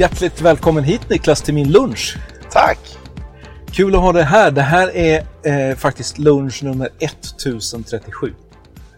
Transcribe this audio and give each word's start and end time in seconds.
Hjärtligt 0.00 0.40
välkommen 0.42 0.84
hit 0.84 1.10
Niklas 1.10 1.42
till 1.42 1.54
min 1.54 1.72
lunch. 1.72 2.16
Tack! 2.50 2.78
Kul 3.72 3.94
att 3.94 4.00
ha 4.00 4.12
dig 4.12 4.22
här. 4.22 4.50
Det 4.50 4.62
här 4.62 4.96
är 4.96 5.22
eh, 5.70 5.76
faktiskt 5.76 6.18
lunch 6.18 6.62
nummer 6.64 6.88
1037. 6.98 8.34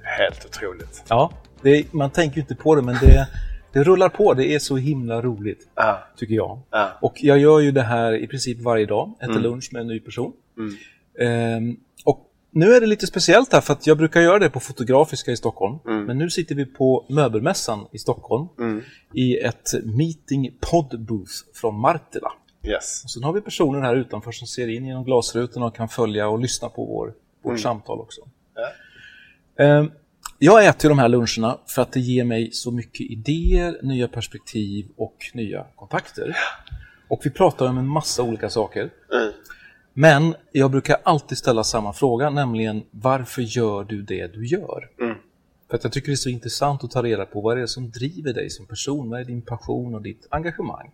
Helt 0.02 0.44
otroligt. 0.44 1.04
Ja, 1.08 1.32
det, 1.62 1.92
man 1.92 2.10
tänker 2.10 2.36
ju 2.36 2.40
inte 2.40 2.54
på 2.54 2.74
det 2.74 2.82
men 2.82 2.94
det, 3.00 3.28
det 3.72 3.84
rullar 3.84 4.08
på. 4.08 4.34
Det 4.34 4.54
är 4.54 4.58
så 4.58 4.76
himla 4.76 5.22
roligt, 5.22 5.68
Ja. 5.74 6.02
tycker 6.16 6.34
jag. 6.34 6.60
Ja. 6.70 6.98
Och 7.00 7.14
jag 7.16 7.38
gör 7.38 7.60
ju 7.60 7.70
det 7.72 7.82
här 7.82 8.12
i 8.22 8.26
princip 8.26 8.60
varje 8.60 8.86
dag, 8.86 9.14
äter 9.20 9.30
Mm. 9.30 9.42
lunch 9.42 9.68
med 9.72 9.80
en 9.80 9.86
ny 9.88 10.00
person. 10.00 10.32
Ehm, 11.20 11.76
och 12.04 12.26
nu 12.52 12.74
är 12.74 12.80
det 12.80 12.86
lite 12.86 13.06
speciellt 13.06 13.52
här 13.52 13.60
för 13.60 13.72
att 13.72 13.86
jag 13.86 13.98
brukar 13.98 14.20
göra 14.20 14.38
det 14.38 14.50
på 14.50 14.60
Fotografiska 14.60 15.30
i 15.30 15.36
Stockholm. 15.36 15.78
Mm. 15.86 16.04
Men 16.04 16.18
nu 16.18 16.30
sitter 16.30 16.54
vi 16.54 16.66
på 16.66 17.06
Möbelmässan 17.08 17.86
i 17.92 17.98
Stockholm 17.98 18.48
i 19.14 19.38
ett 19.38 19.72
meeting 19.84 20.54
pod 20.60 21.00
booth 21.00 21.32
från 21.54 21.80
Martila. 21.80 22.32
Yes. 22.64 23.04
Och 23.04 23.10
sen 23.10 23.24
har 23.24 23.32
vi 23.32 23.40
personer 23.40 23.80
här 23.80 23.96
utanför 23.96 24.32
som 24.32 24.46
ser 24.46 24.68
in 24.68 24.86
genom 24.86 25.04
glasrutorna 25.04 25.66
och 25.66 25.76
kan 25.76 25.88
följa 25.88 26.28
och 26.28 26.38
lyssna 26.40 26.68
på 26.68 26.84
vår, 26.84 27.14
vårt 27.42 27.60
samtal 27.60 28.00
också. 28.00 28.20
Ehm, 29.58 29.90
Jag 30.38 30.66
äter 30.66 30.88
de 30.88 30.98
här 30.98 31.08
luncherna 31.08 31.58
för 31.66 31.82
att 31.82 31.92
det 31.92 32.00
ger 32.00 32.24
mig 32.24 32.50
så 32.52 32.70
mycket 32.70 33.00
idéer, 33.10 33.80
nya 33.82 34.08
perspektiv 34.08 34.86
och 34.96 35.16
nya 35.34 35.66
kontakter. 35.76 36.36
Och 37.08 37.20
vi 37.24 37.30
pratar 37.30 37.66
om 37.66 37.78
en 37.78 37.86
massa 37.88 38.22
olika 38.22 38.50
saker. 38.50 38.90
Men 39.94 40.34
jag 40.52 40.70
brukar 40.70 40.96
alltid 41.02 41.38
ställa 41.38 41.64
samma 41.64 41.92
fråga, 41.92 42.30
nämligen 42.30 42.82
varför 42.90 43.42
gör 43.42 43.84
du 43.84 44.02
det 44.02 44.26
du 44.26 44.46
gör? 44.46 44.88
För 45.70 45.76
att 45.76 45.84
jag 45.84 45.92
tycker 45.92 46.06
det 46.08 46.14
är 46.14 46.16
så 46.16 46.28
intressant 46.28 46.84
att 46.84 46.90
ta 46.90 47.02
reda 47.02 47.26
på 47.26 47.40
vad 47.40 47.56
är 47.56 47.60
det 47.60 47.68
som 47.68 47.90
driver 47.90 48.32
dig 48.32 48.50
som 48.50 48.66
person, 48.66 49.10
vad 49.10 49.20
är 49.20 49.24
din 49.24 49.42
passion 49.42 49.94
och 49.94 50.02
ditt 50.02 50.26
engagemang? 50.30 50.90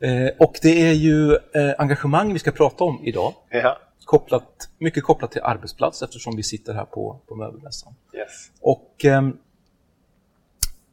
Eh, 0.00 0.28
och 0.38 0.58
det 0.62 0.82
är 0.88 0.92
ju 0.92 1.32
eh, 1.32 1.74
engagemang 1.78 2.32
vi 2.32 2.38
ska 2.38 2.50
prata 2.50 2.84
om 2.84 3.00
idag, 3.04 3.34
Ja. 3.50 3.78
kopplat, 4.04 4.68
mycket 4.78 5.04
kopplat 5.04 5.32
till 5.32 5.42
arbetsplats 5.42 6.02
eftersom 6.02 6.36
vi 6.36 6.42
sitter 6.42 6.74
här 6.74 6.84
på, 6.84 7.20
på 7.26 7.34
möbelmässan. 7.34 7.94
Yes. 8.14 8.50
Och 8.60 9.04
ehm, 9.04 9.36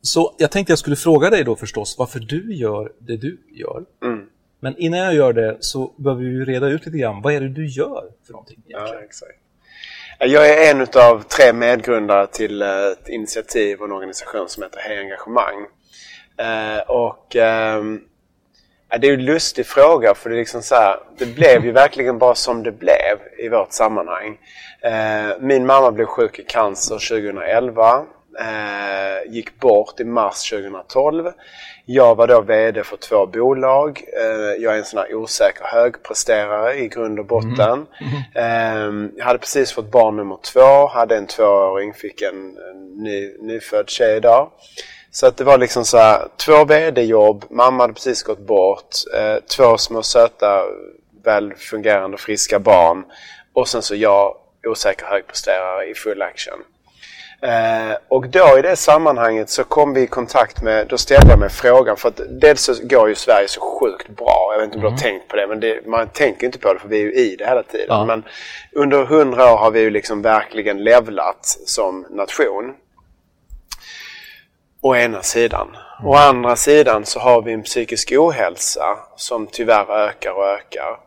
så 0.02 0.36
jag 0.38 0.52
tänkte 0.52 0.72
jag 0.72 0.80
skulle 0.80 0.96
fråga 0.96 1.30
dig 1.30 1.44
då 1.44 1.56
förstås 1.56 1.96
varför 1.98 2.20
du 2.20 2.56
gör 2.56 2.92
det 3.00 3.18
du 3.18 3.38
gör. 3.52 3.86
Men 4.66 4.78
innan 4.78 5.00
jag 5.00 5.14
gör 5.14 5.34
det 5.34 5.58
så 5.60 5.94
behöver 5.98 6.24
vi 6.24 6.46
reda 6.46 6.68
ut 6.68 6.86
lite 6.86 6.98
grann, 6.98 7.22
vad 7.22 7.34
är 7.34 7.42
det 7.42 7.50
du 7.50 7.68
gör 7.68 8.04
för 8.26 8.32
någonting 8.34 8.58
egentligen? 8.68 9.00
Ja, 9.00 9.06
exakt. 9.06 9.40
Jag 10.20 10.50
är 10.50 10.72
en 10.72 10.82
av 10.82 11.24
tre 11.24 11.54
medgrundare 11.54 12.28
till 12.28 12.62
eh, 12.62 12.68
ett 12.68 13.10
initiativ 13.10 13.80
och 13.80 13.86
en 13.86 13.92
organisation 13.92 14.50
som 14.50 14.64
heter 14.64 14.80
Hej 14.80 15.00
Engagemang. 15.00 15.66
Eh, 16.38 16.80
och 16.88 17.36
ehm, 17.36 18.02
det 19.00 19.08
är 19.08 19.14
en 19.14 19.26
lustig 19.26 19.66
fråga 19.66 20.16
för 20.16 20.30
det 20.30 20.36
är 20.36 20.40
liksom 20.40 20.62
så 20.62 20.76
här, 20.76 21.00
det 21.18 21.36
blev 21.36 21.66
ju 21.66 21.72
verkligen 21.72 22.18
bara 22.18 22.36
som 22.36 22.64
det 22.64 22.72
blev 22.72 23.18
i 23.38 23.50
vårt 23.50 23.72
sammanhang. 23.72 24.38
Eh, 24.82 25.40
min 25.40 25.66
mamma 25.66 25.92
blev 25.92 26.06
sjuk 26.06 26.40
i 26.40 26.44
cancer 26.44 26.96
2011. 26.96 28.06
Eh, 28.40 29.32
gick 29.32 29.60
bort 29.60 30.00
i 30.00 30.04
mars 30.04 30.50
2012. 30.50 31.32
Jag 31.86 32.16
var 32.16 32.28
då 32.28 32.42
VD 32.42 32.84
för 32.84 32.98
två 32.98 33.26
bolag. 33.26 34.02
Eh, 34.22 34.64
jag 34.64 34.74
är 34.74 34.78
en 34.78 34.86
sån 34.86 35.00
här 35.00 35.16
osäker 35.16 35.64
högpresterare 35.64 36.76
i 36.76 36.88
grund 36.88 37.20
och 37.20 37.26
botten. 37.26 37.86
Eh, 38.36 39.10
jag 39.16 39.26
hade 39.26 39.40
precis 39.40 39.72
fått 39.72 39.92
barn 39.92 40.16
nummer 40.16 40.38
två, 40.42 40.88
hade 40.88 41.18
en 41.18 41.28
tvååring, 41.28 41.94
fick 41.94 42.22
en, 42.22 42.58
ny, 42.98 43.34
nyfödd 43.40 43.90
tjej 43.90 44.18
idag. 44.18 44.50
Så 45.12 45.28
att 45.28 45.38
det 45.38 45.44
var 45.44 45.58
liksom 45.58 45.86
så 45.86 45.98
här, 45.98 46.28
två 46.38 46.66
VD-jobb, 46.66 47.46
mamma 47.50 47.84
hade 47.84 47.94
precis 47.94 48.24
gått 48.24 48.40
bort, 48.40 48.90
två 49.58 49.78
små 49.78 50.04
söta, 50.04 50.62
väl 51.24 51.54
fungerande, 51.56 52.18
friska 52.18 52.60
barn 52.60 53.04
och 53.54 53.68
sen 53.68 53.82
så 53.82 53.96
jag, 53.96 54.36
osäker 54.68 55.06
högpresterare 55.06 55.86
i 55.86 55.94
full 55.94 56.22
action. 56.22 56.64
Eh, 57.46 57.98
och 58.08 58.28
då 58.28 58.58
i 58.60 58.62
det 58.62 58.76
sammanhanget 58.76 59.50
så 59.50 59.64
kom 59.64 59.94
vi 59.94 60.02
i 60.02 60.08
kontakt 60.08 60.62
med, 60.62 60.88
då 60.88 60.98
ställde 60.98 61.30
jag 61.30 61.40
mig 61.40 61.50
frågan 61.50 61.98
för 61.98 62.10
att 62.10 62.22
dels 62.30 62.62
så 62.62 62.74
går 62.84 63.10
ju 63.10 63.16
Sverige 63.16 63.48
så 63.48 63.62
sjukt 63.62 64.10
bra. 64.10 64.50
Jag 64.52 64.60
vet 64.60 64.66
inte 64.66 64.78
om 64.78 64.84
du 64.84 64.90
har 64.90 64.98
tänkt 64.98 65.28
på 65.28 65.36
det 65.36 65.48
men 65.48 65.60
det, 65.60 65.88
man 65.88 66.08
tänker 66.08 66.46
inte 66.46 66.60
på 66.60 66.74
det 66.74 66.80
för 66.80 66.88
vi 66.88 66.98
är 66.98 67.02
ju 67.02 67.14
i 67.14 67.36
det 67.36 67.46
hela 67.46 67.64
tiden. 67.64 67.86
Ja. 67.90 68.06
Men 68.06 68.24
under 68.72 69.04
hundra 69.04 69.54
år 69.54 69.58
har 69.58 69.72
vi 69.72 69.80
ju 69.80 69.90
liksom 69.90 70.22
verkligen 70.22 70.84
levlat 70.84 71.58
som 71.66 72.06
nation. 72.10 72.74
Å 74.82 74.96
ena 74.96 75.22
sidan. 75.22 75.68
Å 76.04 76.16
andra 76.16 76.56
sidan 76.56 77.06
så 77.06 77.20
har 77.20 77.42
vi 77.42 77.54
en 77.54 77.64
psykisk 77.64 78.12
ohälsa 78.18 78.98
som 79.16 79.48
tyvärr 79.48 79.92
ökar 79.92 80.32
och 80.32 80.46
ökar. 80.46 81.05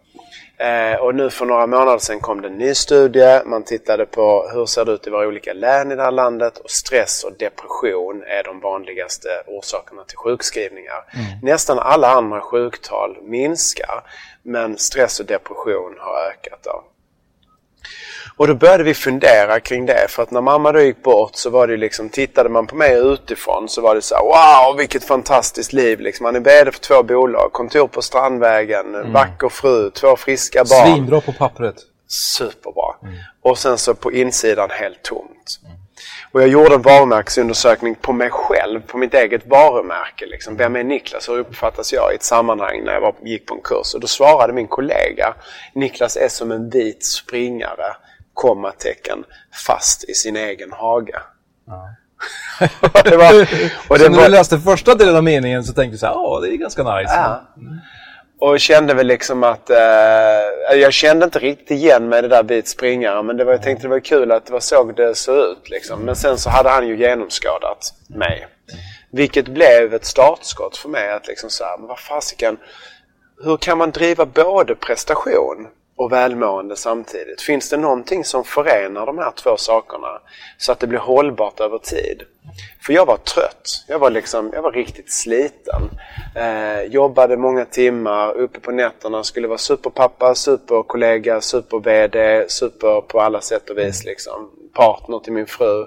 Eh, 0.58 1.00
och 1.00 1.14
nu 1.14 1.30
för 1.30 1.46
några 1.46 1.66
månader 1.66 1.98
sedan 1.98 2.20
kom 2.20 2.40
det 2.42 2.48
en 2.48 2.58
ny 2.58 2.74
studie. 2.74 3.40
Man 3.46 3.62
tittade 3.62 4.06
på 4.06 4.50
hur 4.52 4.66
ser 4.66 4.84
det 4.84 4.92
ut 4.92 5.06
i 5.06 5.10
våra 5.10 5.28
olika 5.28 5.52
län 5.52 5.92
i 5.92 5.96
det 5.96 6.02
här 6.02 6.10
landet 6.10 6.58
och 6.58 6.70
stress 6.70 7.24
och 7.24 7.32
depression 7.38 8.22
är 8.26 8.42
de 8.44 8.60
vanligaste 8.60 9.28
orsakerna 9.46 10.04
till 10.04 10.16
sjukskrivningar. 10.16 11.04
Nästan 11.42 11.78
alla 11.78 12.08
andra 12.08 12.40
sjuktal 12.40 13.16
minskar 13.22 14.02
men 14.42 14.78
stress 14.78 15.20
och 15.20 15.26
depression 15.26 15.94
har 15.98 16.30
ökat. 16.30 16.58
Då. 16.62 16.84
Och 18.38 18.46
då 18.46 18.54
började 18.54 18.84
vi 18.84 18.94
fundera 18.94 19.60
kring 19.60 19.86
det 19.86 20.06
för 20.08 20.22
att 20.22 20.30
när 20.30 20.40
mamma 20.40 20.72
då 20.72 20.80
gick 20.80 21.02
bort 21.02 21.30
så 21.34 21.50
var 21.50 21.66
det 21.66 21.76
liksom, 21.76 22.08
tittade 22.08 22.48
man 22.48 22.66
på 22.66 22.76
mig 22.76 22.92
utifrån 22.98 23.68
så 23.68 23.80
var 23.80 23.94
det 23.94 24.02
så 24.02 24.14
här, 24.14 24.22
wow 24.22 24.76
vilket 24.76 25.04
fantastiskt 25.04 25.72
liv 25.72 26.00
liksom. 26.00 26.24
Man 26.24 26.36
är 26.36 26.40
VD 26.40 26.72
för 26.72 26.80
två 26.80 27.02
bolag, 27.02 27.52
kontor 27.52 27.88
på 27.88 28.02
Strandvägen, 28.02 29.12
vacker 29.12 29.48
fru, 29.48 29.90
två 29.90 30.16
friska 30.16 30.64
barn. 30.64 30.92
Svinbra 30.92 31.20
på 31.20 31.32
pappret. 31.32 31.76
Superbra. 32.08 32.94
Och 33.42 33.58
sen 33.58 33.78
så 33.78 33.94
på 33.94 34.12
insidan 34.12 34.70
helt 34.70 35.02
tomt. 35.02 35.60
Och 36.32 36.42
jag 36.42 36.48
gjorde 36.48 36.74
en 36.74 36.82
varumärkesundersökning 36.82 37.94
på 37.94 38.12
mig 38.12 38.30
själv, 38.30 38.80
på 38.80 38.98
mitt 38.98 39.14
eget 39.14 39.46
varumärke. 39.46 40.26
Liksom. 40.26 40.56
Vem 40.56 40.76
är 40.76 40.84
Niklas? 40.84 41.28
Hur 41.28 41.38
uppfattas 41.38 41.92
jag 41.92 42.12
i 42.12 42.14
ett 42.14 42.22
sammanhang 42.22 42.84
när 42.84 42.92
jag 42.92 43.00
var, 43.00 43.14
gick 43.22 43.46
på 43.46 43.54
en 43.54 43.60
kurs? 43.60 43.94
Och 43.94 44.00
då 44.00 44.06
svarade 44.06 44.52
min 44.52 44.66
kollega, 44.66 45.34
Niklas 45.74 46.16
är 46.16 46.28
som 46.28 46.52
en 46.52 46.70
vit 46.70 47.04
springare, 47.04 47.96
kommatecken, 48.38 49.24
fast 49.66 50.08
i 50.08 50.14
sin 50.14 50.36
egen 50.36 50.72
hage. 50.72 51.20
och 52.80 53.02
det 53.04 53.16
var, 53.16 53.42
och 53.88 53.98
så 53.98 54.08
när 54.08 54.16
var, 54.16 54.24
du 54.24 54.28
läste 54.28 54.58
första 54.58 54.94
delen 54.94 55.16
av 55.16 55.24
meningen 55.24 55.64
så 55.64 55.72
tänkte 55.72 55.94
du 55.94 55.98
så 55.98 56.06
här, 56.06 56.12
ja 56.12 56.40
det 56.42 56.54
är 56.54 56.56
ganska 56.56 56.82
nice. 56.96 57.14
Ja. 57.14 57.42
Och 58.40 58.60
kände 58.60 58.94
väl 58.94 59.06
liksom 59.06 59.44
att... 59.44 59.70
Eh, 59.70 60.76
jag 60.76 60.92
kände 60.92 61.24
inte 61.24 61.38
riktigt 61.38 61.70
igen 61.70 62.08
mig 62.08 62.22
det 62.22 62.28
där 62.28 62.42
vit 62.42 62.68
springare 62.68 63.22
men 63.22 63.36
det 63.36 63.44
var, 63.44 63.52
jag 63.52 63.62
tänkte 63.62 63.84
det 63.86 63.90
var 63.90 64.00
kul 64.00 64.32
att 64.32 64.46
det 64.46 64.52
var 64.52 64.60
så 64.60 64.92
det 64.92 65.14
såg 65.14 65.36
ut. 65.36 65.70
Liksom. 65.70 66.00
Men 66.00 66.16
sen 66.16 66.38
så 66.38 66.50
hade 66.50 66.70
han 66.70 66.88
ju 66.88 66.98
genomskådat 66.98 67.94
mig. 68.08 68.46
Vilket 69.10 69.48
blev 69.48 69.94
ett 69.94 70.04
startskott 70.04 70.76
för 70.76 70.88
mig 70.88 71.12
att 71.12 71.26
liksom 71.26 71.50
så 71.50 71.64
här, 71.64 71.78
men 71.78 71.88
vad 71.88 71.98
fasiken. 71.98 72.56
Hur 73.44 73.56
kan 73.56 73.78
man 73.78 73.90
driva 73.90 74.26
både 74.26 74.74
prestation 74.74 75.68
och 75.98 76.12
välmående 76.12 76.76
samtidigt? 76.76 77.42
Finns 77.42 77.70
det 77.70 77.76
någonting 77.76 78.24
som 78.24 78.44
förenar 78.44 79.06
de 79.06 79.18
här 79.18 79.30
två 79.30 79.56
sakerna 79.56 80.20
så 80.58 80.72
att 80.72 80.80
det 80.80 80.86
blir 80.86 80.98
hållbart 80.98 81.60
över 81.60 81.78
tid? 81.78 82.22
För 82.86 82.92
jag 82.92 83.06
var 83.06 83.16
trött. 83.16 83.84
Jag 83.88 83.98
var, 83.98 84.10
liksom, 84.10 84.50
jag 84.54 84.62
var 84.62 84.72
riktigt 84.72 85.12
sliten. 85.12 85.82
Eh, 86.34 86.82
jobbade 86.82 87.36
många 87.36 87.64
timmar, 87.64 88.32
uppe 88.32 88.60
på 88.60 88.70
nätterna, 88.70 89.24
skulle 89.24 89.48
vara 89.48 89.58
superpappa, 89.58 90.34
superkollega, 90.34 91.40
super-VD, 91.40 92.44
super 92.48 93.00
på 93.00 93.20
alla 93.20 93.40
sätt 93.40 93.70
och 93.70 93.78
vis. 93.78 94.04
Liksom. 94.04 94.50
Partner 94.74 95.18
till 95.18 95.32
min 95.32 95.46
fru 95.46 95.86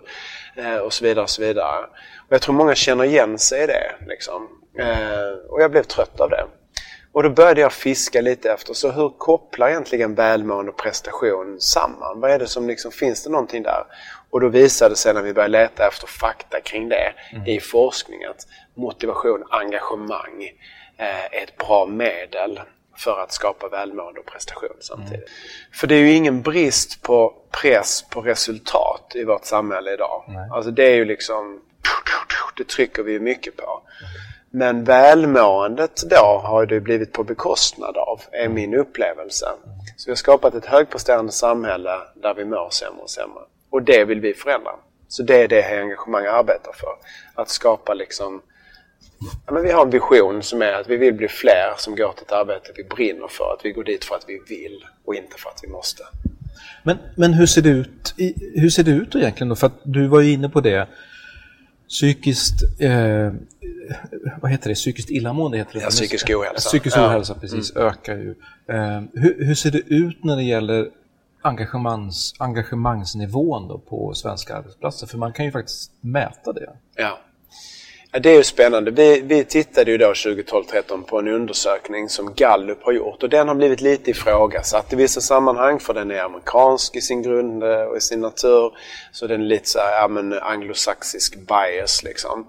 eh, 0.56 0.78
och 0.78 0.94
så 0.94 1.04
vidare. 1.04 1.24
Och 1.24 1.30
så 1.30 1.42
vidare. 1.42 1.86
Och 2.28 2.34
jag 2.34 2.42
tror 2.42 2.56
många 2.56 2.76
känner 2.76 3.04
igen 3.04 3.38
sig 3.38 3.64
i 3.64 3.68
det. 3.68 3.96
Liksom. 4.08 4.48
Eh, 4.80 5.50
och 5.50 5.62
jag 5.62 5.72
blev 5.72 5.84
trött 5.84 6.20
av 6.20 6.30
det. 6.30 6.46
Och 7.14 7.24
då 7.24 7.30
började 7.30 7.62
jag 7.62 7.74
fiska 7.74 8.22
lite 8.22 8.52
efter, 8.52 8.74
så 8.74 8.92
hur 8.92 9.10
kopplar 9.10 9.70
egentligen 9.70 10.16
välmående 10.16 10.72
och 10.72 10.78
prestation 10.78 11.62
samman? 11.62 12.20
Vad 12.20 12.32
är 12.32 12.40
det 12.40 12.48
som 12.48 12.68
liksom, 12.68 12.92
finns 12.92 13.24
det 13.24 13.30
någonting 13.30 13.64
där? 13.64 13.84
Och 14.30 14.42
då 14.42 14.48
visade 14.48 14.92
det 14.92 14.96
sig 14.96 15.14
när 15.14 15.22
vi 15.22 15.34
började 15.34 15.52
leta 15.52 15.88
efter 15.88 16.08
fakta 16.08 16.62
kring 16.62 16.90
det 16.90 17.14
mm. 17.32 17.48
i 17.48 17.60
forskning 17.60 18.24
att 18.26 18.48
motivation, 18.74 19.44
engagemang 19.50 20.44
eh, 20.98 21.26
är 21.26 21.44
ett 21.44 21.58
bra 21.58 21.86
medel 21.86 22.60
för 22.98 23.24
att 23.24 23.32
skapa 23.32 23.68
välmående 23.68 24.20
och 24.20 24.26
prestation 24.26 24.78
samtidigt. 24.80 25.14
Mm. 25.14 25.30
För 25.74 25.88
det 25.88 25.96
är 25.96 26.00
ju 26.00 26.12
ingen 26.12 26.42
brist 26.42 27.02
på 27.02 27.34
press 27.62 28.06
på 28.10 28.22
resultat 28.22 29.12
i 29.16 29.24
vårt 29.24 29.46
samhälle 29.46 29.94
idag. 29.94 30.24
Nej. 30.28 30.50
Alltså 30.52 30.72
det 30.72 30.84
är 30.84 30.96
ju 30.96 31.06
liksom, 31.06 31.62
det 32.58 32.68
trycker 32.68 33.04
vi 33.04 33.20
mycket 33.20 33.58
på. 33.58 33.64
Mm. 33.64 34.31
Men 34.54 34.84
välmåendet 34.84 36.04
då 36.10 36.42
har 36.44 36.66
det 36.66 36.80
blivit 36.80 37.14
på 37.14 37.24
bekostnad 37.24 37.98
av, 37.98 38.22
är 38.32 38.46
mm. 38.46 38.54
min 38.54 38.74
upplevelse. 38.74 39.46
Så 39.98 40.06
vi 40.06 40.12
har 40.12 40.16
skapat 40.16 40.56
ett 40.56 40.66
högpresterande 40.66 41.32
samhälle 41.32 41.92
där 42.16 42.34
vi 42.34 42.46
mår 42.46 42.70
sämre 42.70 43.02
och 43.02 43.10
sämre. 43.10 43.42
Och 43.70 43.84
det 43.84 44.06
vill 44.06 44.22
vi 44.22 44.34
förändra. 44.34 44.72
Så 45.08 45.24
det 45.24 45.44
är 45.44 45.48
det 45.48 45.62
här 45.62 45.82
engagemang 45.82 46.26
arbetar 46.26 46.72
för. 46.74 46.96
Att 47.42 47.50
skapa 47.50 47.94
liksom 47.94 48.42
Ja, 49.46 49.54
men 49.54 49.64
vi 49.64 49.72
har 49.72 49.86
en 49.86 49.90
vision 49.90 50.44
som 50.44 50.62
är 50.62 50.74
att 50.74 50.90
vi 50.90 50.98
vill 50.98 51.14
bli 51.14 51.28
fler 51.28 51.74
som 51.78 51.96
går 51.96 52.12
till 52.12 52.24
ett 52.26 52.32
arbete 52.32 52.72
vi 52.76 52.84
brinner 52.84 53.28
för. 53.28 53.54
Att 53.54 53.66
vi 53.66 53.72
går 53.72 53.84
dit 53.84 54.06
för 54.06 54.16
att 54.16 54.26
vi 54.28 54.42
vill 54.50 54.86
och 55.06 55.16
inte 55.16 55.38
för 55.38 55.50
att 55.50 55.60
vi 55.64 55.68
måste. 55.68 56.04
Men, 56.84 56.98
men 57.16 57.34
hur, 57.34 57.46
ser 57.46 57.62
det 57.62 57.70
ut, 57.70 58.14
hur 58.56 58.70
ser 58.70 58.84
det 58.84 58.92
ut 58.92 59.16
egentligen 59.16 59.50
då? 59.50 59.56
För 59.56 59.68
att 59.68 59.80
du 59.84 60.08
var 60.08 60.22
ju 60.22 60.32
inne 60.32 60.50
på 60.50 60.62
det. 60.62 60.88
Psykiskt, 61.92 62.64
eh, 62.80 63.34
vad 64.42 64.52
heter 64.52 64.70
det, 64.70 64.76
psykiskt 64.76 65.10
illamående 65.10 65.58
heter 65.58 65.74
det? 65.74 65.80
Ja, 65.80 65.90
psykisk 65.90 66.30
ohälsa. 66.30 66.70
Psykisk 66.70 66.98
ohälsa, 66.98 67.34
ja. 67.34 67.40
precis, 67.40 67.76
mm. 67.76 67.88
ökar 67.88 68.16
ju. 68.16 68.36
Eh, 68.68 69.02
hur, 69.14 69.46
hur, 69.46 69.56
ser 69.56 69.72
det 69.72 69.80
ut 69.80 70.24
när 70.24 70.36
det 70.36 70.44
gäller 70.44 70.90
engagemangs, 71.42 72.34
engagemangsnivån 72.38 73.82
på 73.90 74.14
svenska 74.14 74.56
arbetsplatser? 74.56 75.08
För 75.08 75.18
man 75.18 75.34
kan 75.34 75.46
ju 75.46 75.52
faktiskt 75.52 75.92
mäta 76.02 76.54
det. 76.54 76.70
Ja. 76.96 77.20
Det 78.20 78.30
är 78.30 78.36
ju 78.36 78.44
spännande. 78.44 78.92
Vi, 78.92 79.22
vi 79.22 79.44
tittade 79.44 79.92
ju 79.92 79.98
då 79.98 80.12
2012-13 80.12 81.04
på 81.04 81.20
en 81.20 81.28
undersökning 81.28 82.10
som 82.10 82.34
Gallup 82.34 82.84
har 82.84 82.92
gjort 82.92 83.24
och 83.24 83.30
den 83.30 83.48
har 83.48 83.56
blivit 83.56 83.82
lite 83.82 84.12
ifrågasatt 84.12 84.94
i 84.94 84.96
vissa 84.96 85.22
sammanhang 85.22 85.80
för 85.80 85.94
den 85.94 86.12
är 86.12 86.20
amerikansk 86.20 86.96
i 86.96 87.02
sin 87.02 87.22
grund 87.22 87.64
eh, 87.64 87.82
och 87.82 87.98
i 87.98 88.02
sin 88.02 88.20
natur. 88.20 88.74
Så 89.12 89.28
den 89.28 89.42
är 89.42 89.46
lite 89.46 89.70
så 89.70 89.80
här, 89.80 90.02
ja, 90.02 90.08
men 90.08 90.34
anglosaxisk 90.34 91.36
bias 91.36 92.04
liksom. 92.04 92.48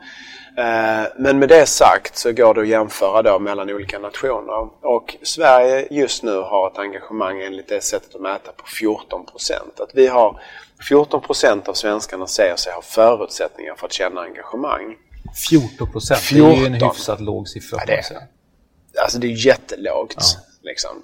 Eh, 0.58 1.02
men 1.16 1.38
med 1.38 1.48
det 1.48 1.66
sagt 1.66 2.16
så 2.16 2.32
går 2.32 2.54
det 2.54 2.60
att 2.60 2.68
jämföra 2.68 3.22
då 3.22 3.38
mellan 3.38 3.70
olika 3.70 3.98
nationer. 3.98 4.68
Och 4.80 5.16
Sverige 5.22 5.86
just 5.90 6.22
nu 6.22 6.36
har 6.36 6.70
ett 6.70 6.78
engagemang 6.78 7.40
enligt 7.40 7.68
det 7.68 7.80
sättet 7.80 8.14
att 8.14 8.20
mäta 8.20 8.52
på 8.52 8.66
14 8.66 9.26
procent. 9.26 9.80
Att 9.80 9.90
vi 9.94 10.06
har 10.06 10.40
14 10.88 11.20
procent 11.20 11.68
av 11.68 11.74
svenskarna 11.74 12.26
säger 12.26 12.56
sig 12.56 12.72
ha 12.72 12.82
förutsättningar 12.82 13.74
för 13.74 13.86
att 13.86 13.92
känna 13.92 14.20
engagemang. 14.20 14.96
14 15.34 15.92
procent, 15.92 16.20
det 16.30 16.38
är 16.38 16.56
ju 16.56 16.66
en 16.66 16.74
hyfsat 16.74 17.20
låg 17.20 17.48
siffra. 17.48 17.78
Ja, 17.86 17.86
det, 17.86 19.00
alltså 19.00 19.18
det 19.18 19.26
är 19.26 19.46
jättelågt. 19.46 20.16
Ja. 20.18 20.40
Liksom. 20.62 21.02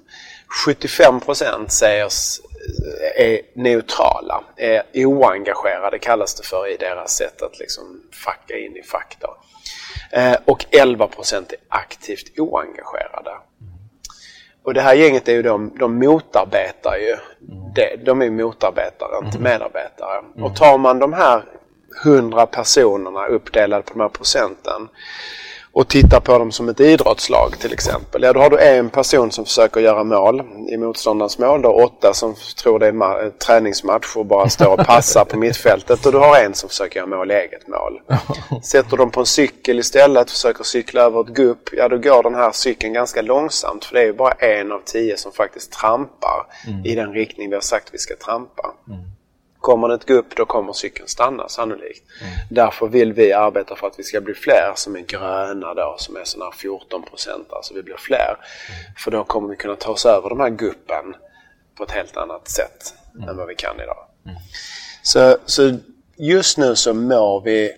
75 0.65 1.19
procent 1.19 1.71
sägs 1.71 2.41
är 3.15 3.41
neutrala, 3.53 4.43
är 4.57 5.05
oengagerade 5.05 5.99
kallas 5.99 6.35
det 6.35 6.43
för 6.43 6.73
i 6.73 6.77
deras 6.77 7.11
sätt 7.11 7.41
att 7.41 7.59
liksom 7.59 8.01
facka 8.23 8.57
in 8.57 8.77
i 8.77 8.83
fack. 8.83 9.17
Eh, 10.11 10.35
och 10.45 10.65
11 10.71 11.07
procent 11.07 11.51
är 11.51 11.57
aktivt 11.67 12.39
oengagerade. 12.39 13.31
Och 14.63 14.73
det 14.73 14.81
här 14.81 14.93
gänget 14.93 15.27
är 15.27 15.33
ju 15.33 15.41
de, 15.41 15.77
de 15.79 15.99
motarbetar 15.99 16.97
ju. 16.97 17.15
Det, 17.75 18.05
de 18.05 18.21
är 18.21 18.29
motarbetare, 18.29 19.25
inte 19.25 19.39
medarbetare. 19.39 20.23
Och 20.35 20.55
tar 20.55 20.77
man 20.77 20.99
de 20.99 21.13
här 21.13 21.43
100 22.05 22.45
personerna 22.45 23.25
uppdelade 23.25 23.83
på 23.83 23.93
de 23.93 23.99
här 23.99 24.09
procenten 24.09 24.89
och 25.71 25.87
tittar 25.87 26.19
på 26.19 26.39
dem 26.39 26.51
som 26.51 26.69
ett 26.69 26.79
idrottslag 26.79 27.59
till 27.59 27.73
exempel. 27.73 28.23
Ja, 28.23 28.33
då 28.33 28.39
har 28.39 28.49
du 28.49 28.59
en 28.59 28.89
person 28.89 29.31
som 29.31 29.45
försöker 29.45 29.79
göra 29.79 30.03
mål 30.03 30.41
i 30.69 30.77
motståndarens 30.77 31.39
mål. 31.39 31.61
Då 31.61 31.69
åtta 31.69 32.13
som 32.13 32.35
tror 32.61 32.79
det 32.79 32.87
är 32.87 33.23
en 33.23 33.31
träningsmatch 33.31 34.15
och 34.15 34.25
bara 34.25 34.49
står 34.49 34.79
och 34.79 34.85
passar 34.85 35.25
på 35.25 35.37
mittfältet. 35.37 36.05
Och 36.05 36.11
du 36.11 36.17
har 36.17 36.39
en 36.39 36.53
som 36.53 36.69
försöker 36.69 36.99
göra 36.99 37.09
mål 37.09 37.31
i 37.31 37.33
eget 37.33 37.67
mål. 37.67 38.01
Sätter 38.63 38.97
de 38.97 39.11
på 39.11 39.19
en 39.19 39.25
cykel 39.25 39.79
istället 39.79 40.23
och 40.23 40.29
försöker 40.29 40.63
cykla 40.63 41.01
över 41.01 41.21
ett 41.21 41.27
gupp. 41.27 41.69
Ja, 41.71 41.87
då 41.87 41.97
går 41.97 42.23
den 42.23 42.35
här 42.35 42.51
cykeln 42.51 42.93
ganska 42.93 43.21
långsamt. 43.21 43.85
För 43.85 43.95
det 43.95 44.01
är 44.01 44.05
ju 44.05 44.13
bara 44.13 44.31
en 44.31 44.71
av 44.71 44.81
tio 44.85 45.17
som 45.17 45.31
faktiskt 45.31 45.71
trampar 45.71 46.45
mm. 46.67 46.85
i 46.85 46.95
den 46.95 47.13
riktning 47.13 47.49
vi 47.49 47.55
har 47.55 47.61
sagt 47.61 47.89
vi 47.91 47.97
ska 47.97 48.15
trampa. 48.15 48.73
Mm. 48.87 48.99
Kommer 49.59 49.87
det 49.87 49.95
ett 49.95 50.05
gupp 50.05 50.35
då 50.35 50.45
kommer 50.45 50.73
cykeln 50.73 51.07
stanna 51.07 51.49
sannolikt. 51.49 52.03
Mm. 52.21 52.33
Därför 52.49 52.87
vill 52.87 53.13
vi 53.13 53.33
arbeta 53.33 53.75
för 53.75 53.87
att 53.87 53.99
vi 53.99 54.03
ska 54.03 54.21
bli 54.21 54.33
fler 54.33 54.73
som 54.75 54.95
är 54.95 54.99
gröna 54.99 55.73
då, 55.73 55.95
som 55.97 56.15
är 56.15 56.23
sådana 56.23 56.51
14 56.51 57.03
procent. 57.03 57.53
Alltså 57.53 57.73
vi 57.73 57.83
blir 57.83 57.97
fler. 57.97 58.37
Mm. 58.37 58.93
För 58.97 59.11
då 59.11 59.23
kommer 59.23 59.49
vi 59.49 59.55
kunna 59.55 59.75
ta 59.75 59.91
oss 59.91 60.05
över 60.05 60.29
de 60.29 60.39
här 60.39 60.49
guppen 60.49 61.15
på 61.77 61.83
ett 61.83 61.91
helt 61.91 62.17
annat 62.17 62.49
sätt 62.49 62.93
mm. 63.15 63.29
än 63.29 63.37
vad 63.37 63.47
vi 63.47 63.55
kan 63.55 63.79
idag. 63.79 64.05
Mm. 64.25 64.37
Så, 65.03 65.37
så 65.45 65.77
just 66.15 66.57
nu 66.57 66.75
så 66.75 66.93
mår 66.93 67.41
vi 67.41 67.73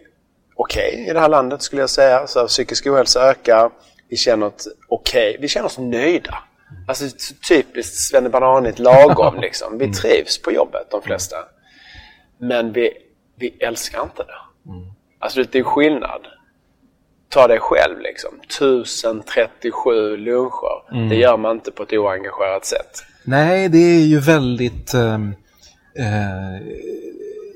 okej 0.55 0.93
okay 0.93 1.09
i 1.09 1.13
det 1.13 1.19
här 1.19 1.29
landet 1.29 1.61
skulle 1.61 1.81
jag 1.81 1.89
säga. 1.89 2.27
Så 2.27 2.47
psykisk 2.47 2.87
ohälsa 2.87 3.29
ökar. 3.29 3.71
Vi 4.09 4.17
känner 4.17 4.45
oss 4.45 4.67
okej. 4.87 5.29
Okay. 5.29 5.41
Vi 5.41 5.47
känner 5.47 5.65
oss 5.65 5.77
nöjda. 5.77 6.37
Mm. 6.71 6.83
Alltså 6.87 7.05
typiskt 7.47 7.95
svennebananigt 7.95 8.79
lagom 8.79 9.39
liksom. 9.39 9.77
Vi 9.77 9.85
mm. 9.85 9.93
trivs 9.93 10.41
på 10.41 10.51
jobbet 10.51 10.87
de 10.91 11.01
flesta. 11.01 11.35
Men 12.41 12.73
vi, 12.73 12.91
vi 13.35 13.49
älskar 13.59 14.03
inte 14.03 14.23
det. 14.23 14.69
Mm. 14.71 14.91
Alltså 15.19 15.43
det 15.51 15.59
är 15.59 15.63
skillnad. 15.63 16.21
Ta 17.29 17.47
dig 17.47 17.59
själv 17.59 17.99
liksom. 17.99 18.31
1037 18.43 20.17
luncher. 20.17 20.91
Mm. 20.91 21.09
Det 21.09 21.15
gör 21.15 21.37
man 21.37 21.55
inte 21.55 21.71
på 21.71 21.83
ett 21.83 21.93
oengagerat 21.93 22.65
sätt. 22.65 23.03
Nej, 23.23 23.69
det 23.69 23.77
är 23.77 24.05
ju 24.05 24.19
väldigt... 24.19 24.93
Ehm, 24.93 25.35
eh, 25.95 26.67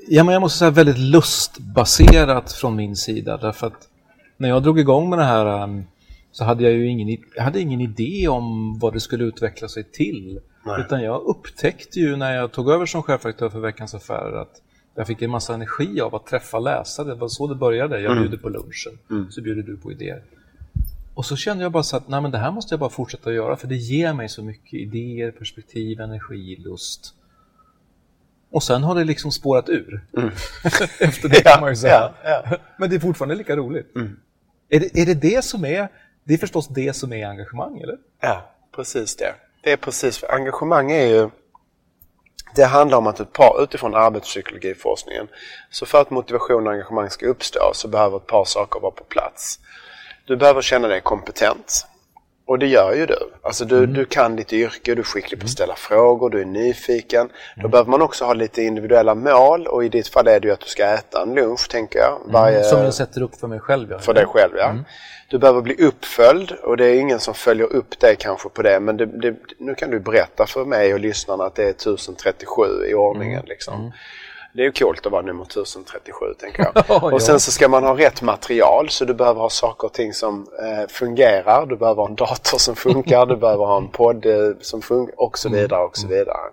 ja, 0.08 0.24
men 0.24 0.32
jag 0.32 0.40
måste 0.40 0.58
säga 0.58 0.70
väldigt 0.70 0.98
lustbaserat 0.98 2.52
från 2.52 2.76
min 2.76 2.96
sida. 2.96 3.36
Därför 3.36 3.66
att 3.66 3.88
när 4.36 4.48
jag 4.48 4.62
drog 4.62 4.80
igång 4.80 5.10
med 5.10 5.18
det 5.18 5.24
här 5.24 5.62
um, 5.62 5.84
så 6.32 6.44
hade 6.44 6.64
jag 6.64 6.72
ju 6.72 6.88
ingen, 6.88 7.18
jag 7.36 7.42
hade 7.42 7.60
ingen 7.60 7.80
idé 7.80 8.28
om 8.28 8.78
vad 8.78 8.92
det 8.92 9.00
skulle 9.00 9.24
utveckla 9.24 9.68
sig 9.68 9.84
till. 9.84 10.40
Nej. 10.64 10.80
Utan 10.80 11.02
jag 11.02 11.22
upptäckte 11.22 12.00
ju 12.00 12.16
när 12.16 12.36
jag 12.36 12.52
tog 12.52 12.70
över 12.70 12.86
som 12.86 13.02
chefredaktör 13.02 13.48
för 13.48 13.60
Veckans 13.60 13.94
Affärer 13.94 14.42
att 14.42 14.62
jag 14.96 15.06
fick 15.06 15.22
en 15.22 15.30
massa 15.30 15.54
energi 15.54 16.00
av 16.00 16.14
att 16.14 16.26
träffa 16.26 16.58
läsare. 16.58 17.08
Det 17.08 17.14
var 17.14 17.28
så 17.28 17.46
det 17.46 17.54
började. 17.54 18.00
Jag 18.00 18.12
mm. 18.12 18.22
bjuder 18.22 18.38
på 18.38 18.48
lunchen, 18.48 18.98
mm. 19.10 19.30
så 19.30 19.42
bjuder 19.42 19.62
du 19.62 19.76
på 19.76 19.92
idéer. 19.92 20.22
Och 21.14 21.26
så 21.26 21.36
kände 21.36 21.62
jag 21.62 21.72
bara 21.72 21.82
så 21.82 21.96
att 21.96 22.08
nej, 22.08 22.20
men 22.20 22.30
det 22.30 22.38
här 22.38 22.50
måste 22.50 22.72
jag 22.72 22.80
bara 22.80 22.90
fortsätta 22.90 23.32
göra 23.32 23.56
för 23.56 23.66
det 23.66 23.76
ger 23.76 24.12
mig 24.12 24.28
så 24.28 24.42
mycket 24.42 24.74
idéer, 24.74 25.30
perspektiv, 25.30 26.00
energi, 26.00 26.56
lust. 26.56 27.14
Och 28.50 28.62
sen 28.62 28.82
har 28.82 28.94
det 28.94 29.04
liksom 29.04 29.32
spårat 29.32 29.68
ur. 29.68 30.04
Mm. 30.16 30.28
Efter 31.00 31.28
det 31.28 31.42
kan 31.42 31.60
man 31.60 31.70
ju 31.70 31.76
säga. 31.76 32.12
Ja, 32.24 32.42
ja. 32.50 32.56
Men 32.78 32.90
det 32.90 32.96
är 32.96 33.00
fortfarande 33.00 33.34
lika 33.34 33.56
roligt. 33.56 33.96
Mm. 33.96 34.16
Är, 34.68 34.80
det, 34.80 34.98
är 34.98 35.06
det 35.06 35.14
det 35.14 35.44
som 35.44 35.64
är, 35.64 35.88
det 36.24 36.34
är 36.34 36.38
förstås 36.38 36.68
det 36.68 36.96
som 36.96 37.12
är 37.12 37.26
engagemang, 37.26 37.80
eller? 37.80 37.96
Ja, 38.20 38.50
precis 38.74 39.16
det. 39.16 39.34
Det 39.62 39.72
är 39.72 39.76
precis, 39.76 40.18
för 40.18 40.34
engagemang 40.34 40.90
är 40.90 41.06
ju 41.06 41.30
det 42.56 42.64
handlar 42.64 42.98
om 42.98 43.06
att 43.06 43.20
ett 43.20 43.32
par, 43.32 43.62
utifrån 43.62 43.94
arbetspsykologiforskningen, 43.94 45.28
så 45.70 45.86
för 45.86 46.00
att 46.00 46.10
motivation 46.10 46.66
och 46.66 46.72
engagemang 46.72 47.10
ska 47.10 47.26
uppstå 47.26 47.70
så 47.72 47.88
behöver 47.88 48.16
ett 48.16 48.26
par 48.26 48.44
saker 48.44 48.80
vara 48.80 48.92
på 48.92 49.04
plats. 49.04 49.58
Du 50.24 50.36
behöver 50.36 50.62
känna 50.62 50.88
dig 50.88 51.00
kompetent. 51.00 51.86
Och 52.46 52.58
det 52.58 52.66
gör 52.66 52.94
ju 52.94 53.06
du. 53.06 53.18
Alltså 53.42 53.64
du, 53.64 53.78
mm. 53.78 53.92
du 53.92 54.04
kan 54.04 54.36
ditt 54.36 54.52
yrke, 54.52 54.94
du 54.94 55.00
är 55.00 55.04
skicklig 55.04 55.40
på 55.40 55.44
att 55.44 55.50
ställa 55.50 55.74
frågor, 55.74 56.30
du 56.30 56.40
är 56.40 56.44
nyfiken. 56.44 57.20
Mm. 57.20 57.32
Då 57.62 57.68
behöver 57.68 57.90
man 57.90 58.02
också 58.02 58.24
ha 58.24 58.34
lite 58.34 58.62
individuella 58.62 59.14
mål 59.14 59.66
och 59.66 59.84
i 59.84 59.88
ditt 59.88 60.08
fall 60.08 60.28
är 60.28 60.40
det 60.40 60.48
ju 60.48 60.54
att 60.54 60.60
du 60.60 60.66
ska 60.66 60.84
äta 60.84 61.22
en 61.22 61.34
lunch, 61.34 61.68
tänker 61.70 61.98
jag. 61.98 62.20
Mm. 62.20 62.32
Varje... 62.32 62.64
Som 62.64 62.82
jag 62.82 62.94
sätter 62.94 63.22
upp 63.22 63.34
för 63.34 63.48
mig 63.48 63.60
själv. 63.60 63.90
Ja. 63.90 63.98
För 63.98 64.14
dig 64.14 64.26
själv, 64.26 64.52
ja. 64.56 64.68
Mm. 64.68 64.84
Du 65.28 65.38
behöver 65.38 65.60
bli 65.60 65.74
uppföljd 65.74 66.52
och 66.52 66.76
det 66.76 66.86
är 66.86 67.00
ingen 67.00 67.20
som 67.20 67.34
följer 67.34 67.66
upp 67.66 68.00
dig 68.00 68.16
kanske 68.18 68.48
på 68.48 68.62
det. 68.62 68.80
Men 68.80 68.96
det, 68.96 69.06
det, 69.06 69.36
nu 69.58 69.74
kan 69.74 69.90
du 69.90 70.00
berätta 70.00 70.46
för 70.46 70.64
mig 70.64 70.94
och 70.94 71.00
lyssnarna 71.00 71.44
att 71.44 71.54
det 71.54 71.64
är 71.64 71.70
1037 71.70 72.62
i 72.90 72.94
ordningen. 72.94 73.38
Mm. 73.38 73.48
Liksom. 73.48 73.92
Mm. 74.56 74.62
Det 74.62 74.62
är 74.62 74.64
ju 74.64 74.72
coolt 74.86 75.06
att 75.06 75.12
vara 75.12 75.22
nummer 75.22 75.44
1037 75.44 76.26
tänker 76.40 76.70
jag. 76.74 77.02
och 77.14 77.22
sen 77.22 77.40
så 77.40 77.50
ska 77.50 77.68
man 77.68 77.84
ha 77.84 77.98
rätt 77.98 78.22
material 78.22 78.88
så 78.88 79.04
du 79.04 79.14
behöver 79.14 79.40
ha 79.40 79.50
saker 79.50 79.86
och 79.86 79.92
ting 79.92 80.12
som 80.12 80.46
eh, 80.62 80.88
fungerar. 80.88 81.66
Du 81.66 81.76
behöver 81.76 82.02
ha 82.02 82.08
en 82.08 82.14
dator 82.14 82.58
som 82.58 82.76
funkar, 82.76 83.26
du 83.26 83.36
behöver 83.36 83.64
ha 83.64 83.76
en 83.76 83.88
podd 83.88 84.26
eh, 84.26 84.32
som 84.60 84.82
funkar 84.82 85.20
och 85.20 85.38
så 85.38 85.48
mm. 85.48 85.60
vidare 85.60 85.84
och 85.84 85.96
så 85.96 86.08
vidare. 86.08 86.50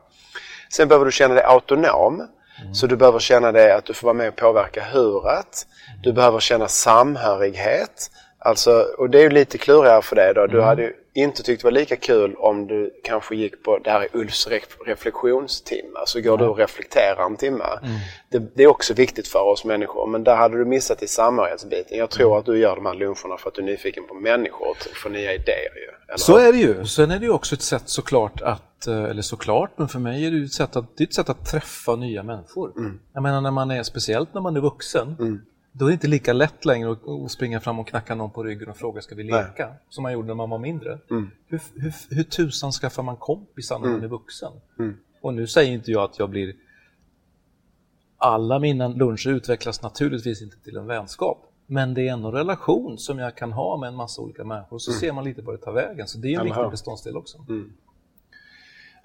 Sen 0.74 0.88
behöver 0.88 1.06
du 1.06 1.12
känna 1.12 1.34
dig 1.34 1.44
autonom. 1.44 2.14
Mm. 2.62 2.74
Så 2.74 2.88
du 2.88 2.96
behöver 2.96 3.20
känna 3.20 3.52
dig 3.52 3.72
att 3.72 3.86
du 3.86 3.94
får 3.94 4.08
vara 4.08 4.14
med 4.14 4.28
och 4.28 4.36
påverka 4.36 4.84
huret. 4.84 5.68
Du 6.04 6.14
behöver 6.14 6.40
känna 6.40 6.68
samhörighet. 6.68 8.12
Alltså, 8.40 8.86
och 8.98 9.10
det 9.10 9.18
är 9.18 9.24
ju 9.24 9.30
lite 9.30 9.58
klurigare 9.58 10.02
för 10.02 10.16
dig 10.16 10.34
då. 10.34 10.48
Du 10.48 10.54
mm. 10.54 10.66
hade 10.66 10.92
inte 11.14 11.44
tyckt 11.44 11.62
det 11.62 11.66
var 11.66 11.72
lika 11.72 11.96
kul 11.96 12.36
om 12.36 12.68
du 12.68 12.94
kanske 13.04 13.36
gick 13.36 13.64
på, 13.64 13.78
det 13.78 13.92
här 13.92 14.02
är 14.02 14.08
Ulfs 14.14 14.48
reflektionstimme, 14.86 16.00
så 16.06 16.22
går 16.22 16.34
mm. 16.34 16.46
du 16.46 16.52
och 16.52 16.58
reflekterar 16.58 17.26
en 17.26 17.38
timme. 17.38 17.64
Mm. 17.82 17.96
Det, 18.30 18.56
det, 18.56 18.64
är 18.64 18.68
också 18.68 18.94
viktigt 18.94 19.28
för 19.28 19.44
oss 19.44 19.66
människor, 19.66 20.08
men 20.08 20.24
där 20.24 20.36
hade 20.36 20.58
du 20.58 20.66
missat 20.66 21.04
i 21.04 21.08
samhörighetsbiten. 21.08 21.98
Jag 21.98 22.10
tror 22.10 22.28
mm. 22.28 22.40
att 22.40 22.46
du 22.46 22.60
gör 22.60 22.76
de 22.76 22.86
här 22.86 22.94
luncherna 22.94 23.38
för 23.38 23.48
att 23.48 23.56
du 23.56 23.62
är 23.62 23.66
nyfiken 23.66 24.04
på 24.08 24.14
människor 24.14 24.70
och 24.70 24.78
får 24.78 25.10
nya 25.10 25.34
idéer. 25.34 25.72
Ju, 25.76 26.18
så 26.18 26.38
är 26.38 26.52
det 26.52 26.60
ju. 26.60 26.86
Sen 26.86 27.12
är 27.12 27.20
det 27.20 27.26
ju 27.26 27.32
också 27.32 27.56
ett 27.56 27.62
sätt 27.62 27.84
såklart 27.86 28.42
att, 28.42 28.88
eh, 28.88 29.04
eller 29.04 29.22
såklart, 29.22 29.72
men 29.76 29.88
för 29.88 30.00
mig 30.00 30.26
är 30.26 30.32
det 30.32 30.46
ett 30.46 30.54
sätt 30.54 30.76
att, 30.76 30.98
det 30.98 31.04
är 31.04 31.08
ett 31.08 31.14
sätt 31.14 31.30
att 31.30 31.46
träffa 31.46 31.96
nya 31.96 32.24
människor. 32.24 32.72
Mm. 32.78 33.00
Jag 33.14 33.24
menar 33.24 33.42
när 33.42 33.52
man 33.52 33.72
är, 33.72 33.84
speciellt 33.84 34.34
när 34.34 34.42
man 34.42 34.56
är 34.56 34.62
vuxen, 34.62 35.16
mm 35.20 35.42
då 35.76 35.86
är 35.86 35.90
det 35.90 35.94
inte 35.94 36.08
lika 36.08 36.34
lätt 36.34 36.66
längre 36.66 36.92
att 37.26 37.32
springa 37.32 37.60
fram 37.60 37.80
och 37.80 37.88
knacka 37.88 38.16
någon 38.16 38.32
på 38.32 38.44
ryggen 38.44 38.70
och 38.70 38.78
fråga 38.78 39.02
ska 39.02 39.16
vi 39.16 39.24
leka? 39.24 39.68
Nej. 39.68 39.78
Som 39.90 40.02
man 40.04 40.14
gjorde 40.14 40.28
när 40.28 40.36
man 40.36 40.50
var 40.50 40.58
mindre. 40.58 41.00
Mm. 41.10 41.32
Hur, 41.48 41.62
hur, 41.76 41.94
hur 42.10 42.24
tusan 42.24 42.72
skaffar 42.72 43.04
man 43.04 43.18
kompisar 43.18 43.80
när 43.80 43.86
mm. 43.86 43.98
man 43.98 44.04
är 44.04 44.10
vuxen? 44.10 44.52
Mm. 44.80 44.98
Och 45.22 45.34
nu 45.34 45.48
säger 45.48 45.72
inte 45.72 45.92
jag 45.92 46.04
att 46.04 46.20
jag 46.20 46.30
blir... 46.30 46.56
Alla 48.18 48.60
mina 48.60 48.88
luncher 48.88 49.30
utvecklas 49.30 49.82
naturligtvis 49.82 50.42
inte 50.42 50.58
till 50.58 50.78
en 50.78 50.88
vänskap. 50.88 51.50
Men 51.66 51.94
det 51.94 52.08
är 52.08 52.14
ändå 52.14 52.28
en 52.28 52.34
relation 52.34 52.98
som 52.98 53.20
jag 53.20 53.38
kan 53.38 53.52
ha 53.52 53.78
med 53.78 53.88
en 53.88 53.96
massa 53.96 54.22
olika 54.22 54.44
människor. 54.44 54.80
Så 54.80 54.92
mm. 54.92 55.00
ser 55.00 55.14
man 55.14 55.24
lite 55.24 55.42
var 55.42 55.54
det 55.54 55.60
tar 55.60 55.74
vägen. 55.74 56.08
Så 56.08 56.18
det 56.18 56.34
är 56.34 56.40
en 56.40 56.46
viktig 56.46 56.70
beståndsdel 56.72 57.18
också. 57.18 57.46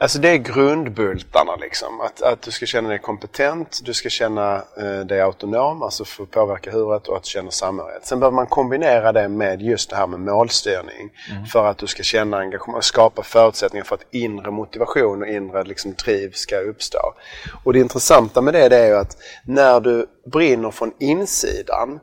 Alltså 0.01 0.19
det 0.19 0.29
är 0.29 0.37
grundbultarna 0.37 1.57
liksom. 1.57 2.01
Att, 2.01 2.23
att 2.23 2.43
du 2.43 2.51
ska 2.51 2.67
känna 2.67 2.89
dig 2.89 2.99
kompetent, 2.99 3.81
du 3.85 3.95
ska 3.95 4.09
känna 4.09 4.63
eh, 4.77 5.01
dig 5.07 5.21
autonom, 5.21 5.83
alltså 5.83 6.03
att 6.23 6.31
påverka 6.31 6.71
huvudet 6.71 7.09
och 7.09 7.17
att 7.17 7.27
känna 7.27 7.51
samhörighet. 7.51 8.07
Sen 8.07 8.21
behöver 8.21 8.35
man 8.35 8.47
kombinera 8.47 9.13
det 9.13 9.29
med 9.29 9.63
just 9.63 9.91
det 9.91 9.97
här 9.97 10.07
med 10.07 10.21
målstyrning 10.21 11.11
mm. 11.31 11.47
för 11.47 11.67
att 11.67 11.79
du 11.79 11.87
ska 11.87 12.03
känna 12.03 12.39
engagemang, 12.39 12.83
skapa 12.83 13.23
förutsättningar 13.23 13.85
för 13.85 13.95
att 13.95 14.07
inre 14.15 14.51
motivation 14.51 15.23
och 15.23 15.29
inre 15.29 15.65
liksom, 15.65 15.95
driv 16.05 16.33
ska 16.33 16.57
uppstå. 16.57 17.15
Och 17.65 17.73
det 17.73 17.79
intressanta 17.79 18.41
med 18.41 18.55
det, 18.55 18.69
det 18.69 18.77
är 18.77 18.87
ju 18.87 18.97
att 18.97 19.17
när 19.45 19.81
du 19.81 20.07
brinner 20.33 20.71
från 20.71 20.93
insidan 20.99 22.01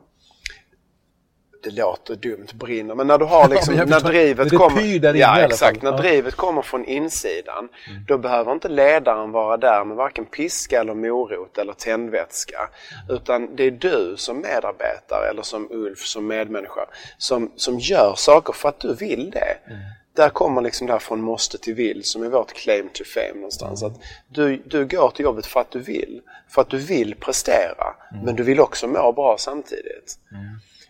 det 1.66 1.76
låter 1.82 2.14
dumt, 2.14 2.46
brinner, 2.54 2.94
men 2.94 3.06
när 3.06 3.18
du 3.18 3.24
har 3.24 3.48
liksom, 3.48 3.74
ja, 3.74 3.84
när 3.84 4.00
drivet 4.00 4.56
kommer... 4.56 5.16
Ja, 5.16 5.40
exakt. 5.40 5.82
När 5.82 5.90
ja. 5.90 5.96
drivet 5.96 6.34
kommer 6.34 6.62
från 6.62 6.84
insidan, 6.84 7.68
mm. 7.88 8.04
då 8.08 8.18
behöver 8.18 8.52
inte 8.52 8.68
ledaren 8.68 9.32
vara 9.32 9.56
där 9.56 9.84
med 9.84 9.96
varken 9.96 10.24
piska 10.24 10.80
eller 10.80 10.94
morot 10.94 11.58
eller 11.58 11.72
tändvätska. 11.72 12.58
Mm. 12.58 13.16
Utan 13.16 13.56
det 13.56 13.64
är 13.64 13.70
du 13.70 14.14
som 14.16 14.40
medarbetare 14.40 15.30
eller 15.30 15.42
som 15.42 15.68
Ulf, 15.70 15.98
som 15.98 16.26
medmänniska, 16.26 16.86
som, 17.18 17.50
som 17.56 17.78
gör 17.78 18.14
saker 18.16 18.52
för 18.52 18.68
att 18.68 18.80
du 18.80 18.94
vill 18.94 19.30
det. 19.30 19.58
Mm. 19.66 19.78
Där 20.12 20.28
kommer 20.28 20.62
liksom 20.62 20.86
det 20.86 20.92
här 20.92 21.00
från 21.00 21.20
måste 21.20 21.58
till 21.58 21.74
vill 21.74 22.04
som 22.04 22.22
är 22.22 22.28
vårt 22.28 22.52
claim 22.52 22.88
to 22.92 23.04
fame 23.04 23.34
någonstans. 23.34 23.82
Mm. 23.82 23.94
Att 23.94 24.00
du, 24.28 24.56
du 24.56 24.86
går 24.86 25.10
till 25.10 25.24
jobbet 25.24 25.46
för 25.46 25.60
att 25.60 25.70
du 25.70 25.78
vill. 25.78 26.20
För 26.48 26.62
att 26.62 26.70
du 26.70 26.78
vill 26.78 27.14
prestera, 27.14 27.94
mm. 28.12 28.24
men 28.24 28.36
du 28.36 28.42
vill 28.42 28.60
också 28.60 28.86
må 28.88 29.12
bra 29.12 29.36
samtidigt. 29.38 30.18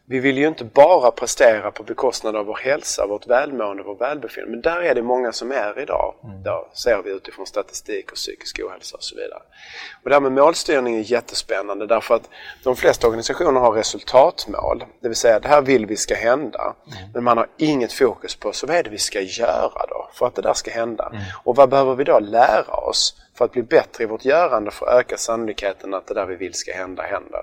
Vi 0.09 0.21
vill 0.21 0.39
ju 0.39 0.49
inte 0.49 0.65
bara 0.65 1.11
prestera 1.11 1.71
på 1.71 1.83
bekostnad 1.83 2.37
av 2.37 2.47
vår 2.47 2.57
hälsa, 2.57 3.07
vårt 3.07 3.27
välmående, 3.27 3.83
vår 3.83 3.95
välbefinnande. 3.95 4.51
Men 4.51 4.61
där 4.61 4.83
är 4.83 4.95
det 4.95 5.03
många 5.03 5.33
som 5.33 5.53
är 5.53 5.81
idag. 5.81 6.15
Mm. 6.25 6.43
Då 6.43 6.69
ser 6.73 7.03
vi 7.03 7.11
utifrån 7.11 7.47
statistik 7.47 8.11
och 8.11 8.17
psykisk 8.17 8.61
ohälsa 8.65 8.97
och 8.97 9.03
så 9.03 9.17
vidare. 9.17 9.43
Och 10.03 10.09
det 10.11 10.15
här 10.15 10.21
med 10.21 10.33
målstyrning 10.33 10.97
är 10.97 11.01
jättespännande 11.01 11.87
därför 11.87 12.15
att 12.15 12.29
de 12.63 12.77
flesta 12.77 13.07
organisationer 13.07 13.61
har 13.61 13.73
resultatmål. 13.73 14.85
Det 15.01 15.09
vill 15.09 15.17
säga, 15.17 15.41
det 15.41 15.49
här 15.49 15.63
vill 15.63 15.87
vi 15.87 15.97
ska 15.97 16.15
hända. 16.15 16.75
Mm. 16.87 17.11
Men 17.15 17.25
man 17.25 17.39
har 17.39 17.47
inget 17.57 17.93
fokus 17.93 18.37
på, 18.37 18.53
så 18.53 18.67
vad 18.67 18.77
är 18.77 18.83
det 18.83 18.91
vi 18.91 18.99
ska 18.99 19.21
göra 19.21 19.87
då 19.89 20.11
för 20.13 20.27
att 20.27 20.35
det 20.35 20.43
där 20.43 20.55
ska 20.55 20.71
hända? 20.71 21.09
Mm. 21.13 21.23
Och 21.45 21.57
vad 21.57 21.69
behöver 21.69 21.95
vi 21.95 22.05
då 22.05 22.19
lära 22.19 22.75
oss? 22.75 23.15
För 23.37 23.45
att 23.45 23.53
bli 23.53 23.63
bättre 23.63 24.05
i 24.05 24.07
vårt 24.07 24.25
görande 24.25 24.71
för 24.71 24.87
att 24.87 24.99
öka 24.99 25.17
sannolikheten 25.17 25.95
att 25.95 26.07
det 26.07 26.15
där 26.15 26.27
vi 26.27 26.37
vill 26.37 26.55
ska 26.55 26.73
hända 26.73 27.03
händer. 27.03 27.41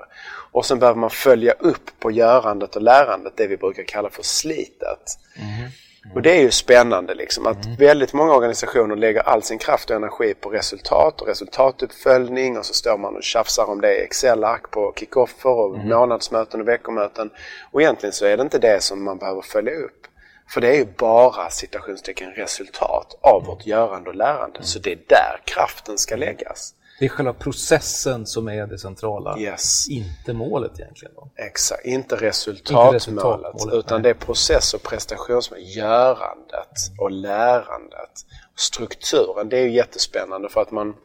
Och 0.52 0.66
sen 0.66 0.80
behöver 0.80 1.00
man 1.00 1.10
följa 1.10 1.54
upp 1.60 2.00
på 2.00 2.12
görandet 2.12 2.76
och 2.76 2.82
lärandet, 2.82 3.34
det 3.36 3.48
vi 3.48 3.58
brukar 3.58 3.84
kalla 3.84 4.10
för 4.10 4.24
slitet. 4.24 5.20
Mm. 5.36 5.72
Mm. 6.06 6.16
Och 6.16 6.22
det 6.22 6.32
är 6.32 6.42
ju 6.42 6.52
spännande 6.52 7.16
liksom 7.16 7.48
att 7.48 7.66
mm. 7.66 7.78
väldigt 7.78 8.14
många 8.14 8.34
organisationer 8.36 8.96
lägger 8.96 9.22
all 9.22 9.44
sin 9.44 9.58
kraft 9.58 9.90
och 9.90 9.96
energi 9.96 10.34
på 10.34 10.50
resultat 10.50 11.22
och 11.22 11.28
resultatuppföljning 11.28 12.58
och 12.58 12.66
så 12.66 12.74
står 12.74 12.98
man 12.98 13.16
och 13.16 13.24
tjafsar 13.24 13.70
om 13.70 13.82
det 13.82 13.96
i 13.96 14.04
Excel-ark 14.04 14.72
på 14.72 14.94
kickoffer 14.96 15.50
och 15.50 15.76
mm. 15.76 15.90
månadsmöten 15.90 16.62
och 16.62 16.68
veckomöten. 16.68 17.30
Och 17.72 17.82
egentligen 17.82 18.14
så 18.14 18.26
är 18.26 18.38
det 18.38 18.44
inte 18.44 18.60
det 18.60 18.84
som 18.84 19.04
man 19.04 19.18
behöver 19.18 19.42
följa 19.42 19.74
upp. 19.74 20.08
För 20.48 20.62
det 20.62 20.68
är 20.68 20.76
ju 20.76 20.86
bara 20.98 21.50
citationstecken 21.50 22.32
resultat 22.32 23.20
av 23.22 23.42
mm. 23.42 23.48
vårt 23.48 23.66
görande 23.66 24.10
och 24.10 24.16
lärande. 24.16 24.58
Mm. 24.58 24.64
Så 24.64 24.80
det 24.80 24.92
är 24.92 25.00
där 25.08 25.42
kraften 25.46 25.98
ska 25.98 26.16
läggas. 26.16 26.76
Det 27.00 27.06
är 27.06 27.10
själva 27.10 27.34
processen 27.34 28.26
som 28.26 28.48
är 28.48 28.68
det 28.68 28.78
centrala, 28.78 29.40
yes. 29.40 29.90
inte 29.90 30.34
målet 30.34 30.80
egentligen. 30.80 31.14
Då. 31.16 31.30
Exakt, 31.36 31.86
inte 31.86 32.16
resultatmålet, 32.16 33.08
inte 33.08 33.22
resultatmålet 33.22 33.74
utan 33.74 34.02
nej. 34.02 34.04
det 34.04 34.10
är 34.10 34.26
process 34.26 34.74
och 34.74 34.84
prestationsmålet, 34.84 35.76
görandet 35.76 36.70
och 37.00 37.12
lärandet. 37.12 38.26
Strukturen, 38.56 39.50
det 39.50 39.58
är 39.58 39.64
ju 39.64 39.72
jättespännande 39.72 40.50
för 40.50 40.62
att 40.62 40.72
man 40.72 40.96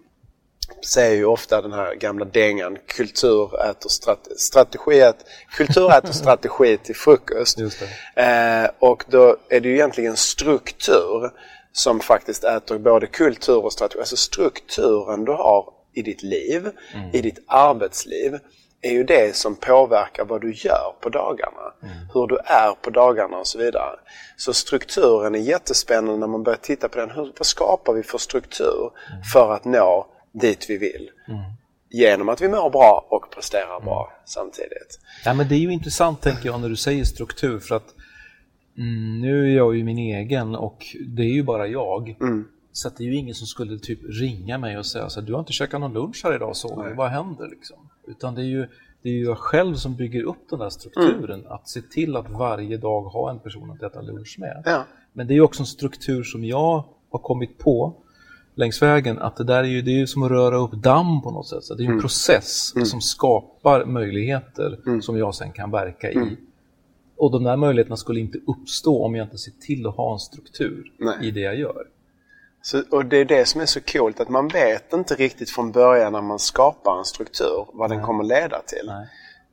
säger 0.85 1.17
ju 1.17 1.25
ofta 1.25 1.63
den 1.63 1.73
här 1.73 1.95
gamla 1.95 2.25
dängan 2.25 2.79
kultur 2.87 3.65
äter 3.71 3.89
strate 3.89 4.39
strategi, 4.39 5.03
att, 5.03 5.25
kultur 5.57 5.93
äter 5.93 6.13
strategi 6.13 6.77
till 6.77 6.97
frukost. 6.97 7.59
Eh, 8.15 8.71
och 8.79 9.05
då 9.09 9.37
är 9.49 9.61
det 9.61 9.69
ju 9.69 9.75
egentligen 9.75 10.17
struktur 10.17 11.31
som 11.73 12.01
faktiskt 12.01 12.45
äter 12.45 12.79
både 12.79 13.07
kultur 13.07 13.65
och 13.65 13.73
strategi. 13.73 14.01
Alltså 14.01 14.17
strukturen 14.17 15.25
du 15.25 15.33
har 15.33 15.73
i 15.95 16.03
ditt 16.03 16.23
liv, 16.23 16.71
mm. 16.95 17.11
i 17.13 17.23
ditt 17.23 17.45
arbetsliv 17.47 18.39
är 18.81 18.93
ju 18.93 19.05
det 19.05 19.37
som 19.37 19.57
påverkar 19.57 20.25
vad 20.25 20.41
du 20.41 20.53
gör 20.53 20.95
på 21.01 21.09
dagarna. 21.09 21.73
Mm. 21.83 21.95
Hur 22.15 22.27
du 22.27 22.37
är 22.37 22.73
på 22.83 22.91
dagarna 22.91 23.37
och 23.37 23.47
så 23.47 23.59
vidare. 23.59 23.99
Så 24.37 24.53
strukturen 24.53 25.35
är 25.35 25.39
jättespännande 25.39 26.17
när 26.17 26.27
man 26.27 26.43
börjar 26.43 26.59
titta 26.59 26.89
på 26.89 26.99
den. 26.99 27.11
Hur, 27.11 27.33
vad 27.39 27.47
skapar 27.47 27.93
vi 27.93 28.03
för 28.03 28.19
struktur 28.19 28.91
mm. 29.11 29.23
för 29.33 29.53
att 29.53 29.65
nå 29.65 30.07
dit 30.39 30.71
vi 30.71 30.79
vill. 30.79 31.11
Mm. 31.29 31.41
Genom 31.91 32.29
att 32.29 32.41
vi 32.41 32.49
mår 32.49 32.71
bra 32.71 33.07
och 33.11 33.31
presterar 33.35 33.77
mm. 33.77 33.85
bra 33.85 34.13
samtidigt. 34.25 35.01
Ja, 35.25 35.35
men 35.35 35.49
det 35.49 35.55
är 35.55 35.59
ju 35.59 35.73
intressant 35.73 36.21
tänker 36.21 36.47
jag 36.47 36.61
när 36.61 36.69
du 36.69 36.77
säger 36.77 37.05
struktur 37.05 37.59
för 37.59 37.77
att 37.77 37.95
mm, 38.79 39.21
nu 39.21 39.53
är 39.53 39.57
jag 39.57 39.77
ju 39.77 39.85
min 39.85 39.99
egen 39.99 40.55
och 40.55 40.87
det 41.07 41.23
är 41.23 41.33
ju 41.33 41.43
bara 41.43 41.67
jag. 41.67 42.17
Mm. 42.21 42.49
Så 42.73 42.89
det 42.89 43.05
är 43.05 43.07
ju 43.07 43.17
ingen 43.17 43.35
som 43.35 43.47
skulle 43.47 43.79
typ 43.79 43.99
ringa 44.09 44.59
mig 44.59 44.79
och 44.79 44.87
säga 44.87 45.09
så 45.09 45.21
här, 45.21 45.27
du 45.27 45.33
har 45.33 45.41
inte 45.41 45.53
käkat 45.53 45.81
någon 45.81 45.93
lunch 45.93 46.21
här 46.25 46.35
idag 46.35 46.57
så 46.57 46.93
vad 46.97 47.11
händer 47.11 47.49
liksom? 47.49 47.77
Utan 48.07 48.35
det 48.35 48.41
är 48.41 48.47
ju 48.47 48.69
det 49.03 49.09
är 49.09 49.13
ju 49.13 49.25
jag 49.25 49.39
själv 49.39 49.75
som 49.75 49.97
bygger 49.97 50.23
upp 50.23 50.51
den 50.51 50.59
där 50.59 50.71
strukturen, 50.71 51.41
mm. 51.41 51.53
att 51.53 51.69
se 51.69 51.83
till 51.83 52.17
att 52.17 52.31
varje 52.31 52.77
dag 52.77 53.03
ha 53.03 53.31
en 53.31 53.39
person 53.39 53.71
att 53.71 53.83
äta 53.83 54.01
lunch 54.01 54.37
med. 54.39 54.63
Ja. 54.65 54.85
Men 55.13 55.27
det 55.27 55.33
är 55.33 55.37
ju 55.37 55.41
också 55.41 55.63
en 55.63 55.67
struktur 55.67 56.23
som 56.23 56.45
jag 56.45 56.85
har 57.11 57.19
kommit 57.19 57.59
på 57.59 57.95
längs 58.59 58.83
vägen 58.83 59.19
att 59.19 59.37
det 59.37 59.45
där 59.45 59.59
är 59.59 59.69
ju, 59.69 59.83
det 59.83 59.91
är 59.91 59.97
ju 59.97 60.07
som 60.07 60.23
att 60.23 60.31
röra 60.31 60.57
upp 60.57 60.73
damm 60.73 61.23
på 61.23 61.31
något 61.31 61.49
sätt. 61.49 61.65
Så 61.65 61.75
det 61.75 61.83
är 61.83 61.85
en 61.85 61.91
mm. 61.91 62.01
process 62.01 62.73
mm. 62.75 62.87
som 62.87 63.01
skapar 63.01 63.85
möjligheter 63.85 64.81
mm. 64.87 65.03
som 65.03 65.19
jag 65.19 65.35
sen 65.35 65.53
kan 65.53 65.71
verka 65.71 66.11
i. 66.11 66.17
Mm. 66.17 66.37
Och 67.17 67.31
de 67.31 67.45
där 67.45 67.57
möjligheterna 67.57 67.97
skulle 67.97 68.21
inte 68.21 68.39
uppstå 68.47 69.05
om 69.05 69.15
jag 69.15 69.27
inte 69.27 69.39
ser 69.39 69.53
till 69.61 69.87
att 69.87 69.97
ha 69.97 70.13
en 70.13 70.19
struktur 70.19 70.93
Nej. 70.99 71.17
i 71.23 71.31
det 71.31 71.41
jag 71.41 71.59
gör. 71.59 71.87
Så, 72.63 72.83
och 72.91 73.05
det 73.05 73.17
är 73.17 73.25
det 73.25 73.45
som 73.45 73.61
är 73.61 73.67
så 73.67 73.81
coolt 73.81 74.21
att 74.21 74.29
man 74.29 74.49
vet 74.49 74.93
inte 74.93 75.15
riktigt 75.15 75.51
från 75.51 75.73
början 75.73 76.13
när 76.13 76.23
man 76.23 76.39
skapar 76.39 76.99
en 76.99 77.05
struktur 77.05 77.67
vad 77.73 77.91
Nej. 77.91 77.99
den 77.99 78.07
kommer 78.07 78.25
leda 78.25 78.63
till. 78.67 78.87
Nej. 78.87 79.07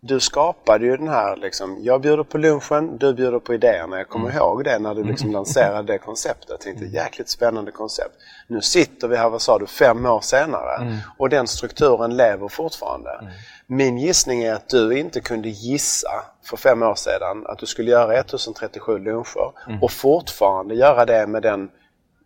Du 0.07 0.19
skapade 0.19 0.85
ju 0.85 0.97
den 0.97 1.07
här 1.07 1.35
liksom, 1.35 1.77
jag 1.81 2.01
bjuder 2.01 2.23
på 2.23 2.37
lunchen, 2.37 2.97
du 2.97 3.13
bjuder 3.13 3.39
på 3.39 3.53
idéerna. 3.53 3.97
Jag 3.97 4.09
kommer 4.09 4.25
mm. 4.25 4.37
ihåg 4.37 4.63
det 4.63 4.79
när 4.79 4.95
du 4.95 5.03
liksom 5.03 5.31
lanserade 5.31 5.93
det 5.93 5.97
konceptet. 5.97 6.49
Jag 6.49 6.59
tänkte 6.59 6.85
jäkligt 6.85 7.29
spännande 7.29 7.71
koncept. 7.71 8.15
Nu 8.47 8.61
sitter 8.61 9.07
vi 9.07 9.17
här, 9.17 9.29
vad 9.29 9.41
sa 9.41 9.59
du, 9.59 9.67
fem 9.67 10.05
år 10.05 10.21
senare 10.21 10.75
mm. 10.81 10.97
och 11.17 11.29
den 11.29 11.47
strukturen 11.47 12.17
lever 12.17 12.47
fortfarande. 12.47 13.09
Mm. 13.21 13.33
Min 13.67 13.97
gissning 13.97 14.43
är 14.43 14.53
att 14.53 14.69
du 14.69 14.99
inte 14.99 15.21
kunde 15.21 15.49
gissa 15.49 16.23
för 16.43 16.57
fem 16.57 16.83
år 16.83 16.95
sedan 16.95 17.45
att 17.45 17.59
du 17.59 17.65
skulle 17.65 17.91
göra 17.91 18.19
1037 18.19 18.97
luncher 18.97 19.51
mm. 19.67 19.83
och 19.83 19.91
fortfarande 19.91 20.75
göra 20.75 21.05
det 21.05 21.27
med 21.27 21.41
den 21.41 21.69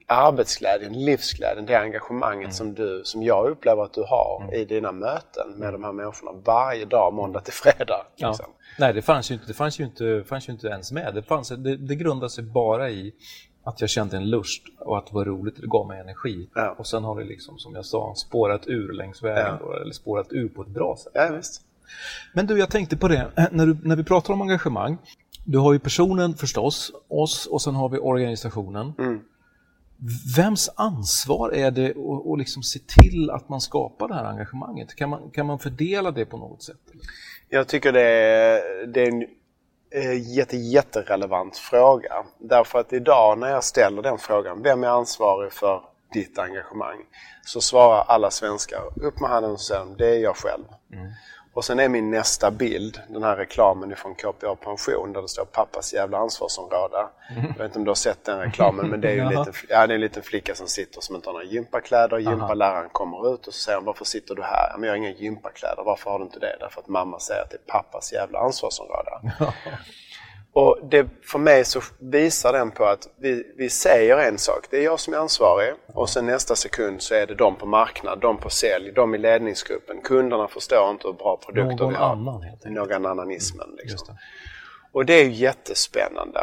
arbetsglädjen, 0.10 1.06
livsglädjen, 1.06 1.66
det 1.66 1.76
engagemanget 1.76 2.46
mm. 2.46 2.52
som, 2.52 2.74
du, 2.74 3.02
som 3.06 3.24
jag 3.24 3.50
upplever 3.50 3.84
att 3.84 3.94
du 3.94 4.02
har 4.02 4.42
mm. 4.44 4.54
i 4.54 4.66
dina 4.66 4.92
möten 4.92 5.52
med 5.58 5.74
de 5.74 5.84
här 5.84 5.92
människorna 5.92 6.32
varje 6.46 6.86
dag, 6.86 7.14
måndag 7.14 7.40
till 7.40 7.54
fredag. 7.54 8.06
Liksom. 8.16 8.36
Ja. 8.40 8.54
Nej, 8.80 8.94
det 8.94 9.02
fanns 9.02 9.32
ju 9.32 9.34
inte, 9.34 9.48
det 9.48 9.54
fanns 9.54 9.80
ju 9.80 9.84
inte, 9.84 10.24
fanns 10.28 10.50
ju 10.50 10.54
inte 10.54 10.68
ens 10.68 10.92
med. 10.92 11.16
Det, 11.16 11.24
fanns, 11.24 11.50
det, 11.50 11.78
det 11.78 11.96
grundade 11.96 12.30
sig 12.30 12.44
bara 12.44 12.90
i 12.90 13.14
att 13.64 13.82
jag 13.82 13.90
kände 13.90 14.18
en 14.18 14.30
lust 14.30 14.64
och 14.80 14.98
att 14.98 15.08
det 15.08 15.14
var 15.14 15.26
roligt, 15.26 15.56
det 15.62 15.68
gav 15.68 15.88
mig 15.88 16.00
energi. 16.00 16.50
Ja. 16.56 16.76
Och 16.78 16.88
sen 16.88 17.04
har 17.04 17.20
det 17.20 17.26
liksom, 17.26 17.58
som 17.58 17.76
jag 17.76 17.86
sa, 17.86 18.14
spårat 18.16 18.68
ur 18.68 18.94
längs 18.94 19.24
vägen, 19.24 19.58
ja. 19.60 19.66
då, 19.66 19.74
eller 19.74 19.94
spårat 19.94 20.28
ur 20.30 20.50
på 20.50 20.62
ett 20.62 20.68
bra 20.68 20.96
sätt. 21.04 21.12
Ja, 21.16 21.30
visst. 21.38 21.62
Men 22.34 22.48
du, 22.48 22.60
jag 22.60 22.70
tänkte 22.72 22.98
på 22.98 23.08
det, 23.08 23.32
när, 23.52 23.66
du, 23.66 23.78
när 23.84 23.96
vi 23.96 24.04
pratar 24.04 24.34
om 24.34 24.42
engagemang, 24.42 24.98
du 25.46 25.58
har 25.58 25.74
ju 25.74 25.80
personen 25.80 26.34
förstås, 26.34 26.92
oss 27.08 27.46
och 27.46 27.62
sen 27.62 27.76
har 27.76 27.90
vi 27.90 27.98
organisationen. 27.98 28.94
Mm. 29.00 29.22
Vems 30.38 30.70
ansvar 30.76 31.52
är 31.52 31.72
det 31.72 31.90
att, 31.90 32.32
att 32.32 32.40
liksom 32.40 32.64
se 32.64 32.80
till 32.80 33.30
att 33.30 33.50
man 33.50 33.62
skapar 33.62 34.08
det 34.08 34.14
här 34.14 34.26
engagemanget? 34.26 34.96
Kan 34.96 35.10
man, 35.10 35.32
kan 35.32 35.46
man 35.46 35.60
fördela 35.60 36.12
det 36.12 36.26
på 36.26 36.38
något 36.38 36.64
sätt? 36.64 36.78
Jag 37.50 37.68
tycker 37.68 37.92
det 37.92 38.02
är, 38.02 38.88
det 38.88 39.02
är 39.02 39.08
en 39.08 39.22
eh, 39.92 40.36
jätte, 40.38 40.58
jätterelevant 40.58 41.58
fråga. 41.58 42.14
Därför 42.38 42.80
att 42.80 42.94
idag 42.94 43.40
när 43.40 43.50
jag 43.50 43.64
ställer 43.64 44.02
den 44.02 44.18
frågan, 44.18 44.62
vem 44.64 44.84
är 44.84 44.88
ansvarig 44.88 45.54
för 45.54 45.82
ditt 46.14 46.40
engagemang? 46.40 46.98
Så 47.46 47.62
svarar 47.62 48.04
alla 48.08 48.32
svenskar 48.32 48.82
upp 49.02 49.20
med 49.20 49.30
handen 49.30 49.52
och 49.52 49.62
säger 49.62 49.86
det 49.98 50.16
är 50.16 50.20
jag 50.20 50.36
själv. 50.36 50.66
Mm. 50.94 51.12
Och 51.60 51.66
sen 51.66 51.80
är 51.80 51.90
min 51.90 52.12
nästa 52.12 52.52
bild 52.52 53.02
den 53.08 53.24
här 53.24 53.36
reklamen 53.36 53.96
från 53.96 54.16
KPA 54.16 54.56
Pension 54.56 55.14
där 55.14 55.22
det 55.22 55.28
står 55.28 55.46
pappas 55.46 55.94
jävla 55.94 56.18
ansvarsområde. 56.18 57.08
Mm. 57.36 57.46
Jag 57.46 57.54
vet 57.58 57.66
inte 57.66 57.80
om 57.80 57.86
du 57.86 57.90
har 57.90 57.96
sett 57.96 58.26
den 58.26 58.40
reklamen 58.40 58.90
men 58.90 59.02
det 59.02 59.10
är 59.10 59.14
ju 59.14 59.20
en 59.22 59.30
liten, 59.30 59.54
ja, 59.70 59.88
det 59.88 59.94
är 59.94 59.96
en 59.96 60.02
liten 60.02 60.24
flicka 60.24 60.56
som 60.56 60.68
sitter 60.68 61.02
som 61.02 61.16
inte 61.16 61.30
har 61.30 61.34
några 61.34 61.46
gympakläder. 61.46 62.18
Gympaläraren 62.18 62.90
kommer 62.90 63.34
ut 63.34 63.48
och 63.48 63.54
så 63.54 63.60
säger 63.60 63.78
hon 63.78 63.86
varför 63.86 64.06
sitter 64.06 64.36
du 64.36 64.42
här? 64.44 64.76
Men 64.78 64.84
jag 64.84 64.92
har 64.92 64.98
inga 64.98 65.10
gympakläder. 65.10 65.84
Varför 65.86 66.12
har 66.12 66.20
du 66.20 66.26
inte 66.26 66.40
det? 66.40 66.58
Därför 66.60 66.82
att 66.82 66.88
mamma 66.88 67.20
säger 67.20 67.42
att 67.42 67.50
det 67.50 67.58
är 67.58 67.72
pappas 67.72 68.14
jävla 68.14 68.40
ansvarsområde. 68.40 69.12
Och 70.54 70.80
det, 70.92 71.08
för 71.24 71.40
mig 71.40 71.66
så 71.66 71.82
visar 72.00 72.54
den 72.54 72.72
på 72.72 72.86
att 72.86 73.08
vi, 73.18 73.54
vi 73.58 73.70
säger 73.70 74.18
en 74.18 74.38
sak, 74.38 74.68
det 74.70 74.78
är 74.78 74.84
jag 74.84 75.00
som 75.00 75.14
är 75.14 75.18
ansvarig 75.18 75.74
och 75.94 76.10
sen 76.10 76.26
nästa 76.26 76.56
sekund 76.56 77.02
så 77.02 77.14
är 77.16 77.28
det 77.28 77.36
de 77.36 77.56
på 77.56 77.66
marknad, 77.66 78.20
de 78.22 78.38
på 78.38 78.50
sälj, 78.50 78.92
de 78.92 79.16
i 79.16 79.18
ledningsgruppen. 79.18 80.02
Kunderna 80.02 80.48
förstår 80.48 80.90
inte 80.90 81.08
hur 81.08 81.14
bra 81.14 81.38
produkter 81.46 81.76
Någon 81.76 81.90
vi 81.90 81.96
har. 81.96 82.12
Annan, 82.12 82.42
helt 82.42 82.66
Någon 82.66 83.06
annanismen. 83.06 83.68
Liksom. 83.78 84.08
Det. 84.08 84.20
Och 84.92 85.06
det 85.06 85.14
är 85.14 85.24
ju 85.24 85.32
jättespännande. 85.32 86.40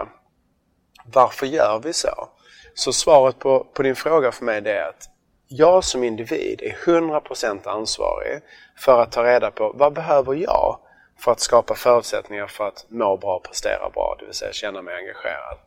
Varför 1.05 1.47
gör 1.47 1.81
vi 1.85 1.93
så? 1.93 2.29
Så 2.75 2.93
svaret 2.93 3.39
på, 3.39 3.67
på 3.75 3.83
din 3.83 3.97
fråga 3.97 4.33
för 4.33 4.45
mig 4.45 4.69
är 4.69 4.89
att 4.89 5.11
jag 5.49 5.85
som 5.85 6.05
individ 6.05 6.63
är 6.63 6.73
100% 6.73 7.69
ansvarig 7.69 8.41
för 8.79 9.03
att 9.03 9.13
ta 9.13 9.25
reda 9.25 9.51
på 9.51 9.73
vad 9.75 9.93
behöver 9.93 10.35
jag 10.35 10.79
för 11.19 11.33
att 11.33 11.41
skapa 11.41 11.75
förutsättningar 11.75 12.47
för 12.47 12.69
att 12.69 12.87
må 12.89 13.17
bra 13.17 13.37
och 13.37 13.45
prestera 13.45 13.91
bra, 13.91 14.17
det 14.19 14.25
vill 14.25 14.35
säga 14.35 14.53
känna 14.53 14.83
mig 14.83 14.95
engagerad. 14.95 15.59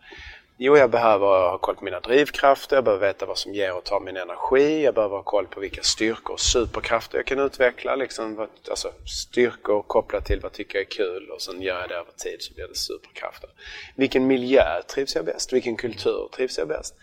Jo, 0.61 0.77
jag 0.77 0.89
behöver 0.89 1.25
ha 1.25 1.57
koll 1.57 1.75
på 1.75 1.83
mina 1.83 1.99
drivkrafter, 1.99 2.75
jag 2.75 2.83
behöver 2.83 3.07
veta 3.07 3.25
vad 3.25 3.37
som 3.37 3.53
ger 3.53 3.75
och 3.75 3.83
tar 3.83 3.99
min 3.99 4.17
energi, 4.17 4.83
jag 4.83 4.93
behöver 4.95 5.15
ha 5.15 5.23
koll 5.23 5.47
på 5.47 5.59
vilka 5.59 5.83
styrkor 5.83 6.33
och 6.33 6.39
superkrafter 6.39 7.17
jag 7.17 7.25
kan 7.25 7.39
utveckla. 7.39 7.95
Liksom, 7.95 8.47
alltså 8.69 8.91
styrkor 9.05 9.81
kopplat 9.81 10.25
till 10.25 10.39
vad 10.39 10.51
tycker 10.51 10.77
jag 10.77 10.85
är 10.85 10.89
kul 10.89 11.29
och 11.29 11.41
sen 11.41 11.61
gör 11.61 11.79
jag 11.79 11.89
det 11.89 11.95
över 11.95 12.11
tid 12.11 12.37
så 12.39 12.53
blir 12.53 12.67
det 12.67 12.75
superkrafter. 12.75 13.49
Vilken 13.95 14.27
miljö 14.27 14.81
trivs 14.81 15.15
jag 15.15 15.25
bäst? 15.25 15.53
Vilken 15.53 15.75
kultur 15.75 16.29
trivs 16.35 16.57
jag 16.57 16.67
bäst? 16.67 16.95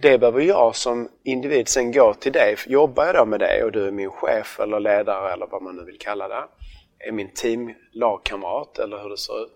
Det 0.00 0.18
behöver 0.18 0.40
jag 0.40 0.76
som 0.76 1.08
individ 1.24 1.68
sen 1.68 1.92
gå 1.92 2.14
till 2.14 2.32
dig. 2.32 2.56
Jobbar 2.66 3.06
jag 3.06 3.14
då 3.14 3.24
med 3.24 3.40
dig 3.40 3.64
och 3.64 3.72
du 3.72 3.86
är 3.86 3.90
min 3.90 4.10
chef 4.10 4.60
eller 4.60 4.80
ledare 4.80 5.32
eller 5.32 5.46
vad 5.46 5.62
man 5.62 5.76
nu 5.76 5.84
vill 5.84 5.98
kalla 5.98 6.28
det 6.28 6.44
är 6.98 7.12
min 7.12 7.30
teamlagkamrat 7.34 8.78
eller 8.78 9.02
hur 9.02 9.10
det 9.10 9.18
ser 9.18 9.42
ut. 9.42 9.52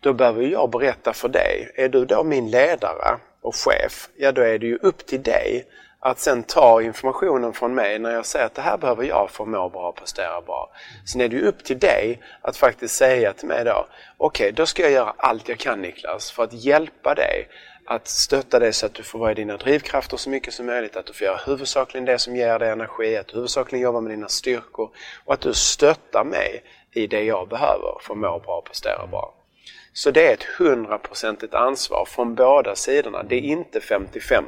Då 0.00 0.12
behöver 0.12 0.42
jag 0.42 0.70
berätta 0.70 1.12
för 1.12 1.28
dig. 1.28 1.72
Är 1.74 1.88
du 1.88 2.04
då 2.04 2.24
min 2.24 2.50
ledare 2.50 3.18
och 3.40 3.54
chef, 3.54 4.08
ja 4.16 4.32
då 4.32 4.42
är 4.42 4.58
det 4.58 4.66
ju 4.66 4.76
upp 4.76 5.06
till 5.06 5.22
dig 5.22 5.66
att 6.04 6.18
sen 6.18 6.42
ta 6.42 6.82
informationen 6.82 7.52
från 7.52 7.74
mig 7.74 7.98
när 7.98 8.10
jag 8.10 8.26
säger 8.26 8.46
att 8.46 8.54
det 8.54 8.62
här 8.62 8.78
behöver 8.78 9.04
jag 9.04 9.30
för 9.30 9.44
att 9.44 9.50
må 9.50 9.68
bra 9.68 9.88
och 9.88 9.96
prestera 9.96 10.40
bra. 10.40 10.70
Sen 11.06 11.20
är 11.20 11.28
det 11.28 11.36
ju 11.36 11.42
upp 11.42 11.64
till 11.64 11.78
dig 11.78 12.22
att 12.40 12.56
faktiskt 12.56 12.94
säga 12.94 13.32
till 13.32 13.48
mig 13.48 13.64
då, 13.64 13.86
okej 14.16 14.44
okay, 14.44 14.50
då 14.50 14.66
ska 14.66 14.82
jag 14.82 14.92
göra 14.92 15.14
allt 15.16 15.48
jag 15.48 15.58
kan 15.58 15.80
Niklas 15.80 16.30
för 16.30 16.42
att 16.42 16.52
hjälpa 16.52 17.14
dig 17.14 17.48
att 17.86 18.08
stötta 18.08 18.58
dig 18.58 18.72
så 18.72 18.86
att 18.86 18.94
du 18.94 19.02
får 19.02 19.18
vara 19.18 19.32
i 19.32 19.34
dina 19.34 19.56
drivkrafter 19.56 20.16
så 20.16 20.30
mycket 20.30 20.54
som 20.54 20.66
möjligt, 20.66 20.96
att 20.96 21.06
du 21.06 21.12
får 21.12 21.24
göra 21.24 21.40
huvudsakligen 21.46 22.04
det 22.04 22.18
som 22.18 22.36
ger 22.36 22.58
dig 22.58 22.70
energi, 22.70 23.16
att 23.16 23.28
du 23.28 23.34
huvudsakligen 23.34 23.82
jobbar 23.82 24.00
med 24.00 24.12
dina 24.12 24.28
styrkor 24.28 24.90
och 25.24 25.34
att 25.34 25.40
du 25.40 25.54
stöttar 25.54 26.24
mig 26.24 26.62
i 26.92 27.06
det 27.06 27.24
jag 27.24 27.48
behöver 27.48 27.98
för 28.00 28.12
att 28.14 28.18
må 28.18 28.38
bra 28.38 28.58
och 28.58 28.64
prestera 28.64 29.06
bra. 29.06 29.34
Så 29.92 30.10
det 30.10 30.26
är 30.26 30.34
ett 30.34 30.42
hundraprocentigt 30.58 31.54
ansvar 31.54 32.04
från 32.04 32.34
båda 32.34 32.76
sidorna. 32.76 33.22
Det 33.22 33.36
är 33.36 33.40
inte 33.40 33.78
50-50. 33.78 34.42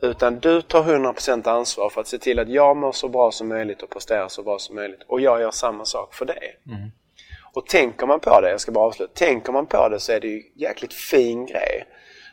Utan 0.00 0.38
du 0.38 0.62
tar 0.62 0.82
100% 0.82 1.48
ansvar 1.48 1.90
för 1.90 2.00
att 2.00 2.06
se 2.06 2.18
till 2.18 2.38
att 2.38 2.48
jag 2.48 2.76
mår 2.76 2.92
så 2.92 3.08
bra 3.08 3.30
som 3.30 3.48
möjligt 3.48 3.82
och 3.82 3.90
presterar 3.90 4.28
så 4.28 4.42
bra 4.42 4.58
som 4.58 4.74
möjligt. 4.74 5.02
Och 5.06 5.20
jag 5.20 5.40
gör 5.40 5.50
samma 5.50 5.84
sak 5.84 6.14
för 6.14 6.24
dig. 6.24 6.60
Mm. 6.66 6.90
Och 7.52 7.66
tänker 7.66 8.06
man 8.06 8.20
på 8.20 8.40
det, 8.40 8.50
jag 8.50 8.60
ska 8.60 8.72
bara 8.72 8.84
avsluta, 8.84 9.12
tänker 9.14 9.52
man 9.52 9.66
på 9.66 9.88
det 9.88 10.00
så 10.00 10.12
är 10.12 10.20
det 10.20 10.28
ju 10.28 10.42
jäkligt 10.54 10.94
fin 10.94 11.46
grej. 11.46 11.84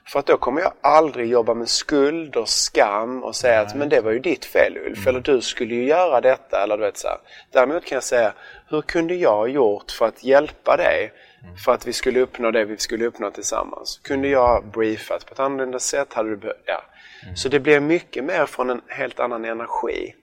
För 0.05 0.19
att 0.19 0.25
då 0.25 0.37
kommer 0.37 0.61
jag 0.61 0.73
aldrig 0.81 1.29
jobba 1.29 1.53
med 1.53 1.69
skuld 1.69 2.35
och 2.35 2.49
skam 2.49 3.23
och 3.23 3.35
säga 3.35 3.55
Nej. 3.55 3.65
att 3.65 3.75
men 3.75 3.89
det 3.89 4.01
var 4.01 4.11
ju 4.11 4.19
ditt 4.19 4.45
fel 4.45 4.77
Ulf, 4.77 4.97
mm. 4.97 5.09
eller 5.09 5.21
du 5.21 5.41
skulle 5.41 5.75
ju 5.75 5.85
göra 5.85 6.21
detta 6.21 6.63
eller 6.63 6.77
du 6.77 6.83
vet 6.83 6.97
så 6.97 7.07
här. 7.07 7.17
Däremot 7.51 7.85
kan 7.85 7.95
jag 7.95 8.03
säga, 8.03 8.33
hur 8.69 8.81
kunde 8.81 9.15
jag 9.15 9.35
ha 9.35 9.47
gjort 9.47 9.91
för 9.91 10.05
att 10.05 10.23
hjälpa 10.23 10.77
dig 10.77 11.13
mm. 11.43 11.57
för 11.57 11.73
att 11.73 11.87
vi 11.87 11.93
skulle 11.93 12.19
uppnå 12.19 12.51
det 12.51 12.65
vi 12.65 12.77
skulle 12.77 13.05
uppnå 13.05 13.31
tillsammans? 13.31 13.99
Kunde 14.03 14.27
jag 14.27 14.65
briefat 14.73 15.25
på 15.25 15.33
ett 15.33 15.39
annorlunda 15.39 15.79
sätt? 15.79 16.13
Hade 16.13 16.35
du 16.35 16.53
ja. 16.65 16.81
Mm. 17.23 17.35
Så 17.35 17.49
det 17.49 17.59
blir 17.59 17.79
mycket 17.79 18.23
mer 18.23 18.45
från 18.45 18.69
en 18.69 18.81
helt 18.87 19.19
annan 19.19 19.45
energi. 19.45 20.13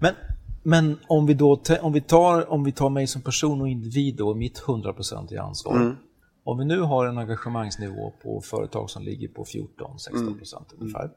Men, 0.00 0.14
men 0.62 0.98
om, 1.06 1.26
vi 1.26 1.34
då, 1.34 1.60
om, 1.80 1.92
vi 1.92 2.00
tar, 2.00 2.50
om 2.50 2.64
vi 2.64 2.72
tar 2.72 2.88
mig 2.88 3.06
som 3.06 3.22
person 3.22 3.60
och 3.60 3.68
individ 3.68 4.20
och 4.20 4.36
mitt 4.36 4.62
100% 4.62 5.40
ansvar. 5.40 5.96
Mm 6.44 6.50
om 6.50 6.58
vi 6.58 6.64
nu 6.64 6.80
har 6.80 7.06
en 7.06 7.18
engagemangsnivå 7.18 8.12
på 8.22 8.40
företag 8.40 8.90
som 8.90 9.02
ligger 9.02 9.28
på 9.28 9.44
14-16 9.44 10.38
procent 10.38 10.72
mm. 10.72 10.82
ungefär. 10.82 11.10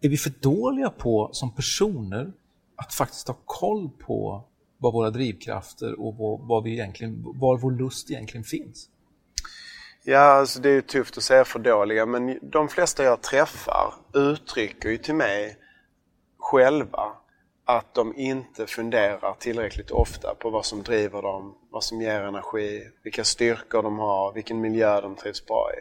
Är 0.00 0.08
vi 0.08 0.16
för 0.16 0.32
dåliga 0.40 0.90
på 0.90 1.28
som 1.32 1.54
personer 1.54 2.32
att 2.76 2.94
faktiskt 2.94 3.28
ha 3.28 3.36
koll 3.44 3.90
på 3.90 4.44
vad 4.78 4.92
våra 4.92 5.10
drivkrafter 5.10 6.00
och 6.00 6.16
vad, 6.16 6.40
vad 6.40 6.62
vi 6.64 6.72
egentligen, 6.72 7.22
var 7.40 7.58
vår 7.58 7.70
lust 7.72 8.10
egentligen 8.10 8.44
finns? 8.44 8.88
Ja, 10.04 10.18
alltså 10.18 10.60
det 10.60 10.70
är 10.70 10.80
tufft 10.80 11.16
att 11.16 11.22
säga 11.22 11.44
för 11.44 11.58
dåliga, 11.58 12.06
men 12.06 12.38
de 12.42 12.68
flesta 12.68 13.04
jag 13.04 13.22
träffar 13.22 13.94
uttrycker 14.14 14.88
ju 14.88 14.98
till 14.98 15.14
mig 15.14 15.56
själva 16.38 17.12
att 17.64 17.94
de 17.94 18.16
inte 18.16 18.66
funderar 18.66 19.34
tillräckligt 19.38 19.90
ofta 19.90 20.34
på 20.34 20.50
vad 20.50 20.64
som 20.64 20.82
driver 20.82 21.22
dem, 21.22 21.54
vad 21.70 21.84
som 21.84 22.00
ger 22.00 22.20
energi, 22.20 22.82
vilka 23.02 23.24
styrkor 23.24 23.82
de 23.82 23.98
har, 23.98 24.32
vilken 24.32 24.60
miljö 24.60 25.00
de 25.00 25.16
trivs 25.16 25.46
bra 25.46 25.70
i. 25.72 25.80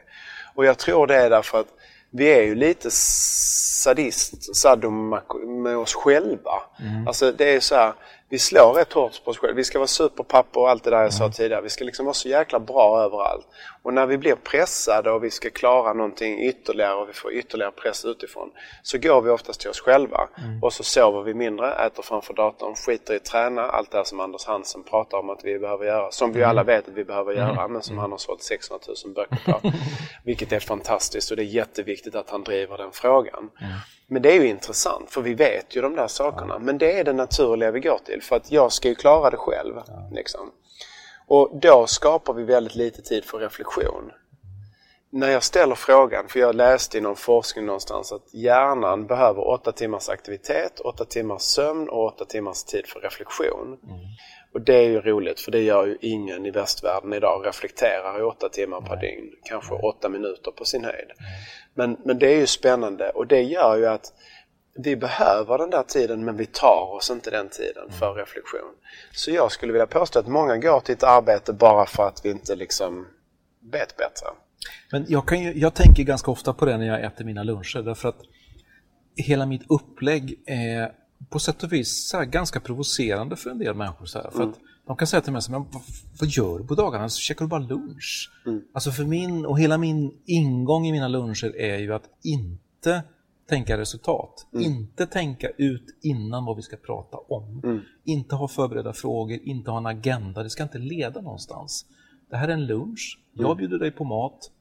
Och 0.56 0.66
jag 0.66 0.78
tror 0.78 1.08
det 1.08 1.16
är 1.16 1.30
därför 1.30 1.60
att 1.60 1.68
vi 2.10 2.34
är 2.34 2.42
ju 2.42 2.56
lite 2.56 2.92
sadist, 2.92 4.56
sadomaso 4.56 5.38
med 5.48 5.78
oss 5.78 5.94
själva. 5.94 6.62
Mm. 6.80 7.08
Alltså 7.08 7.32
det 7.32 7.56
är 7.56 7.60
så 7.60 7.76
här, 7.76 7.94
vi 8.30 8.40
slår 8.40 8.74
rätt 8.74 8.94
hårt 8.94 9.24
på 9.24 9.32
oss 9.32 9.38
själva. 9.38 9.56
Vi 9.56 9.64
ska 9.64 9.80
vara 9.80 9.88
superpappa 9.88 10.60
och 10.60 10.70
allt 10.70 10.84
det 10.84 10.90
där 10.90 11.02
jag 11.02 11.14
sa 11.14 11.24
mm. 11.24 11.34
tidigare. 11.34 11.62
Vi 11.62 11.70
ska 11.70 11.84
liksom 11.84 12.06
vara 12.06 12.14
så 12.14 12.30
jäkla 12.30 12.60
bra 12.60 13.04
överallt. 13.04 13.48
Och 13.84 13.94
när 13.94 14.06
vi 14.06 14.18
blir 14.18 14.36
pressade 14.36 15.12
och 15.12 15.24
vi 15.24 15.32
ska 15.32 15.50
klara 15.50 15.94
någonting 15.94 16.40
ytterligare 16.40 16.96
och 16.96 17.10
vi 17.10 17.14
får 17.14 17.34
ytterligare 17.34 17.72
press 17.72 18.06
utifrån 18.06 18.52
så 18.84 18.98
går 18.98 19.22
vi 19.22 19.30
oftast 19.30 19.60
till 19.60 19.70
oss 19.70 19.80
själva. 19.80 20.30
Mm. 20.38 20.64
Och 20.64 20.74
så 20.74 20.84
sover 20.84 21.22
vi 21.22 21.34
mindre, 21.34 21.74
äter 21.74 22.04
framför 22.04 22.34
datorn, 22.34 22.76
skiter 22.76 23.14
i 23.14 23.18
att 23.18 23.26
träna. 23.26 23.62
Allt 23.62 23.92
det 23.92 23.98
här 23.98 24.04
som 24.04 24.20
Anders 24.20 24.46
Hansen 24.46 24.84
pratar 24.84 25.18
om 25.18 25.30
att 25.30 25.40
vi 25.44 25.60
behöver 25.60 25.86
göra. 25.86 26.12
Som 26.12 26.34
vi 26.34 26.44
alla 26.44 26.64
vet 26.64 26.88
att 26.88 26.94
vi 26.94 27.04
behöver 27.04 27.34
göra 27.34 27.60
mm. 27.60 27.74
men 27.74 27.82
som 27.82 27.98
han 27.98 28.12
har 28.12 28.18
sålt 28.18 28.44
600 28.44 28.86
000 29.06 29.14
böcker 29.14 29.52
på. 29.52 29.72
Vilket 30.26 30.52
är 30.52 30.60
fantastiskt 30.60 31.32
och 31.32 31.38
det 31.38 31.44
är 31.44 31.46
jätteviktigt 31.46 32.16
att 32.16 32.30
han 32.30 32.44
driver 32.44 32.78
den 32.78 32.92
frågan. 32.92 33.50
Men 34.08 34.22
det 34.22 34.32
är 34.32 34.42
ju 34.42 34.48
intressant 34.48 35.12
för 35.12 35.22
vi 35.22 35.34
vet 35.34 35.76
ju 35.76 35.82
de 35.82 35.96
där 35.96 36.08
sakerna. 36.08 36.60
Men 36.60 36.78
det 36.78 37.00
är 37.00 37.04
det 37.04 37.14
naturliga 37.14 37.72
vi 37.72 37.80
går 37.80 38.00
till. 38.06 38.22
för 38.22 38.36
att 38.36 38.52
jag 38.52 38.72
ska 38.72 38.88
ju 38.88 38.96
klara 38.96 39.30
det 39.30 39.38
själv. 39.38 39.76
Liksom. 40.12 40.52
Och 41.28 41.60
då 41.62 41.88
skapar 41.88 42.34
vi 42.34 42.44
väldigt 42.44 42.76
lite 42.76 43.02
tid 43.02 43.26
för 43.26 43.38
reflektion. 43.40 44.12
När 45.10 45.30
jag 45.30 45.44
ställer 45.44 45.76
frågan, 45.76 46.28
för 46.28 46.40
jag 46.40 46.56
läste 46.56 46.98
i 46.98 47.02
någon 47.02 47.16
forskning 47.16 47.66
någonstans 47.66 48.12
att 48.12 48.34
hjärnan 48.34 49.08
behöver 49.08 49.48
åtta 49.48 49.72
timmars 49.72 50.10
aktivitet, 50.10 50.80
åtta 50.80 51.06
timmars 51.06 51.42
sömn 51.42 51.90
och 51.90 52.06
åtta 52.06 52.26
timmars 52.26 52.64
tid 52.64 52.88
för 52.88 53.00
reflektion. 53.00 53.68
Mm. 53.84 54.00
Och 54.54 54.62
det 54.62 54.76
är 54.76 54.90
ju 54.90 55.02
roligt 55.02 55.40
för 55.40 55.52
det 55.52 55.62
gör 55.62 55.86
ju 55.86 55.98
ingen 56.02 56.46
i 56.46 56.52
västvärlden 56.52 57.14
idag, 57.14 57.46
reflekterar 57.46 58.20
i 58.20 58.24
åtta 58.24 58.50
timmar 58.50 58.82
per 58.82 58.96
dygn, 58.96 59.32
kanske 59.44 59.74
åtta 59.74 60.10
minuter 60.10 60.52
på 60.52 60.66
sin 60.66 60.84
höjd. 60.84 61.12
Men, 61.74 61.98
men 62.06 62.20
det 62.20 62.28
är 62.28 62.38
ju 62.38 62.48
spännande 62.48 63.10
och 63.10 63.28
det 63.28 63.42
gör 63.42 63.78
ju 63.78 63.86
att 63.86 64.14
vi 64.76 64.96
behöver 64.96 65.58
den 65.58 65.70
där 65.70 65.84
tiden 65.84 66.26
men 66.26 66.38
vi 66.38 66.46
tar 66.46 66.96
oss 66.96 67.10
inte 67.10 67.32
den 67.32 67.50
tiden 67.50 67.92
för 67.92 68.14
reflektion. 68.14 68.74
Så 69.12 69.32
jag 69.32 69.52
skulle 69.52 69.74
vilja 69.74 69.88
påstå 69.88 70.20
att 70.20 70.28
många 70.28 70.58
går 70.58 70.80
till 70.80 70.94
ett 70.94 71.04
arbete 71.04 71.54
bara 71.54 71.86
för 71.86 72.08
att 72.08 72.26
vi 72.26 72.30
inte 72.30 72.56
liksom 72.56 73.08
vet 73.72 73.98
bättre. 73.98 74.28
Men 74.92 75.06
jag, 75.08 75.28
kan 75.28 75.44
ju, 75.44 75.60
jag 75.60 75.74
tänker 75.74 76.04
ganska 76.04 76.32
ofta 76.32 76.54
på 76.54 76.66
det 76.66 76.78
när 76.78 76.88
jag 76.88 77.04
äter 77.04 77.26
mina 77.26 77.44
luncher 77.44 77.82
därför 77.82 78.10
att 78.10 78.22
hela 79.16 79.46
mitt 79.46 79.64
upplägg 79.70 80.44
är 80.46 80.92
på 81.30 81.40
sätt 81.40 81.64
och 81.64 81.74
vis 81.74 82.16
ganska 82.28 82.60
provocerande 82.60 83.36
för 83.36 83.50
en 83.50 83.60
del 83.60 83.76
människor. 83.76 84.06
Så 84.06 84.20
här, 84.20 84.30
för 84.30 84.38
mm. 84.38 84.50
att 84.50 84.60
de 84.88 84.98
kan 84.98 85.08
säga 85.08 85.22
till 85.22 85.34
mig, 85.34 85.42
så, 85.42 85.52
men 85.52 85.64
vad, 85.72 85.82
vad 86.20 86.30
gör 86.30 86.60
du 86.60 86.68
på 86.68 86.76
dagarna? 86.76 87.10
Så 87.10 87.20
käkar 87.20 87.46
du 87.46 87.50
bara 87.50 87.60
lunch? 87.60 88.32
Mm. 88.46 88.62
Alltså 88.74 88.92
för 88.92 89.04
min, 89.04 89.46
och 89.46 89.60
hela 89.60 89.78
min 89.78 90.14
ingång 90.26 90.88
i 90.88 90.92
mina 90.92 91.08
luncher 91.08 91.56
är 91.58 91.78
ju 91.78 91.94
att 91.94 92.10
inte 92.24 93.04
tänka 93.50 93.78
resultat. 93.78 94.48
Mm. 94.54 94.66
Inte 94.66 95.06
tänka 95.06 95.50
ut 95.58 95.98
innan 96.02 96.46
vad 96.46 96.56
vi 96.56 96.62
ska 96.62 96.78
prata 96.78 97.18
om. 97.18 97.62
Mm. 97.64 97.82
Inte 98.04 98.36
ha 98.36 98.48
förberedda 98.48 98.94
frågor, 98.94 99.40
inte 99.44 99.72
ha 99.72 99.78
en 99.78 99.86
agenda. 99.86 100.44
Det 100.44 100.50
ska 100.50 100.64
inte 100.64 100.78
leda 100.78 101.22
någonstans. 101.22 101.86
Det 102.30 102.38
här 102.38 102.48
är 102.48 102.54
en 102.54 102.66
lunch. 102.66 103.20
Jag 103.34 103.46
mm. 103.46 103.58
bjuder 103.58 103.80
dig 103.80 103.92
på 103.92 104.04
mat. 104.04 104.52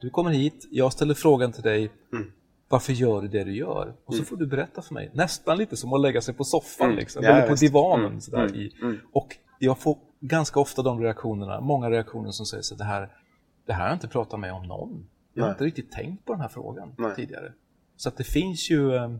Du 0.00 0.10
kommer 0.10 0.30
hit, 0.30 0.68
jag 0.70 0.92
ställer 0.92 1.14
frågan 1.14 1.52
till 1.52 1.62
dig. 1.62 1.90
Mm. 2.12 2.32
Varför 2.68 2.92
gör 2.92 3.22
du 3.22 3.28
det 3.28 3.44
du 3.44 3.56
gör? 3.56 3.94
Och 4.04 4.14
så 4.14 4.18
mm. 4.18 4.26
får 4.26 4.36
du 4.36 4.46
berätta 4.46 4.82
för 4.82 4.94
mig. 4.94 5.10
Nästan 5.14 5.58
lite 5.58 5.76
som 5.76 5.92
att 5.92 6.00
lägga 6.00 6.20
sig 6.20 6.34
på 6.34 6.44
soffan, 6.44 6.94
liksom. 6.94 7.22
Ja, 7.24 7.30
eller 7.30 7.48
på 7.48 7.54
divanen. 7.54 8.20
Sådär, 8.20 8.56
i. 8.56 8.72
Och 9.12 9.36
jag 9.58 9.78
får 9.78 9.98
ganska 10.20 10.60
ofta 10.60 10.82
de 10.82 11.00
reaktionerna, 11.00 11.60
många 11.60 11.90
reaktioner 11.90 12.30
som 12.30 12.46
säger 12.46 12.62
så 12.62 12.74
det 12.74 12.84
här, 12.84 13.08
det 13.66 13.72
här 13.72 13.80
har 13.80 13.88
jag 13.88 13.96
inte 13.96 14.08
pratat 14.08 14.40
med 14.40 14.52
om 14.52 14.62
någon. 14.62 15.06
Jag 15.34 15.42
har 15.42 15.48
Nej. 15.48 15.54
inte 15.54 15.64
riktigt 15.64 15.92
tänkt 15.92 16.24
på 16.24 16.32
den 16.32 16.40
här 16.40 16.48
frågan 16.48 16.94
Nej. 16.98 17.14
tidigare. 17.16 17.52
Så 18.00 18.08
att 18.08 18.16
det 18.16 18.24
finns 18.24 18.70
ju, 18.70 18.94
eh, 18.94 19.10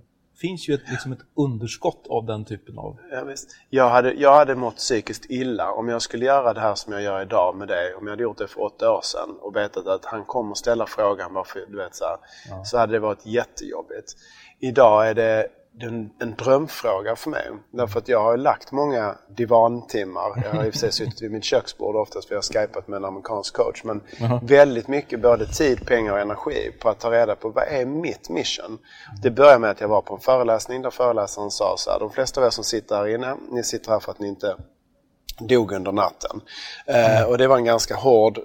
finns 0.41 0.69
ju 0.69 0.75
ett, 0.75 0.91
liksom 0.91 1.13
ett 1.13 1.19
underskott 1.37 2.07
av 2.09 2.27
den 2.27 2.45
typen 2.45 2.79
av... 2.79 2.97
Ja, 3.13 3.25
visst. 3.25 3.57
Jag, 3.71 3.91
hade, 3.91 4.13
jag 4.13 4.35
hade 4.35 4.55
mått 4.55 4.77
psykiskt 4.77 5.25
illa 5.29 5.73
om 5.73 5.89
jag 5.89 6.03
skulle 6.03 6.25
göra 6.25 6.55
det 6.55 6.61
här 6.61 6.75
som 6.75 6.93
jag 6.93 7.03
gör 7.03 7.23
idag 7.23 7.57
med 7.57 7.69
dig. 7.69 7.95
Om 7.95 8.07
jag 8.07 8.13
hade 8.13 8.23
gjort 8.23 8.39
det 8.39 8.49
för 8.49 8.63
åtta 8.63 8.93
år 8.93 9.01
sedan 9.03 9.37
och 9.41 9.57
vetat 9.57 9.87
att 9.87 10.05
han 10.05 10.25
kommer 10.25 10.55
ställa 10.55 10.87
frågan 10.87 11.35
varför, 11.35 11.61
du 11.69 11.77
vet 11.77 11.95
så 11.95 12.05
här, 12.05 12.17
ja. 12.51 12.65
Så 12.65 12.79
hade 12.79 12.93
det 12.93 12.99
varit 12.99 13.27
jättejobbigt. 13.27 14.13
Idag 14.59 15.09
är 15.09 15.15
det 15.15 15.49
en, 15.79 16.11
en 16.19 16.35
drömfråga 16.35 17.17
för 17.17 17.31
mig. 17.31 17.51
Därför 17.71 17.99
att 17.99 18.09
jag 18.09 18.23
har 18.23 18.37
lagt 18.37 18.73
många 18.73 19.15
divantimmar. 19.29 20.43
Jag 20.45 20.59
har 20.59 20.65
i 20.65 20.69
och 20.69 20.73
för 20.73 20.79
sig 20.79 20.93
suttit 20.93 21.23
vid 21.23 21.31
mitt 21.31 21.45
köksbord 21.45 21.97
oftast 21.97 22.29
för 22.29 22.35
jag 22.35 22.39
har 22.39 22.67
skypat 22.67 22.89
med 22.89 22.97
en 22.97 23.05
amerikansk 23.05 23.55
coach. 23.55 23.85
Men 23.85 24.01
uh-huh. 24.01 24.41
väldigt 24.43 24.89
mycket 24.89 25.23
både 25.23 25.47
tid, 25.47 25.87
pengar 25.87 26.13
och 26.13 26.21
energi 26.21 26.73
på 26.81 26.89
att 26.89 27.01
ta 27.01 27.11
reda 27.11 27.37
på 27.37 27.49
vad 27.49 27.65
är 27.65 27.85
mitt 27.85 28.29
mission? 28.29 28.79
Det 29.23 29.31
började 29.31 29.59
med 29.59 29.71
att 29.71 29.81
jag 29.81 29.89
var 29.89 30.03
på 30.03 30.15
en 30.15 30.21
föreläsning 30.21 30.83
där 30.83 30.91
föreläsaren 30.91 31.51
sa 31.51 31.75
så 31.77 31.91
här. 31.91 31.99
De 31.99 32.11
flesta 32.11 32.41
av 32.41 32.47
er 32.47 32.51
som 32.51 32.65
sitter 32.65 32.97
här 32.97 33.09
inne, 33.09 33.37
ni 33.51 33.65
sitter 33.65 33.91
här 33.91 34.01
för 34.01 34.13
att 34.13 34.19
ni 34.19 34.29
inte 34.29 34.57
dog 35.41 35.73
under 35.73 35.93
natten. 35.93 36.41
Eh, 36.87 37.23
och 37.23 37.39
det 37.39 37.47
var 37.47 37.57
en 37.57 37.65
ganska 37.65 37.95
hård 37.95 38.39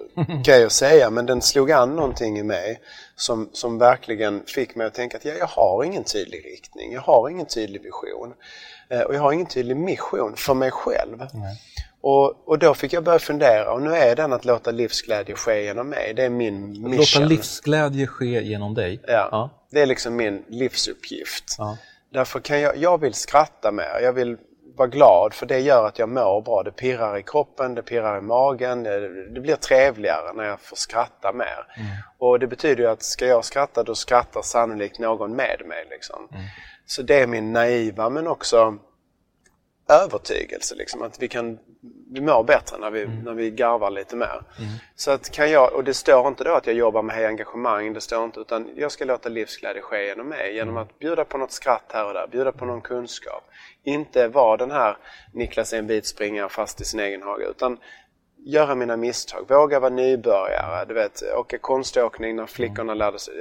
grej 0.44 0.64
att 0.64 0.72
säga 0.72 1.10
men 1.10 1.26
den 1.26 1.42
slog 1.42 1.72
an 1.72 1.96
någonting 1.96 2.38
i 2.38 2.42
mig 2.42 2.80
som, 3.16 3.48
som 3.52 3.78
verkligen 3.78 4.42
fick 4.46 4.74
mig 4.74 4.86
att 4.86 4.94
tänka 4.94 5.16
att 5.16 5.24
ja, 5.24 5.32
jag 5.38 5.46
har 5.46 5.84
ingen 5.84 6.04
tydlig 6.04 6.44
riktning, 6.44 6.92
jag 6.92 7.00
har 7.00 7.28
ingen 7.28 7.46
tydlig 7.46 7.82
vision 7.82 8.32
eh, 8.88 9.00
och 9.00 9.14
jag 9.14 9.20
har 9.20 9.32
ingen 9.32 9.46
tydlig 9.46 9.76
mission 9.76 10.36
för 10.36 10.54
mig 10.54 10.70
själv. 10.70 11.14
Mm. 11.14 11.56
Och, 12.00 12.48
och 12.48 12.58
då 12.58 12.74
fick 12.74 12.92
jag 12.92 13.04
börja 13.04 13.18
fundera 13.18 13.72
och 13.72 13.82
nu 13.82 13.94
är 13.94 14.16
den 14.16 14.32
att 14.32 14.44
låta 14.44 14.70
livsglädje 14.70 15.34
ske 15.34 15.64
genom 15.64 15.88
mig. 15.88 16.12
Det 16.16 16.22
är 16.22 16.30
min 16.30 16.70
mission. 16.82 17.22
Låta 17.22 17.34
livsglädje 17.34 18.06
ske 18.06 18.42
genom 18.42 18.74
dig? 18.74 19.00
Ja, 19.06 19.28
ja. 19.30 19.50
det 19.70 19.80
är 19.80 19.86
liksom 19.86 20.16
min 20.16 20.44
livsuppgift. 20.48 21.54
Ja. 21.58 21.76
Därför 22.12 22.40
kan 22.40 22.60
jag, 22.60 22.76
jag 22.76 23.00
vill 23.00 23.14
skratta 23.14 23.72
mer, 23.72 24.00
jag 24.02 24.12
vill 24.12 24.36
vara 24.76 24.88
glad 24.88 25.34
för 25.34 25.46
det 25.46 25.58
gör 25.60 25.86
att 25.86 25.98
jag 25.98 26.08
mår 26.08 26.42
bra. 26.42 26.62
Det 26.62 26.70
pirrar 26.70 27.18
i 27.18 27.22
kroppen, 27.22 27.74
det 27.74 27.82
pirrar 27.82 28.18
i 28.18 28.20
magen. 28.20 28.82
Det, 28.82 29.40
blir 29.40 29.56
trevligare 29.56 30.32
när 30.32 30.44
jag 30.44 30.60
får 30.60 30.76
skratta 30.76 31.32
mer. 31.32 31.66
Mm. 31.76 31.88
Och 32.18 32.38
det 32.38 32.46
betyder 32.46 32.82
ju 32.82 32.90
att 32.90 33.02
ska 33.02 33.26
jag 33.26 33.44
skratta 33.44 33.82
då 33.82 33.94
skrattar 33.94 34.42
sannolikt 34.42 34.98
någon 34.98 35.36
med 35.36 35.62
mig. 35.66 35.86
Liksom. 35.90 36.28
Mm. 36.30 36.42
Så 36.86 37.02
det 37.02 37.20
är 37.20 37.26
min 37.26 37.52
naiva 37.52 38.10
men 38.10 38.26
också 38.26 38.78
övertygelse. 39.88 40.74
Liksom, 40.74 41.02
att 41.02 41.22
vi 41.22 41.28
kan 41.28 41.58
vi 42.10 42.20
mår 42.20 42.44
bättre 42.44 42.78
när 42.78 42.90
vi, 42.90 43.02
mm. 43.02 43.18
när 43.18 43.34
vi 43.34 43.50
garvar 43.50 43.90
lite 43.90 44.16
mer. 44.16 44.42
Mm. 44.58 44.70
Så 44.94 45.10
att 45.10 45.30
kan 45.30 45.50
jag, 45.50 45.72
och 45.72 45.84
det 45.84 45.94
står 45.94 46.28
inte 46.28 46.44
då 46.44 46.54
att 46.54 46.66
jag 46.66 46.76
jobbar 46.76 47.02
med 47.02 47.26
engagemang, 47.26 47.92
det 47.92 48.00
står 48.00 48.24
inte, 48.24 48.40
utan 48.40 48.70
jag 48.76 48.92
ska 48.92 49.04
låta 49.04 49.28
livsglädje 49.28 49.82
ske 49.82 50.06
genom 50.06 50.28
mig. 50.28 50.54
Genom 50.54 50.76
mm. 50.76 50.82
att 50.82 50.98
bjuda 50.98 51.24
på 51.24 51.38
något 51.38 51.52
skratt 51.52 51.90
här 51.92 52.06
och 52.06 52.14
där, 52.14 52.26
bjuda 52.26 52.52
på 52.52 52.64
någon 52.64 52.80
kunskap. 52.80 53.44
Inte 53.84 54.28
vara 54.28 54.56
den 54.56 54.70
här 54.70 54.96
Niklas 55.32 55.72
är 55.72 55.78
en 55.78 55.86
bit 55.86 56.06
springare 56.06 56.48
fast 56.48 56.80
i 56.80 56.84
sin 56.84 57.00
egen 57.00 57.22
hage, 57.22 57.44
utan 57.50 57.78
göra 58.38 58.74
mina 58.74 58.96
misstag, 58.96 59.44
våga 59.48 59.80
vara 59.80 59.94
nybörjare. 59.94 60.84
Du 60.84 60.94
vet, 60.94 61.22
åka 61.36 61.58
konståkning 61.58 62.36
när 62.36 62.46
flickorna 62.46 62.92
mm. 62.92 62.98
lärde 62.98 63.18
sig 63.18 63.34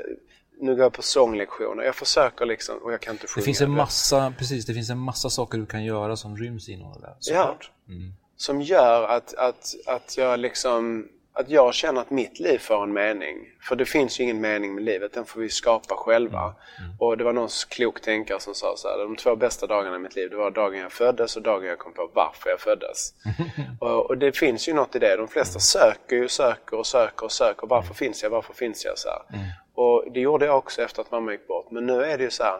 nu 0.59 0.75
går 0.75 0.83
jag 0.83 0.93
på 0.93 1.01
sånglektioner. 1.01 1.83
Jag 1.83 1.95
försöker 1.95 2.45
liksom 2.45 2.77
och 2.77 2.93
jag 2.93 3.01
kan 3.01 3.13
inte 3.13 3.27
sjunga. 3.27 3.41
Det 3.41 3.45
finns 3.45 3.61
en 3.61 3.71
massa, 3.71 4.33
precis, 4.37 4.65
det 4.65 4.73
finns 4.73 4.89
en 4.89 4.99
massa 4.99 5.29
saker 5.29 5.57
du 5.57 5.65
kan 5.65 5.83
göra 5.83 6.15
som 6.15 6.37
ryms 6.37 6.69
inom 6.69 6.93
det 6.93 6.99
där. 6.99 7.15
Såklart. 7.19 7.71
Ja. 7.85 7.93
Mm. 7.93 8.13
Som 8.37 8.61
gör 8.61 9.07
att, 9.07 9.33
att, 9.33 9.75
att 9.85 10.17
jag 10.17 10.39
liksom 10.39 11.07
att 11.37 11.49
jag 11.49 11.73
känner 11.73 12.01
att 12.01 12.09
mitt 12.09 12.39
liv 12.39 12.57
får 12.57 12.83
en 12.83 12.93
mening. 12.93 13.37
För 13.61 13.75
det 13.75 13.85
finns 13.85 14.19
ju 14.19 14.23
ingen 14.23 14.41
mening 14.41 14.75
med 14.75 14.83
livet, 14.83 15.13
den 15.13 15.25
får 15.25 15.41
vi 15.41 15.49
skapa 15.49 15.95
själva. 15.95 16.41
Mm. 16.41 16.55
mm. 16.79 16.97
Och 16.99 17.17
det 17.17 17.23
var 17.23 17.33
någon 17.33 17.49
klok 17.69 18.01
tänkare 18.01 18.39
som 18.39 18.53
sa 18.53 18.73
så 18.77 18.87
här, 18.87 18.97
de 18.97 19.15
två 19.15 19.35
bästa 19.35 19.67
dagarna 19.67 19.95
i 19.95 19.99
mitt 19.99 20.15
liv, 20.15 20.29
det 20.29 20.35
var 20.35 20.51
dagen 20.51 20.79
jag 20.79 20.91
föddes 20.91 21.35
och 21.35 21.41
dagen 21.41 21.65
jag 21.65 21.79
kom 21.79 21.93
på 21.93 22.11
varför 22.13 22.49
jag 22.49 22.59
föddes. 22.59 23.13
och, 23.79 24.05
och, 24.05 24.17
det 24.17 24.37
finns 24.37 24.69
ju 24.69 24.73
något 24.73 24.95
i 24.95 24.99
det. 24.99 25.15
De 25.15 25.27
flesta 25.27 25.59
söker 25.59 26.15
ju, 26.15 26.27
söker 26.27 26.77
och 26.77 26.87
söker 26.87 27.25
och 27.25 27.31
söker. 27.31 27.67
Varför 27.67 27.87
mm. 27.87 27.95
finns 27.95 28.23
jag? 28.23 28.29
Varför 28.29 28.53
finns 28.53 28.85
jag? 28.85 28.97
så 28.97 29.09
mm. 29.33 29.45
Och 29.73 30.11
det 30.13 30.19
gjorde 30.19 30.45
jag 30.45 30.57
också 30.57 30.81
efter 30.81 31.01
att 31.01 31.11
mamma 31.11 31.31
gick 31.31 31.47
bort. 31.47 31.71
Men 31.71 31.85
nu 31.85 32.03
är 32.03 32.17
det 32.17 32.23
ju 32.23 32.31
så 32.31 32.43
här, 32.43 32.59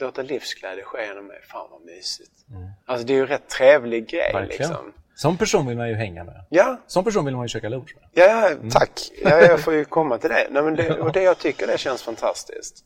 låta 0.00 0.22
livsglädje 0.22 0.84
ske 0.84 1.06
genom 1.06 1.26
mig. 1.26 1.40
Fan 1.42 1.68
vad 1.70 1.84
mysigt. 1.84 2.32
Mm. 2.50 2.68
Alltså 2.86 3.06
det 3.06 3.12
är 3.12 3.14
ju 3.14 3.20
en 3.20 3.26
rätt 3.26 3.48
trevlig 3.48 4.08
grej 4.08 4.32
Verkligen. 4.32 4.70
liksom. 4.70 4.92
Som 5.16 5.36
person 5.36 5.66
vill 5.66 5.76
man 5.76 5.88
ju 5.88 5.94
hänga 5.94 6.24
med. 6.24 6.44
Ja. 6.48 6.76
Som 6.86 7.04
person 7.04 7.24
vill 7.24 7.36
man 7.36 7.44
ju 7.44 7.48
käka 7.48 7.68
lunch 7.68 7.94
med. 7.94 8.04
Ja, 8.12 8.48
mm. 8.48 8.70
tack. 8.70 9.10
Ja, 9.22 9.40
jag 9.40 9.60
får 9.60 9.74
ju 9.74 9.84
komma 9.84 10.18
till 10.18 10.30
det. 10.30 10.48
Nej, 10.50 10.62
men 10.62 10.76
det. 10.76 11.00
Och 11.00 11.12
det 11.12 11.22
jag 11.22 11.38
tycker 11.38 11.66
det 11.66 11.78
känns 11.78 12.02
fantastiskt. 12.02 12.84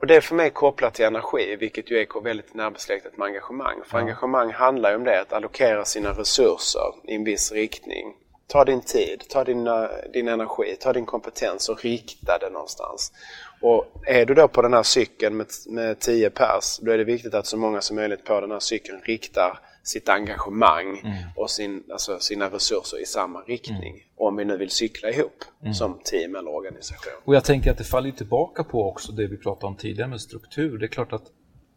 Och 0.00 0.06
det 0.06 0.16
är 0.16 0.20
för 0.20 0.34
mig 0.34 0.50
kopplat 0.50 0.94
till 0.94 1.04
energi, 1.04 1.56
vilket 1.60 1.90
ju 1.90 2.00
är 2.00 2.22
väldigt 2.22 2.54
närbesläktat 2.54 3.16
med 3.16 3.26
engagemang. 3.26 3.76
För 3.86 3.98
ja. 3.98 4.02
engagemang 4.02 4.52
handlar 4.52 4.90
ju 4.90 4.96
om 4.96 5.04
det, 5.04 5.20
att 5.20 5.32
allokera 5.32 5.84
sina 5.84 6.10
resurser 6.10 6.94
i 7.04 7.14
en 7.14 7.24
viss 7.24 7.52
riktning. 7.52 8.14
Ta 8.46 8.64
din 8.64 8.80
tid, 8.80 9.24
ta 9.28 9.44
din, 9.44 9.68
din 10.12 10.28
energi, 10.28 10.76
ta 10.80 10.92
din 10.92 11.06
kompetens 11.06 11.68
och 11.68 11.84
rikta 11.84 12.38
det 12.38 12.50
någonstans. 12.50 13.12
Och 13.60 13.86
är 14.06 14.26
du 14.26 14.34
då 14.34 14.48
på 14.48 14.62
den 14.62 14.74
här 14.74 14.82
cykeln 14.82 15.36
med, 15.36 15.46
med 15.66 16.00
10 16.00 16.30
pers, 16.30 16.78
då 16.82 16.92
är 16.92 16.98
det 16.98 17.04
viktigt 17.04 17.34
att 17.34 17.46
så 17.46 17.56
många 17.56 17.80
som 17.80 17.96
möjligt 17.96 18.24
på 18.24 18.40
den 18.40 18.50
här 18.50 18.60
cykeln 18.60 19.00
riktar 19.04 19.58
sitt 19.84 20.08
engagemang 20.08 21.00
mm. 21.04 21.16
och 21.36 21.50
sin, 21.50 21.82
alltså 21.92 22.18
sina 22.18 22.50
resurser 22.50 23.02
i 23.02 23.06
samma 23.06 23.40
riktning. 23.40 23.92
Mm. 23.92 24.02
Om 24.16 24.36
vi 24.36 24.44
nu 24.44 24.56
vill 24.56 24.70
cykla 24.70 25.10
ihop 25.10 25.44
mm. 25.62 25.74
som 25.74 26.00
team 26.04 26.36
eller 26.36 26.50
organisation. 26.54 27.12
Och 27.24 27.34
jag 27.34 27.44
tänker 27.44 27.70
att 27.70 27.78
det 27.78 27.84
faller 27.84 28.10
tillbaka 28.10 28.64
på 28.64 28.88
också 28.88 29.12
det 29.12 29.26
vi 29.26 29.36
pratade 29.36 29.66
om 29.66 29.76
tidigare 29.76 30.10
med 30.10 30.20
struktur. 30.20 30.78
Det 30.78 30.86
är 30.86 30.88
klart 30.88 31.12
att 31.12 31.24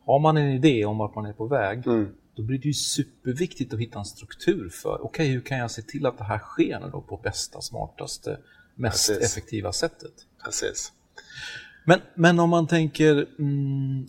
har 0.06 0.20
man 0.20 0.38
en 0.38 0.52
idé 0.52 0.86
om 0.86 1.02
att 1.02 1.16
man 1.16 1.26
är 1.26 1.34
på 1.34 1.48
väg 1.48 1.88
mm. 1.88 2.08
då 2.36 2.44
blir 2.44 2.58
det 2.58 2.68
ju 2.68 2.74
superviktigt 2.74 3.74
att 3.74 3.80
hitta 3.80 4.00
en 4.00 4.06
struktur 4.06 4.70
för 4.70 4.94
okej, 4.94 5.06
okay, 5.06 5.28
hur 5.28 5.42
kan 5.42 5.58
jag 5.58 5.72
se 5.72 5.82
till 5.82 6.06
att 6.06 6.18
det 6.18 6.24
här 6.24 6.40
sker 6.40 6.90
då 6.92 7.02
på 7.02 7.18
bästa, 7.18 7.62
smartaste, 7.62 8.38
mest 8.76 9.08
Precis. 9.08 9.32
effektiva 9.32 9.72
sättet? 9.72 10.14
Precis. 10.44 10.92
Men, 11.86 12.00
men 12.16 12.40
om 12.40 12.50
man 12.50 12.68
tänker, 12.68 13.28
mm, 13.40 14.08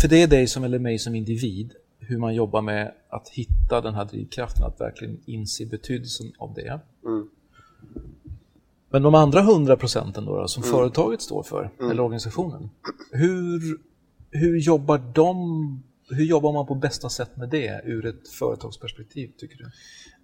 för 0.00 0.08
det 0.08 0.22
är 0.22 0.26
dig 0.26 0.46
som, 0.46 0.64
eller 0.64 0.78
mig 0.78 0.98
som 0.98 1.14
individ, 1.14 1.72
hur 2.08 2.18
man 2.18 2.34
jobbar 2.34 2.62
med 2.62 2.94
att 3.08 3.28
hitta 3.28 3.80
den 3.80 3.94
här 3.94 4.04
drivkraften, 4.04 4.64
att 4.64 4.80
verkligen 4.80 5.20
inse 5.26 5.66
betydelsen 5.66 6.32
av 6.38 6.54
det. 6.54 6.80
Mm. 7.04 7.28
Men 8.90 9.02
de 9.02 9.14
andra 9.14 9.40
100 9.40 9.76
procenten 9.76 10.24
då, 10.24 10.36
då, 10.36 10.48
som 10.48 10.62
mm. 10.62 10.74
företaget 10.74 11.22
står 11.22 11.42
för, 11.42 11.70
mm. 11.78 11.90
eller 11.90 12.02
organisationen, 12.02 12.70
hur, 13.10 13.80
hur 14.30 14.56
jobbar 14.56 14.98
de 15.14 15.82
hur 16.10 16.24
jobbar 16.24 16.52
man 16.52 16.66
på 16.66 16.74
bästa 16.74 17.08
sätt 17.08 17.36
med 17.36 17.48
det 17.48 17.80
ur 17.84 18.06
ett 18.06 18.28
företagsperspektiv 18.28 19.32
tycker 19.38 19.58
du? 19.58 19.70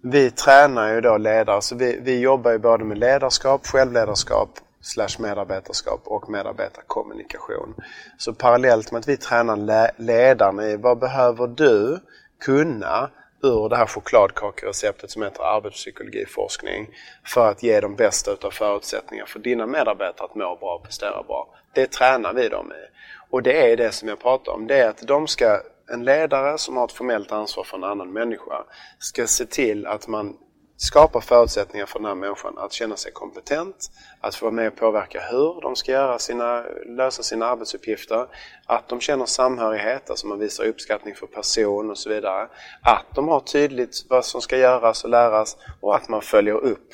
Vi 0.01 0.31
tränar 0.31 0.93
ju 0.93 1.01
då 1.01 1.17
ledare, 1.17 1.61
så 1.61 1.75
vi, 1.75 1.99
vi 2.03 2.19
jobbar 2.19 2.51
ju 2.51 2.59
både 2.59 2.83
med 2.83 2.97
ledarskap, 2.97 3.67
självledarskap 3.67 4.49
slash 4.81 5.19
medarbetarskap 5.19 6.01
och 6.05 6.29
medarbetarkommunikation. 6.29 7.75
Så 8.17 8.33
parallellt 8.33 8.91
med 8.91 8.99
att 8.99 9.07
vi 9.07 9.17
tränar 9.17 10.01
ledarna 10.01 10.67
i 10.67 10.77
vad 10.77 10.99
behöver 10.99 11.47
du 11.47 11.99
kunna 12.39 13.09
ur 13.43 13.69
det 13.69 13.75
här 13.75 13.85
chokladkakereceptet 13.85 15.11
som 15.11 15.23
heter 15.23 15.43
arbetspsykologiforskning 15.43 16.89
för 17.25 17.47
att 17.47 17.63
ge 17.63 17.79
de 17.79 17.95
bästa 17.95 18.31
utav 18.31 18.51
förutsättningar 18.51 19.25
för 19.25 19.39
dina 19.39 19.65
medarbetare 19.65 20.25
att 20.25 20.35
må 20.35 20.55
bra 20.55 20.75
och 20.75 20.83
prestera 20.83 21.23
bra. 21.23 21.55
Det 21.73 21.91
tränar 21.91 22.33
vi 22.33 22.49
dem 22.49 22.71
i. 22.71 22.89
Och 23.29 23.43
det 23.43 23.71
är 23.71 23.77
det 23.77 23.91
som 23.91 24.09
jag 24.09 24.19
pratar 24.19 24.51
om. 24.51 24.67
Det 24.67 24.79
är 24.79 24.89
att 24.89 25.07
de 25.07 25.27
ska, 25.27 25.61
en 25.91 26.03
ledare 26.03 26.57
som 26.57 26.77
har 26.77 26.85
ett 26.85 26.91
formellt 26.91 27.31
ansvar 27.31 27.63
för 27.63 27.77
en 27.77 27.83
annan 27.83 28.13
människa 28.13 28.63
ska 28.99 29.27
se 29.27 29.45
till 29.45 29.87
att 29.87 30.07
man 30.07 30.37
skapar 30.81 31.21
förutsättningar 31.21 31.85
för 31.85 31.99
den 31.99 32.05
här 32.05 32.15
människan 32.15 32.57
att 32.57 32.73
känna 32.73 32.95
sig 32.95 33.11
kompetent, 33.11 33.91
att 34.21 34.35
få 34.35 34.45
vara 34.45 34.55
med 34.55 34.67
och 34.67 34.75
påverka 34.75 35.21
hur 35.31 35.61
de 35.61 35.75
ska 35.75 35.91
göra 35.91 36.19
sina, 36.19 36.63
lösa 36.85 37.23
sina 37.23 37.45
arbetsuppgifter, 37.45 38.27
att 38.65 38.87
de 38.87 38.99
känner 38.99 39.25
samhörighet, 39.25 40.09
alltså 40.09 40.27
man 40.27 40.39
visar 40.39 40.65
uppskattning 40.65 41.15
för 41.15 41.27
person 41.27 41.89
och 41.89 41.97
så 41.97 42.09
vidare, 42.09 42.47
att 42.81 43.05
de 43.15 43.27
har 43.27 43.39
tydligt 43.39 44.05
vad 44.09 44.25
som 44.25 44.41
ska 44.41 44.57
göras 44.57 45.03
och 45.03 45.09
läras 45.09 45.57
och 45.79 45.95
att 45.95 46.09
man 46.09 46.21
följer 46.21 46.55
upp 46.55 46.93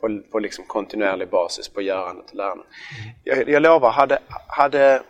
på, 0.00 0.20
på 0.32 0.38
liksom 0.38 0.64
kontinuerlig 0.64 1.28
basis 1.30 1.68
på 1.68 1.82
görandet 1.82 2.30
och 2.30 2.36
lärandet. 2.36 2.66
Jag, 3.24 3.48
jag 3.48 3.62
lovar, 3.62 3.90
hade, 3.90 4.18
hade 4.48 5.02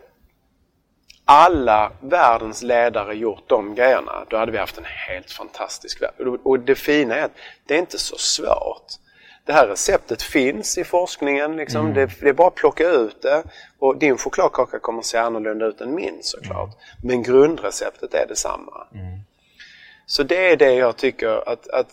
alla 1.33 1.93
världens 2.01 2.63
ledare 2.63 3.15
gjort 3.15 3.43
de 3.47 3.75
grejerna, 3.75 4.25
då 4.29 4.37
hade 4.37 4.53
vi 4.53 4.59
haft 4.59 4.79
en 4.79 4.85
helt 4.85 5.31
fantastisk 5.31 6.03
värld. 6.03 6.39
Och 6.43 6.61
det 6.61 6.75
fina 6.75 7.15
är 7.15 7.25
att 7.25 7.33
det 7.67 7.75
är 7.75 7.79
inte 7.79 7.99
så 7.99 8.17
svårt. 8.17 8.87
Det 9.45 9.53
här 9.53 9.67
receptet 9.67 10.23
finns 10.23 10.79
i 10.79 10.85
forskningen. 10.85 11.57
Liksom. 11.57 11.81
Mm. 11.81 11.95
Det, 11.95 12.21
det, 12.21 12.29
är 12.29 12.33
bara 12.33 12.49
att 12.49 12.55
plocka 12.55 12.89
ut 12.89 13.23
det. 13.23 13.43
Och 13.79 13.97
din 13.97 14.19
chokladkaka 14.19 14.79
kommer 14.79 14.99
att 14.99 15.07
se 15.07 15.19
annorlunda 15.19 15.67
ut 15.67 15.81
än 15.81 15.95
min 15.95 16.19
såklart. 16.23 16.75
Mm. 16.75 16.79
Men 17.03 17.23
grundreceptet 17.23 18.15
är 18.15 18.27
detsamma. 18.27 18.87
Mm. 18.95 19.21
Så 20.07 20.23
det 20.23 20.53
är 20.53 20.57
det 20.57 20.75
jag 20.75 20.97
tycker 20.97 21.49
att, 21.49 21.69
att... 21.69 21.93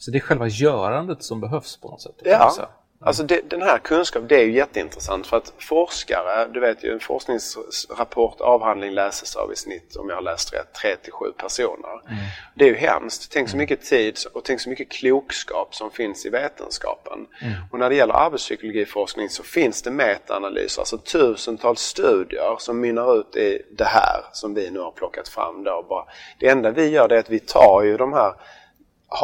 Så 0.00 0.10
det 0.10 0.18
är 0.18 0.20
själva 0.20 0.46
görandet 0.46 1.22
som 1.22 1.40
behövs 1.40 1.76
på 1.76 1.90
något 1.90 2.02
sätt? 2.02 2.14
Ja, 2.24 2.68
Alltså 3.06 3.22
det, 3.22 3.50
den 3.50 3.62
här 3.62 3.78
kunskapen, 3.78 4.28
det 4.28 4.40
är 4.40 4.44
ju 4.44 4.52
jätteintressant 4.52 5.26
för 5.26 5.36
att 5.36 5.52
forskare, 5.58 6.48
du 6.48 6.60
vet 6.60 6.84
ju 6.84 6.92
en 6.92 7.00
forskningsrapport, 7.00 8.40
avhandling 8.40 8.90
läses 8.90 9.36
av 9.36 9.52
i 9.52 9.56
snitt, 9.56 9.96
om 9.96 10.08
jag 10.08 10.16
har 10.16 10.22
läst 10.22 10.54
rätt, 10.54 10.74
3 10.82 10.96
till 10.96 11.12
7 11.12 11.32
personer. 11.32 12.00
Mm. 12.08 12.24
Det 12.54 12.64
är 12.64 12.68
ju 12.68 12.74
hemskt. 12.74 13.32
Tänk 13.32 13.48
så 13.48 13.54
mm. 13.54 13.62
mycket 13.62 13.82
tid 13.82 14.18
och 14.32 14.44
tänk 14.44 14.60
så 14.60 14.68
mycket 14.68 14.90
klokskap 14.90 15.74
som 15.74 15.90
finns 15.90 16.26
i 16.26 16.30
vetenskapen. 16.30 17.26
Mm. 17.42 17.54
Och 17.72 17.78
när 17.78 17.90
det 17.90 17.96
gäller 17.96 18.14
arbetspsykologiforskning 18.14 19.28
så 19.28 19.42
finns 19.42 19.82
det 19.82 19.90
metaanalyser, 19.90 20.82
alltså 20.82 20.98
tusentals 20.98 21.80
studier 21.80 22.56
som 22.58 22.80
mynnar 22.80 23.20
ut 23.20 23.36
i 23.36 23.62
det 23.70 23.84
här 23.84 24.24
som 24.32 24.54
vi 24.54 24.70
nu 24.70 24.78
har 24.78 24.90
plockat 24.90 25.28
fram. 25.28 25.64
Då. 25.64 25.86
Bara, 25.88 26.04
det 26.38 26.48
enda 26.48 26.70
vi 26.70 26.88
gör 26.88 27.08
det 27.08 27.14
är 27.14 27.20
att 27.20 27.30
vi 27.30 27.38
tar 27.40 27.82
ju 27.82 27.96
de 27.96 28.12
här 28.12 28.34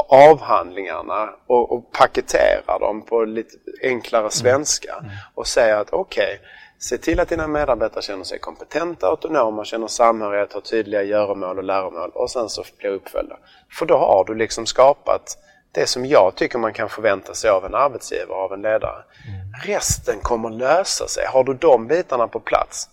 avhandlingarna 0.09 1.31
och, 1.47 1.73
och 1.73 1.93
paketerar 1.93 2.79
dem 2.81 3.03
på 3.03 3.25
lite 3.25 3.57
enklare 3.83 4.21
mm. 4.21 4.31
svenska 4.31 4.95
mm. 5.01 5.11
och 5.35 5.47
säger 5.47 5.77
att 5.77 5.93
okej, 5.93 6.25
okay, 6.25 6.49
se 6.79 6.99
till 6.99 7.21
att 7.21 7.29
dina 7.29 7.47
medarbetare 7.47 8.03
känner 8.03 8.25
sig 8.25 8.39
kompetenta, 8.39 9.07
autonoma, 9.07 9.65
känner 9.65 9.87
samhörighet, 9.87 10.53
har 10.53 10.61
tydliga 10.61 11.03
göromål 11.03 11.59
och 11.59 11.65
läromål 11.65 12.11
och 12.15 12.31
sen 12.31 12.49
så 12.49 12.65
blir 12.79 12.91
uppföljda. 12.91 13.37
För 13.71 13.87
då 13.87 13.97
har 13.97 14.25
du 14.25 14.35
liksom 14.35 14.67
skapat 14.67 15.39
det 15.73 15.87
som 15.87 16.07
jag 16.07 16.33
tycker 16.37 16.59
man 16.59 16.73
kan 16.73 16.89
förvänta 16.89 17.35
sig 17.35 17.51
av 17.51 17.65
en 17.65 17.75
arbetsgivare, 17.75 18.39
av 18.39 18.53
en 18.53 18.63
ledare. 18.63 19.05
Mm. 19.29 19.75
Resten 19.75 20.21
kommer 20.21 20.51
lösa 20.51 21.09
sig. 21.09 21.27
Har 21.27 21.45
du 21.45 21.55
de 21.55 21.87
bitarna 21.87 22.29
på 22.29 22.41
plats, 22.41 22.89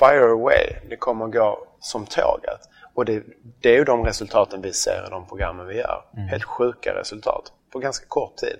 fire 0.00 0.30
away, 0.30 0.66
det 0.88 0.96
kommer 0.96 1.26
gå 1.26 1.66
som 1.80 2.06
tåget. 2.06 2.60
Och 2.98 3.04
det, 3.04 3.22
det, 3.60 3.68
är 3.68 3.78
ju 3.78 3.84
de 3.84 4.04
resultaten 4.04 4.62
vi 4.62 4.72
ser 4.72 5.06
i 5.06 5.10
de 5.10 5.26
programmen 5.26 5.66
vi 5.66 5.76
gör. 5.76 6.04
Mm. 6.16 6.28
Helt 6.28 6.44
sjuka 6.44 6.94
resultat 6.94 7.52
på 7.72 7.78
ganska 7.78 8.06
kort 8.06 8.36
tid. 8.36 8.58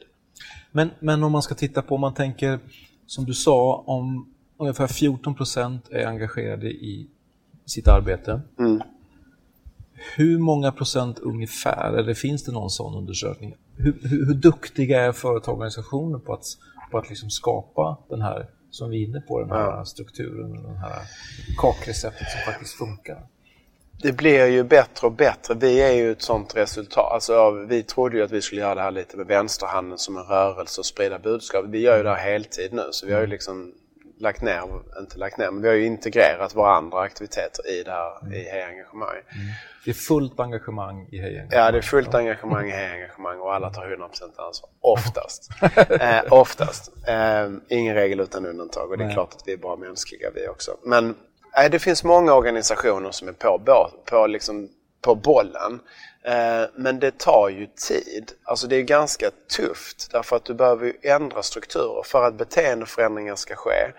Men, 0.71 0.91
men 0.99 1.23
om 1.23 1.33
man 1.33 1.43
ska 1.43 1.55
titta 1.55 1.83
på, 1.83 1.95
om 1.95 2.01
man 2.01 2.15
tänker 2.15 2.61
som 3.07 3.25
du 3.25 3.35
sa, 3.35 3.85
om 3.87 4.35
ungefär 4.57 4.87
14 4.87 5.35
procent 5.35 5.89
är 5.91 6.07
engagerade 6.07 6.67
i 6.67 7.11
sitt 7.67 7.89
arbete. 7.89 8.41
Mm. 8.59 8.83
Hur 10.17 10.39
många 10.39 10.73
procent 10.73 11.19
ungefär, 11.19 11.93
eller 11.93 12.15
finns 12.15 12.45
det 12.45 12.53
någon 12.53 12.71
sån 12.71 12.95
undersökning? 12.95 13.55
Hur, 13.77 13.99
hur, 14.03 14.27
hur 14.27 14.35
duktiga 14.35 15.03
är 15.03 15.13
företagsorganisationer 15.13 16.19
på 16.19 16.33
att, 16.33 16.45
på 16.91 16.99
att 16.99 17.09
liksom 17.09 17.31
skapa 17.31 17.99
den 18.09 18.23
här, 18.23 18.47
som 18.71 18.91
vi 18.91 19.03
är 19.03 19.09
inne 19.09 19.21
på, 19.21 19.41
den 19.41 19.51
här 19.51 19.71
ja. 19.71 19.85
strukturen, 19.85 20.63
den 20.63 20.77
här 20.77 21.03
kakreceptet 21.57 22.29
som 22.31 22.53
faktiskt 22.53 22.75
funkar? 22.75 23.27
Det 24.03 24.13
blir 24.13 24.47
ju 24.47 24.65
bättre 24.65 25.07
och 25.07 25.13
bättre. 25.13 25.55
Vi 25.55 25.83
är 25.83 25.93
ju 25.93 26.13
ett 26.13 26.23
sånt 26.23 26.57
resultat. 26.57 27.13
Alltså, 27.13 27.51
vi 27.51 27.83
trodde 27.83 28.17
ju 28.17 28.23
att 28.23 28.31
vi 28.31 28.43
skulle 28.43 28.61
göra 28.61 28.75
det 28.75 28.81
här 28.81 28.91
lite 28.91 29.17
med 29.17 29.27
vänsterhanden 29.27 29.99
som 29.99 30.17
en 30.17 30.25
rörelse 30.25 30.81
och 30.81 30.87
sprida 30.87 31.19
budskap. 31.19 31.65
Vi 31.69 31.81
gör 31.81 31.97
ju 31.97 32.03
det 32.03 32.11
här 32.11 32.31
heltid 32.33 32.73
nu 32.73 32.89
så 32.91 33.07
vi 33.07 33.13
har 33.13 33.21
ju 33.21 33.27
liksom 33.27 33.73
lagt 34.21 34.43
ner, 34.43 34.63
inte 35.01 35.19
lagt 35.19 35.39
ner, 35.39 35.51
men 35.51 35.63
vi 35.63 35.69
har 35.69 35.75
ju 35.75 35.87
integrerat 35.87 36.57
våra 36.57 36.77
andra 36.77 37.01
aktiviteter 37.01 37.71
i 37.71 37.83
det 37.83 37.91
här, 37.91 38.35
i 38.35 38.43
Hej 38.43 38.63
Engagemang. 38.63 39.09
Mm. 39.11 39.47
Det 39.85 39.91
är 39.91 39.95
fullt 39.95 40.41
engagemang 40.41 41.09
i 41.13 41.19
Hej 41.19 41.29
Engagemang? 41.29 41.65
Ja, 41.65 41.71
det 41.71 41.79
är 41.79 41.83
fullt 41.83 42.15
engagemang 42.15 42.69
i 42.69 42.73
Hej 42.73 42.93
Engagemang 42.93 43.41
och 43.41 43.55
alla 43.55 43.71
tar 43.71 43.83
100% 43.83 44.47
ansvar. 44.47 44.71
Oftast. 44.81 45.51
eh, 46.01 46.33
oftast. 46.33 46.93
Eh, 47.07 47.51
ingen 47.69 47.95
regel 47.95 48.21
utan 48.21 48.47
undantag 48.47 48.91
och 48.91 48.99
det 48.99 49.05
är 49.05 49.07
Nej. 49.07 49.15
klart 49.15 49.35
att 49.35 49.43
vi 49.47 49.53
är 49.53 49.57
bara 49.57 49.77
mänskliga 49.77 50.31
vi 50.35 50.49
också. 50.49 50.77
Men 50.85 51.15
Nej, 51.59 51.71
det 51.71 51.79
finns 51.79 52.05
många 52.05 52.35
organisationer 52.35 53.11
som 53.11 53.29
är 53.29 53.33
på, 53.33 53.61
på, 54.05 54.27
liksom, 54.27 54.69
på 55.03 55.15
bollen. 55.15 55.81
Eh, 56.23 56.63
men 56.75 56.99
det 56.99 57.19
tar 57.19 57.49
ju 57.49 57.67
tid. 57.67 58.33
Alltså 58.45 58.67
det 58.67 58.77
är 58.77 58.83
ganska 58.83 59.31
tufft 59.57 60.09
därför 60.13 60.37
att 60.37 60.45
du 60.45 60.55
behöver 60.55 60.93
ändra 61.03 61.43
strukturer. 61.43 62.03
För 62.03 62.25
att 62.25 62.35
beteendeförändringar 62.35 63.37
ska 63.37 63.55
ske 63.57 63.93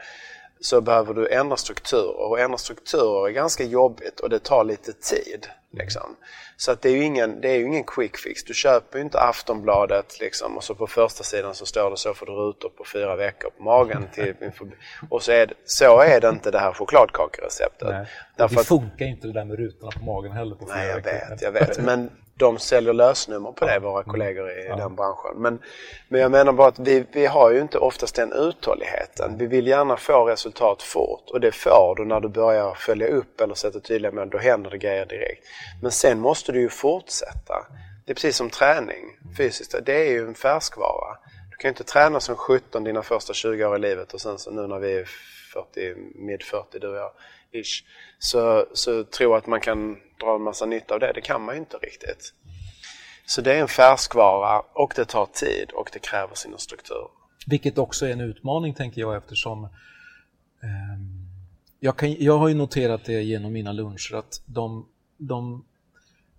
så 0.61 0.81
behöver 0.81 1.13
du 1.13 1.29
ändra 1.29 1.57
strukturer 1.57 2.29
och 2.29 2.39
ändra 2.39 2.57
strukturer 2.57 3.27
är 3.27 3.31
ganska 3.31 3.63
jobbigt 3.63 4.19
och 4.19 4.29
det 4.29 4.39
tar 4.39 4.63
lite 4.63 4.93
tid. 4.93 5.47
Liksom. 5.71 6.15
Så 6.57 6.71
att 6.71 6.81
det 6.81 6.89
är 6.89 6.93
ju 6.93 7.03
ingen, 7.03 7.41
det 7.41 7.49
är 7.49 7.59
ingen 7.59 7.83
quick 7.83 8.17
fix. 8.17 8.43
Du 8.43 8.53
köper 8.53 8.97
ju 8.97 9.03
inte 9.03 9.19
Aftonbladet 9.19 10.19
liksom, 10.19 10.57
och 10.57 10.63
så 10.63 10.75
på 10.75 10.87
första 10.87 11.23
sidan 11.23 11.55
så 11.55 11.65
står 11.65 11.91
det 11.91 11.97
så 11.97 12.13
får 12.13 12.25
du 12.25 12.31
rutor 12.31 12.69
på 12.69 12.83
fyra 12.93 13.15
veckor 13.15 13.49
på 13.49 13.63
magen. 13.63 14.07
Till, 14.13 14.35
och 15.09 15.23
så 15.23 15.31
är, 15.31 15.47
det, 15.47 15.53
så 15.65 15.99
är 15.99 16.21
det 16.21 16.29
inte 16.29 16.51
det 16.51 16.59
här 16.59 16.73
chokladkakereceptet. 16.73 17.89
Nej, 17.89 18.05
det 18.37 18.63
funkar 18.63 19.05
inte 19.05 19.27
det 19.27 19.33
där 19.33 19.45
med 19.45 19.57
rutorna 19.57 19.91
på 19.91 20.05
magen 20.05 20.31
heller 20.31 20.55
på 20.55 20.65
Nej, 20.65 20.87
jag 20.87 21.03
vet, 21.03 21.41
jag 21.41 21.51
vet. 21.51 21.77
Men 21.77 22.11
de 22.39 22.59
säljer 22.59 22.93
lösnummer 22.93 23.51
på 23.51 23.65
det, 23.65 23.79
våra 23.79 24.03
kollegor 24.03 24.51
i 24.51 24.65
ja. 24.67 24.75
den 24.75 24.95
branschen. 24.95 25.31
Men, 25.35 25.59
men 26.07 26.21
jag 26.21 26.31
menar 26.31 26.53
bara 26.53 26.67
att 26.67 26.79
vi, 26.79 27.05
vi 27.11 27.25
har 27.25 27.51
ju 27.51 27.61
inte 27.61 27.77
oftast 27.77 28.15
den 28.15 28.33
uthålligheten. 28.33 29.37
Vi 29.37 29.45
vill 29.45 29.67
gärna 29.67 29.97
få 29.97 30.25
resultat 30.25 30.83
fort 30.83 31.29
och 31.29 31.39
det 31.39 31.51
får 31.51 31.95
du 31.97 32.05
när 32.05 32.19
du 32.19 32.29
börjar 32.29 32.73
följa 32.73 33.07
upp 33.07 33.41
eller 33.41 33.53
sätta 33.53 33.79
tydliga 33.79 34.11
mål. 34.11 34.29
Då 34.29 34.37
händer 34.37 34.69
det 34.69 34.77
grejer 34.77 35.05
direkt. 35.05 35.47
Men 35.81 35.91
sen 35.91 36.19
måste 36.19 36.51
du 36.51 36.61
ju 36.61 36.69
fortsätta. 36.69 37.65
Det 38.05 38.11
är 38.11 38.15
precis 38.15 38.35
som 38.35 38.49
träning 38.49 39.05
fysiskt. 39.37 39.75
Det 39.85 40.07
är 40.07 40.11
ju 40.11 40.27
en 40.27 40.35
färskvara. 40.35 41.17
Du 41.51 41.57
kan 41.57 41.67
ju 41.67 41.69
inte 41.69 41.83
träna 41.83 42.19
som 42.19 42.35
17 42.35 42.83
dina 42.83 43.03
första 43.03 43.33
20 43.33 43.65
år 43.65 43.75
i 43.75 43.79
livet 43.79 44.13
och 44.13 44.21
sen 44.21 44.37
så 44.37 44.51
nu 44.51 44.67
när 44.67 44.79
vi 44.79 44.97
är 44.97 45.07
40, 45.53 45.95
mid 46.15 46.43
40 46.43 46.79
du 46.79 46.87
och 46.87 46.97
jag, 46.97 47.11
ish, 47.51 47.83
så, 48.19 48.65
så 48.73 49.03
tro 49.03 49.33
att 49.33 49.47
man 49.47 49.61
kan 49.61 49.97
dra 50.19 50.35
en 50.35 50.41
massa 50.41 50.65
nytta 50.65 50.93
av 50.93 50.99
det. 50.99 51.11
Det 51.15 51.21
kan 51.21 51.41
man 51.41 51.55
ju 51.55 51.59
inte 51.59 51.77
riktigt. 51.77 52.33
Så 53.25 53.41
det 53.41 53.53
är 53.53 53.61
en 53.61 53.67
färskvara 53.67 54.59
och 54.73 54.93
det 54.95 55.05
tar 55.05 55.25
tid 55.25 55.71
och 55.71 55.89
det 55.93 55.99
kräver 55.99 56.35
sina 56.35 56.57
strukturer. 56.57 57.07
Vilket 57.47 57.77
också 57.77 58.05
är 58.05 58.11
en 58.11 58.21
utmaning 58.21 58.73
tänker 58.73 59.01
jag 59.01 59.17
eftersom 59.17 59.63
eh, 59.63 60.99
jag, 61.79 61.97
kan, 61.97 62.13
jag 62.13 62.37
har 62.37 62.47
ju 62.47 62.53
noterat 62.53 63.05
det 63.05 63.21
genom 63.21 63.53
mina 63.53 63.71
luncher 63.71 64.15
att 64.15 64.41
de, 64.45 64.87
de, 65.17 65.65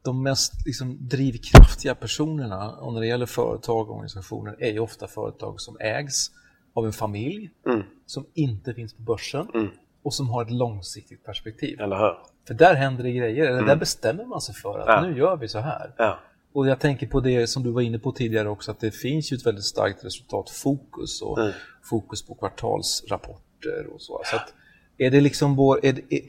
de 0.03 0.23
mest 0.23 0.53
liksom, 0.67 1.09
drivkraftiga 1.09 1.95
personerna 1.95 2.77
och 2.77 2.93
när 2.93 3.01
det 3.01 3.07
gäller 3.07 3.27
företag 3.27 3.89
och 3.89 3.95
organisationer 3.95 4.57
är 4.59 4.73
ju 4.73 4.79
ofta 4.79 5.07
företag 5.09 5.61
som 5.61 5.77
ägs 5.81 6.31
av 6.75 6.87
en 6.87 6.93
familj 6.93 7.51
mm. 7.67 7.83
som 8.07 8.27
inte 8.35 8.75
finns 8.75 8.95
på 8.95 9.03
börsen 9.03 9.49
mm. 9.55 9.71
Och 10.03 10.15
som 10.15 10.29
har 10.29 10.43
ett 10.43 10.51
långsiktigt 10.51 11.25
perspektiv. 11.25 11.81
Eller 11.81 11.97
hur? 11.97 12.15
För 12.47 12.55
där 12.55 12.75
händer 12.75 13.05
det 13.05 13.13
grejer, 13.13 13.45
eller 13.45 13.59
mm. 13.59 13.67
där 13.67 13.77
bestämmer 13.77 14.25
man 14.25 14.41
sig 14.41 14.55
för 14.55 14.79
att 14.79 14.89
ja. 14.89 15.01
nu 15.01 15.19
gör 15.19 15.37
vi 15.37 15.49
så 15.49 15.59
här. 15.59 15.95
Ja. 15.97 16.19
Och 16.53 16.69
jag 16.69 16.81
tänker 16.81 17.07
på 17.07 17.21
det 17.21 17.47
som 17.47 17.63
du 17.63 17.71
var 17.71 17.81
inne 17.81 17.99
på 17.99 18.13
tidigare 18.13 18.49
också, 18.49 18.71
att 18.71 18.81
det 18.81 18.91
finns 18.91 19.33
ju 19.33 19.37
ett 19.37 19.47
väldigt 19.47 19.65
starkt 19.65 20.05
resultatfokus 20.05 21.23
och 21.23 21.39
mm. 21.39 21.53
fokus 21.83 22.27
på 22.27 22.35
kvartalsrapporter 22.35 23.87
och 23.95 24.03
så. 24.03 24.23
så 24.25 24.37
att, 24.37 24.55
är 24.99 25.11
det 25.11 25.21
liksom 25.21 25.57
vår... 25.57 25.85
Är, 25.85 26.01
är, 26.09 26.21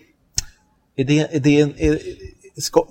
är 0.96 1.04
det, 1.04 1.36
är 1.36 1.40
det 1.40 1.62
en, 1.62 1.74
är, 1.78 2.00
ska, 2.62 2.88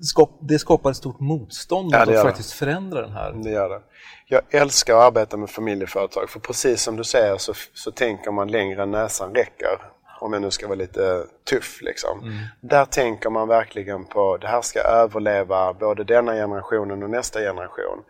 skap, 0.00 0.30
det 0.40 0.58
skapar 0.58 0.90
ett 0.90 0.96
stort 0.96 1.20
motstånd 1.20 1.92
Ja, 1.92 1.98
mot 1.98 2.08
att 2.08 2.14
det. 2.14 2.22
faktiskt 2.22 2.52
förändra 2.52 3.00
den 3.00 3.12
här. 3.12 3.32
Det 3.32 3.50
gör 3.50 3.68
det. 3.68 3.80
Jag 4.26 4.42
älskar 4.50 4.94
att 4.94 5.02
arbeta 5.02 5.36
med 5.36 5.50
familjeföretag 5.50 6.30
för 6.30 6.40
precis 6.40 6.82
som 6.82 6.96
du 6.96 7.04
säger 7.04 7.38
så, 7.38 7.52
så 7.74 7.90
tänker 7.90 8.30
man 8.30 8.50
längre 8.50 8.82
än 8.82 8.90
näsan 8.90 9.34
räcker. 9.34 9.78
Om 10.20 10.32
jag 10.32 10.42
nu 10.42 10.50
ska 10.50 10.66
vara 10.66 10.78
lite 10.78 11.24
tuff 11.50 11.82
liksom. 11.82 12.20
Där 12.60 12.84
tänker 12.84 13.30
man 13.30 13.48
verkligen 13.48 14.04
på 14.04 14.36
det 14.36 14.46
här 14.46 14.62
ska 14.62 14.80
överleva 14.80 15.72
både 15.72 16.04
denna 16.04 16.32
generationen 16.32 17.02
och 17.02 17.10
nästa 17.10 17.40
generation. 17.40 18.04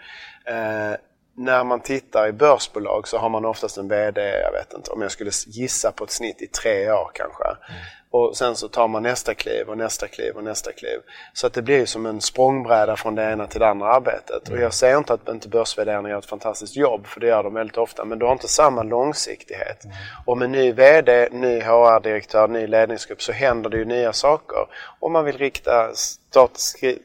Eh, 0.44 0.98
när 1.38 1.64
man 1.64 1.80
tittar 1.80 2.28
i 2.28 2.32
börsbolag 2.32 3.08
så 3.08 3.18
har 3.18 3.28
man 3.28 3.44
oftast 3.44 3.78
en 3.78 3.88
VD, 3.88 4.20
jag 4.20 4.52
vet 4.52 4.72
inte, 4.72 4.90
om 4.90 5.02
jag 5.02 5.10
skulle 5.10 5.30
gissa 5.46 5.92
på 5.92 6.04
ett 6.04 6.10
snitt 6.10 6.42
i 6.42 6.46
tre 6.46 6.90
år 6.90 7.10
kanske. 7.14 7.44
Och 8.10 8.36
sen 8.36 8.56
så 8.56 8.68
tar 8.68 8.88
man 8.88 9.02
nästa 9.02 9.34
kliv 9.34 9.68
och 9.68 9.78
nästa 9.78 10.08
kliv 10.08 10.36
och 10.36 10.44
nästa 10.44 10.72
kliv. 10.72 10.98
Så 11.32 11.46
att 11.46 11.52
det 11.52 11.62
blir 11.62 11.78
ju 11.78 11.86
som 11.86 12.06
en 12.06 12.20
språngbräda 12.20 12.96
från 12.96 13.14
det 13.14 13.32
ena 13.32 13.46
till 13.46 13.60
det 13.60 13.68
andra 13.68 13.94
arbetet. 13.94 14.48
Och 14.48 14.58
jag 14.58 14.74
säger 14.74 14.98
inte 14.98 15.12
att 15.12 15.28
inte 15.28 15.48
börsvärderarna 15.48 16.08
gör 16.08 16.18
ett 16.18 16.26
fantastiskt 16.26 16.76
jobb, 16.76 17.06
för 17.06 17.20
det 17.20 17.26
gör 17.26 17.42
de 17.42 17.54
väldigt 17.54 17.76
ofta. 17.76 18.04
Men 18.04 18.18
du 18.18 18.26
har 18.26 18.32
inte 18.32 18.48
samma 18.48 18.82
långsiktighet. 18.82 19.84
Och 20.24 20.38
med 20.38 20.50
ny 20.50 20.72
VD, 20.72 21.28
ny 21.32 21.60
HR-direktör, 21.60 22.48
ny 22.48 22.66
ledningsgrupp 22.66 23.22
så 23.22 23.32
händer 23.32 23.70
det 23.70 23.76
ju 23.76 23.84
nya 23.84 24.12
saker. 24.12 24.66
Och 25.00 25.10
man 25.10 25.24
vill 25.24 25.38
rikta, 25.38 25.90
start, 26.30 26.50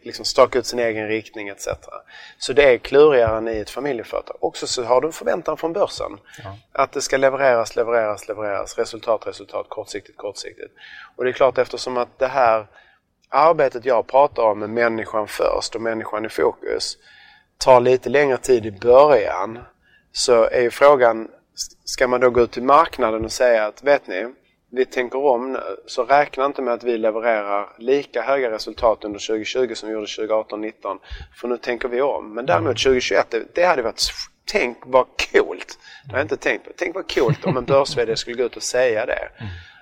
liksom 0.01 0.25
staka 0.25 0.59
ut 0.59 0.65
sin 0.65 0.79
egen 0.79 1.07
riktning 1.07 1.49
etc. 1.49 1.67
Så 2.37 2.53
det 2.53 2.73
är 2.73 2.77
klurigare 2.77 3.37
än 3.37 3.47
i 3.47 3.57
ett 3.57 3.69
familjeföretag. 3.69 4.37
Också 4.39 4.67
så 4.67 4.83
har 4.83 5.01
du 5.01 5.07
en 5.07 5.13
förväntan 5.13 5.57
från 5.57 5.73
börsen. 5.73 6.17
Att 6.71 6.91
det 6.91 7.01
ska 7.01 7.17
levereras, 7.17 7.75
levereras, 7.75 8.27
levereras. 8.27 8.77
Resultat, 8.77 9.27
resultat, 9.27 9.65
kortsiktigt, 9.69 10.17
kortsiktigt. 10.17 10.73
Och 11.15 11.23
det 11.23 11.29
är 11.29 11.33
klart 11.33 11.57
eftersom 11.57 11.97
att 11.97 12.19
det 12.19 12.27
här 12.27 12.67
arbetet 13.29 13.85
jag 13.85 14.07
pratar 14.07 14.43
om 14.43 14.59
med 14.59 14.69
människan 14.69 15.27
först 15.27 15.75
och 15.75 15.81
människan 15.81 16.25
i 16.25 16.29
fokus 16.29 16.97
tar 17.57 17.79
lite 17.79 18.09
längre 18.09 18.37
tid 18.37 18.65
i 18.65 18.71
början 18.71 19.59
så 20.11 20.43
är 20.43 20.61
ju 20.61 20.71
frågan, 20.71 21.27
ska 21.85 22.07
man 22.07 22.19
då 22.19 22.29
gå 22.29 22.41
ut 22.41 22.51
till 22.51 22.63
marknaden 22.63 23.25
och 23.25 23.31
säga 23.31 23.65
att 23.65 23.83
vet 23.83 24.07
ni, 24.07 24.33
vi 24.75 24.85
tänker 24.85 25.25
om 25.25 25.53
nu, 25.53 25.59
så 25.85 26.03
räkna 26.03 26.45
inte 26.45 26.61
med 26.61 26.73
att 26.73 26.83
vi 26.83 26.97
levererar 26.97 27.69
lika 27.77 28.21
höga 28.21 28.51
resultat 28.51 29.03
under 29.03 29.27
2020 29.27 29.73
som 29.73 29.89
vi 29.89 29.93
gjorde 29.93 30.05
2018-19 30.05 30.99
för 31.35 31.47
nu 31.47 31.57
tänker 31.57 31.87
vi 31.87 32.01
om. 32.01 32.33
Men 32.33 32.45
däremot 32.45 32.83
2021, 32.83 33.27
det, 33.29 33.55
det 33.55 33.63
hade 33.63 33.81
varit, 33.81 34.01
tänk 34.45 34.77
vad 34.85 35.05
coolt, 35.05 35.79
det 36.05 36.11
har 36.11 36.17
jag 36.17 36.25
inte 36.25 36.37
tänkt 36.37 36.65
på, 36.65 36.71
tänk 36.77 36.95
vad 36.95 37.13
coolt 37.13 37.45
om 37.45 37.57
en 37.57 37.65
börs 37.65 38.19
skulle 38.19 38.37
gå 38.37 38.43
ut 38.43 38.55
och 38.55 38.63
säga 38.63 39.05
det. 39.05 39.29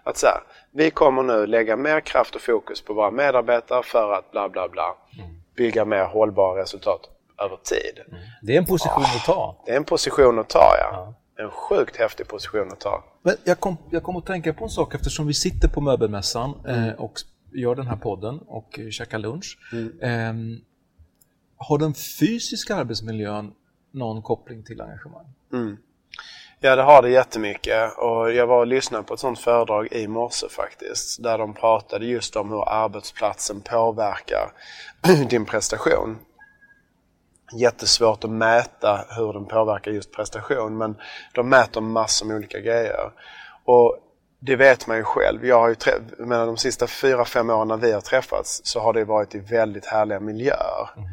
Att 0.04 0.18
så 0.18 0.28
här, 0.28 0.40
vi 0.72 0.92
kommer 0.92 1.24
nu 1.24 1.48
lägga 1.48 1.76
mer 1.76 2.00
kraft 2.00 2.36
och 2.36 2.42
fokus 2.42 2.82
på 2.82 2.94
våra 2.94 3.12
medarbetare 3.12 3.84
för 3.84 4.14
att 4.14 4.32
bla 4.32 4.50
bla 4.50 4.70
bla 4.70 4.96
bygga 5.56 5.86
mer 5.86 6.04
hållbara 6.04 6.62
resultat 6.62 7.02
över 7.40 7.58
tid. 7.58 8.16
Det 8.42 8.54
är 8.54 8.58
en 8.58 8.66
position 8.66 9.04
att 9.04 9.26
ta. 9.26 9.64
Det 9.66 9.72
är 9.72 9.78
en 9.78 9.84
position 9.84 10.40
att 10.40 10.50
ta 10.50 10.76
ja. 10.80 11.14
En 11.40 11.50
sjukt 11.52 11.98
häftig 11.98 12.28
position 12.28 12.72
att 12.72 12.80
ta. 12.80 13.04
Men 13.22 13.36
jag 13.44 13.60
kom, 13.60 13.78
jag 13.90 14.04
kom 14.04 14.16
att 14.16 14.26
tänka 14.26 14.54
på 14.54 14.64
en 14.64 14.70
sak 14.70 14.96
eftersom 14.96 15.28
vi 15.28 15.34
sitter 15.34 15.68
på 15.68 15.82
möbelmässan 15.82 16.54
Mm. 16.68 16.90
eh, 16.90 16.94
och 16.96 17.14
gör 17.54 17.76
den 17.76 17.88
här 17.88 17.96
podden 17.96 18.40
och 18.48 18.80
eh, 18.80 18.90
käkar 18.90 19.20
lunch. 19.20 19.58
Eh, 20.02 20.34
har 21.58 21.78
den 21.78 21.94
fysiska 21.94 22.76
arbetsmiljön 22.76 23.54
någon 23.92 24.22
koppling 24.22 24.64
till 24.64 24.82
engagemang? 24.82 25.26
Ja, 26.60 26.76
det 26.76 26.82
har 26.84 27.02
det 27.02 27.10
jättemycket. 27.10 27.98
Och 27.98 28.32
jag 28.34 28.48
var 28.48 28.60
och 28.60 28.68
lyssnade 28.68 29.04
på 29.04 29.14
ett 29.14 29.20
sånt 29.20 29.40
föredrag 29.40 29.88
i 29.94 30.08
morse 30.08 30.48
faktiskt. 30.50 31.24
Där 31.24 31.38
de 31.38 31.54
pratade 31.54 32.06
just 32.06 32.36
om 32.36 32.50
hur 32.50 32.70
arbetsplatsen 32.70 33.62
påverkar 33.62 34.54
din 35.30 35.46
prestation. 35.46 36.18
Jättesvårt 37.54 38.24
att 38.24 38.30
mäta 38.30 39.06
hur 39.10 39.34
den 39.34 39.46
påverkar 39.46 39.92
just 39.92 40.12
prestation 40.12 40.78
men 40.78 40.96
de 41.34 41.50
mäter 41.50 41.82
massor 41.82 42.26
med 42.26 42.36
olika 42.36 42.60
grejer. 42.60 43.12
Och 43.66 43.98
det 44.40 44.56
vet 44.56 44.88
man 44.88 44.98
ju 44.98 45.04
själv. 45.04 45.46
Jag 45.46 45.60
har 45.60 45.70
ju 45.70 45.76
jag 46.18 46.28
menar, 46.28 46.46
de 46.46 46.58
sista 46.58 46.88
fyra, 46.88 47.26
fem 47.26 47.50
åren 47.50 47.68
när 47.68 47.78
vi 47.78 47.92
har 47.92 48.02
träffats 48.02 48.62
så 48.64 48.80
har 48.80 48.94
det 48.94 49.06
varit 49.06 49.36
i 49.36 49.40
väldigt 49.40 49.86
härliga 49.86 50.20
miljöer. 50.20 50.90
Mm. 50.98 51.10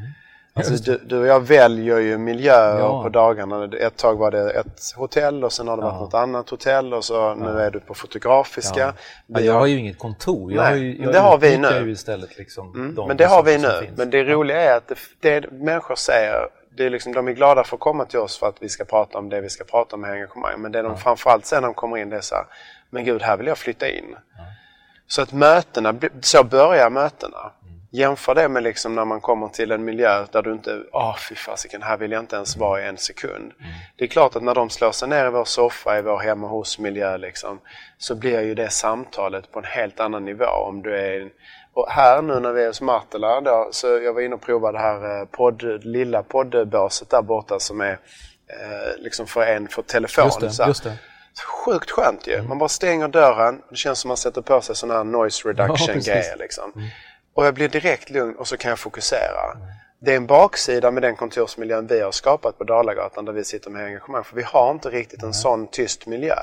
Alltså, 0.59 0.75
du, 0.93 0.99
du 1.05 1.19
och 1.21 1.27
jag 1.27 1.41
väljer 1.41 1.99
ju 1.99 2.19
miljöer 2.19 2.79
Ja. 2.79 3.03
på 3.03 3.09
dagarna. 3.09 3.65
Ett 3.81 3.97
tag 3.97 4.17
var 4.19 4.31
det 4.31 4.51
ett 4.51 4.93
hotell 4.97 5.45
och 5.45 5.53
sen 5.53 5.69
har 5.69 5.77
det 5.77 5.83
varit 5.83 5.95
Ja. 5.95 6.01
något 6.01 6.15
annat 6.15 6.51
hotell 6.51 6.95
och 6.95 7.05
så 7.05 7.35
nu 7.35 7.61
är 7.61 7.71
du 7.71 7.81
på 7.81 7.95
Fotografiska. 7.95 8.81
Ja. 8.81 8.93
Ja, 9.27 9.41
jag 9.41 9.55
har- 9.55 9.67
ju 9.67 9.77
inget 9.79 9.99
kontor. 9.99 10.53
Jag 10.53 10.63
Nej, 10.63 10.71
har 10.71 10.77
ju, 10.79 10.95
men 10.95 11.03
jag 11.05 11.13
det 11.13 11.19
har 11.19 11.39
vi 11.39 11.59
nu. 11.59 11.91
istället 11.91 12.39
liksom 12.39 12.73
de 12.73 12.81
Mm, 12.81 13.07
Men 13.09 13.17
det 13.17 13.25
har 13.27 13.43
vi 13.43 13.59
nu. 13.59 13.69
finns. 13.83 13.99
Men 13.99 14.11
det 14.11 14.25
roliga 14.25 14.61
är 14.61 14.77
att 14.77 14.89
det, 15.21 15.41
det 15.41 15.51
människor 15.51 15.95
säger, 15.95 16.49
det 16.77 16.87
är 16.87 16.91
liksom, 16.91 17.13
de 17.13 17.29
är 17.29 17.33
glada 17.33 17.65
för 17.65 17.77
att 17.77 17.81
komma 17.81 18.05
till 18.05 18.19
oss 18.19 18.39
för 18.39 18.47
att 18.49 18.57
vi 18.61 18.69
ska 18.69 18.85
prata 18.85 19.19
om 19.19 19.29
det 19.29 19.41
vi 19.41 19.49
ska 19.49 19.65
prata 19.65 19.97
om 19.97 20.01
med 20.01 20.11
engagemang. 20.11 20.61
Men 20.61 20.73
det 20.73 20.83
de 20.83 20.97
framförallt 20.99 21.47
säger 21.47 21.61
när 21.61 21.69
de 21.69 21.75
kommer 21.75 21.97
in 21.97 22.11
det 22.11 22.17
är 22.17 22.21
så 22.21 22.35
här, 22.35 22.45
men 22.91 23.05
gud, 23.05 23.23
här 23.23 23.37
vill 23.37 23.47
jag 23.47 23.59
flytta 23.59 23.89
in. 23.89 24.17
Så 25.07 25.23
att 25.23 25.33
mötena, 25.33 25.95
så 26.21 26.45
börjar 26.45 26.91
mötena. 26.91 27.53
Jämför 27.91 28.35
det 28.35 28.49
med 28.49 28.63
liksom 28.63 28.95
när 28.95 29.05
man 29.05 29.21
kommer 29.21 29.49
till 29.49 29.73
en 29.73 29.85
miljö 29.85 30.27
där 30.33 30.43
du 30.43 30.53
inte, 30.53 30.83
åh 30.93 31.17
fy 31.29 31.35
fasiken, 31.35 31.83
här 31.83 31.97
vill 31.97 32.13
jag 32.13 32.23
inte 32.23 32.37
ens 32.37 32.57
vara 32.57 32.83
i 32.83 32.87
en 32.87 32.99
sekund. 32.99 33.53
Det 33.97 34.05
är 34.05 34.09
klart 34.09 34.37
att 34.37 34.43
när 34.43 34.55
de 34.55 34.71
slår 34.71 34.93
sig 34.93 35.09
ner 35.09 35.27
i 35.27 35.31
vår 35.31 35.45
soffa 35.45 35.99
i 35.99 36.03
vår 36.03 36.19
hemma 36.19 36.49
hos-miljö 36.49 37.17
liksom, 37.17 37.61
så 37.99 38.15
blir 38.15 38.41
ju 38.41 38.55
det 38.55 38.71
samtalet 38.71 39.53
på 39.53 39.59
en 39.59 39.65
helt 39.65 40.01
annan 40.01 40.25
nivå. 40.25 40.47
Om 40.47 40.83
du 40.83 40.99
är 40.99 41.31
och 41.73 41.91
här 41.91 42.23
nu 42.23 42.41
när 42.41 42.53
vi 42.53 42.63
är 42.63 42.67
hos 42.67 42.81
Martela 42.81 43.41
då, 43.41 43.69
så 43.73 43.87
jag 43.87 44.13
var 44.13 44.21
inne 44.21 44.35
och 44.35 44.41
provade 44.41 44.79
det 44.79 44.83
här 44.83 45.21
eh, 45.21 45.25
podd, 45.25 45.85
lilla 45.85 46.23
poddbåset 46.23 47.11
där 47.11 47.23
borta 47.23 47.59
som 47.59 47.81
är 47.81 47.93
eh, 48.47 48.99
liksom 48.99 49.27
för 49.27 49.43
en 49.43 49.69
för 49.69 49.83
telefon. 49.83 50.25
Just 50.25 50.41
det, 50.41 50.51
så 50.51 50.65
just 50.67 50.85
det. 50.85 50.99
Sjukt 51.65 51.91
skönt 51.91 52.27
ju. 52.27 52.43
Man 52.43 52.59
bara 52.59 52.69
stänger 52.69 53.09
dörren. 53.09 53.63
Det 53.71 53.77
känns 53.77 53.99
som 53.99 54.09
man 54.09 54.17
sätter 54.17 54.43
på 54.43 54.61
sig 54.61 54.77
sådana 54.77 54.99
här 54.99 55.05
noise 55.05 55.43
Ja, 55.45 55.51
reduction 55.51 55.95
precis. 55.95 56.33
Och 57.39 57.47
jag 57.47 57.55
blir 57.55 57.69
direkt 57.69 58.11
lugn 58.11 58.37
och 58.37 58.49
så 58.49 58.57
kan 58.57 58.69
jag 58.69 58.79
fokusera. 58.79 59.57
Det 59.99 60.13
är 60.13 60.17
en 60.17 60.27
baksida 60.27 60.91
med 60.91 61.03
den 61.03 61.17
kontorsmiljön 61.17 61.87
vi 61.87 62.01
har 62.01 62.13
skapat 62.13 62.59
på 62.59 62.65
Dalagatan 62.65 63.25
där 63.25 63.33
vi 63.33 63.45
sitter 63.45 63.71
med 63.71 63.85
engagemang. 63.85 64.25
För 64.25 64.37
vi 64.37 64.43
har 64.43 64.71
inte 64.71 64.91
riktigt 64.91 65.23
en 65.23 65.35
sån 65.35 65.67
tyst 65.67 66.07
miljö. 66.07 66.37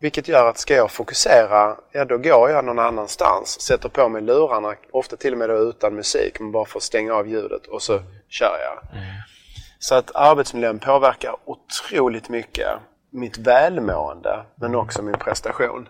Vilket 0.00 0.28
gör 0.28 0.48
att 0.48 0.58
ska 0.58 0.74
jag 0.74 0.90
fokusera, 0.90 1.76
ja 1.92 2.04
då 2.04 2.18
går 2.18 2.50
jag 2.50 2.64
någon 2.64 2.78
annanstans. 2.78 3.60
Sätter 3.60 3.88
på 3.88 4.08
mig 4.08 4.22
lurarna, 4.22 4.74
ofta 4.90 5.16
till 5.16 5.32
och 5.32 5.38
med 5.38 5.50
utan 5.50 5.94
musik, 5.94 6.40
men 6.40 6.52
bara 6.52 6.64
för 6.64 6.78
att 6.78 6.82
stänga 6.82 7.14
av 7.14 7.28
ljudet 7.28 7.66
och 7.66 7.82
så 7.82 8.00
kör 8.28 8.58
jag. 8.64 9.02
Så 9.78 9.94
att 9.94 10.16
arbetsmiljön 10.16 10.78
påverkar 10.78 11.36
otroligt 11.44 12.28
mycket 12.28 12.68
mitt 13.10 13.38
välmående 13.38 14.44
men 14.54 14.74
också 14.74 15.02
min 15.02 15.18
prestation. 15.18 15.88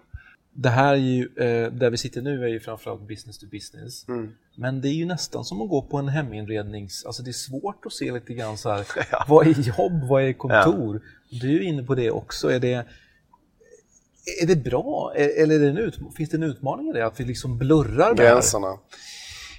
Det 0.60 0.68
här 0.68 0.92
är 0.92 0.96
ju, 0.96 1.22
eh, 1.36 1.72
där 1.72 1.90
vi 1.90 1.96
sitter 1.96 2.22
nu 2.22 2.44
är 2.44 2.48
ju 2.48 2.60
framförallt 2.60 3.08
business 3.08 3.38
to 3.38 3.46
business. 3.46 4.08
Mm. 4.08 4.32
Men 4.56 4.80
det 4.80 4.88
är 4.88 4.92
ju 4.92 5.06
nästan 5.06 5.44
som 5.44 5.62
att 5.62 5.68
gå 5.68 5.82
på 5.82 5.96
en 5.96 6.08
heminrednings... 6.08 7.04
Alltså 7.06 7.22
det 7.22 7.30
är 7.30 7.32
svårt 7.32 7.86
att 7.86 7.92
se 7.92 8.12
lite 8.12 8.34
grann 8.34 8.58
så 8.58 8.70
här, 8.70 8.86
vad 9.28 9.46
är 9.46 9.50
jobb, 9.78 10.08
vad 10.08 10.22
är 10.22 10.32
kontor? 10.32 11.02
Du 11.40 11.56
är 11.56 11.60
inne 11.62 11.82
på 11.82 11.94
det 11.94 12.10
också. 12.10 12.52
Är 12.52 12.58
det, 12.60 12.72
är 14.42 14.46
det 14.46 14.56
bra? 14.56 15.12
Är- 15.16 15.42
Eller 15.42 15.54
är 15.54 15.58
det 15.58 15.68
en 15.68 15.78
ut, 15.78 15.98
finns 16.16 16.30
det 16.30 16.36
en 16.36 16.42
utmaning 16.42 16.88
i 16.88 16.92
det? 16.92 17.06
Att 17.06 17.20
vi 17.20 17.24
liksom 17.24 17.58
blurrar? 17.58 18.14
Gränserna. 18.14 18.78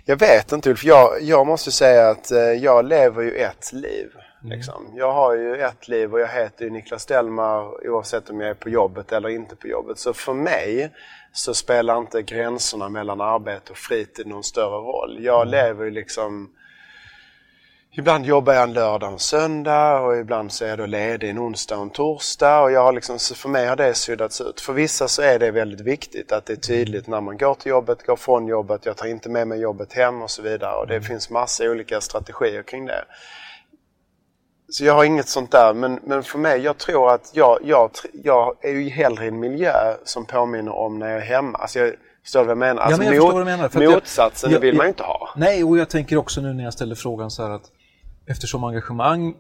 Jag 0.06 0.18
vet 0.20 0.52
inte 0.52 0.70
Ulf, 0.70 0.84
jag, 0.86 1.10
jag 1.22 1.48
måste 1.48 1.72
säga 1.72 2.10
att 2.10 2.32
eh, 2.32 2.40
jag 2.40 2.86
lever 2.86 3.22
ju 3.24 3.32
ett 3.32 3.74
liv. 3.74 4.08
Liksom. 4.42 4.92
Jag 4.96 5.14
har 5.14 5.36
ju 5.36 5.62
ett 5.62 5.88
liv 5.88 6.14
och 6.14 6.20
jag 6.20 6.28
heter 6.28 6.66
ju 6.66 6.72
Niklas 6.72 7.06
Delmar 7.06 7.90
oavsett 7.90 8.30
om 8.30 8.42
jag 8.42 8.50
är 8.50 8.54
på 8.54 8.70
jobbet 8.70 9.12
eller 9.12 9.30
inte 9.30 9.56
på 9.56 9.68
jobbet. 9.68 10.00
Så 10.00 10.14
för 10.14 10.34
mig 10.34 10.92
så 11.32 11.54
spelar 11.54 11.98
inte 11.98 12.22
gränserna 12.22 12.90
mellan 12.90 13.22
arbete 13.22 13.72
och 13.72 13.78
fritid 13.78 14.28
någon 14.28 14.44
större 14.44 14.78
roll. 14.78 15.18
Jag 15.24 15.48
lever 15.48 15.86
ju 15.86 15.92
liksom 15.92 16.50
Ibland 17.92 18.26
jobbar 18.26 18.54
jag 18.54 18.64
en 18.64 18.74
lördag 18.74 19.08
och 19.08 19.14
en 19.14 19.20
söndag 19.20 20.00
och 20.00 20.18
ibland 20.18 20.52
så 20.52 20.66
är 20.66 20.70
jag 20.70 20.78
då 20.78 20.86
ledig 20.86 21.30
en 21.30 21.40
onsdag 21.40 21.76
och 21.76 21.82
en 21.82 21.90
torsdag. 21.90 22.62
Och 22.62 22.72
jag 22.72 22.84
har 22.84 22.94
liksom, 22.94 23.20
så 23.20 23.36
för 23.36 23.50
mig 23.50 23.68
har 23.68 23.76
det 23.76 23.94
suddats 23.94 24.42
ut. 24.42 24.62
För 24.62 24.74
vissa 24.74 25.08
så 25.08 25.22
är 25.22 25.40
det 25.40 25.52
väldigt 25.52 25.82
viktigt 25.82 26.32
att 26.32 26.46
det 26.46 26.54
är 26.54 26.58
tydligt 26.58 27.08
när 27.08 27.22
man 27.22 27.38
går 27.38 27.54
till 27.54 27.70
jobbet, 27.70 28.06
går 28.06 28.16
från 28.16 28.48
jobbet, 28.48 28.86
jag 28.86 28.98
tar 28.98 29.08
inte 29.08 29.30
med 29.30 29.48
mig 29.48 29.60
jobbet 29.60 29.94
hem 29.94 30.22
och 30.22 30.32
så 30.32 30.42
vidare. 30.42 30.76
Och 30.76 30.88
det 30.88 31.02
finns 31.02 31.30
massa 31.30 31.64
olika 31.64 32.02
strategier 32.02 32.64
kring 32.64 32.86
det. 32.86 33.06
Så 34.72 34.86
jag 34.86 34.94
har 34.94 35.04
inget 35.04 35.28
sånt 35.30 35.52
där. 35.52 35.74
Men, 35.74 36.00
men 36.04 36.24
för 36.24 36.40
mig, 36.40 36.60
jag 36.62 36.78
tror 36.78 37.12
att 37.14 37.32
jag, 37.34 37.60
jag, 37.64 37.92
jag 38.24 38.56
är 38.66 38.72
ju 38.72 38.90
hellre 38.90 39.26
i 39.26 39.28
en 39.28 39.40
miljö 39.40 39.74
som 40.04 40.26
påminner 40.26 40.72
om 40.72 41.00
när 41.00 41.08
jag 41.10 41.18
är 41.18 41.22
hemma. 41.26 41.58
Alltså 41.58 41.80
jag, 41.80 41.94
förstår 42.24 42.40
du 42.40 42.46
vad 42.46 42.52
jag 42.52 42.58
menar? 42.58 42.82
Alltså 42.82 42.98
men 42.98 43.08
jag 43.08 43.16
förstår 43.16 43.32
vad 43.32 43.42
du 43.42 43.46
menar, 43.46 43.70
för 43.70 43.78
att 43.80 43.84
jag- 43.84 43.94
motsatsen 43.94 44.52
jag- 44.52 44.62
det 44.62 44.68
vill 44.68 44.76
man 44.76 44.84
ju 44.86 44.88
jag- 44.88 44.92
inte 44.92 45.04
ha. 45.04 45.30
Nej, 45.36 45.64
och 45.64 45.78
jag 45.78 45.90
tänker 45.90 46.18
också 46.18 46.42
nu 46.42 46.54
när 46.54 46.64
jag 46.64 46.74
ställer 46.74 46.96
frågan 46.96 47.32
så 47.32 47.44
här 47.44 47.50
att 47.50 47.72
eftersom 48.28 48.64
engagemang 48.64 49.36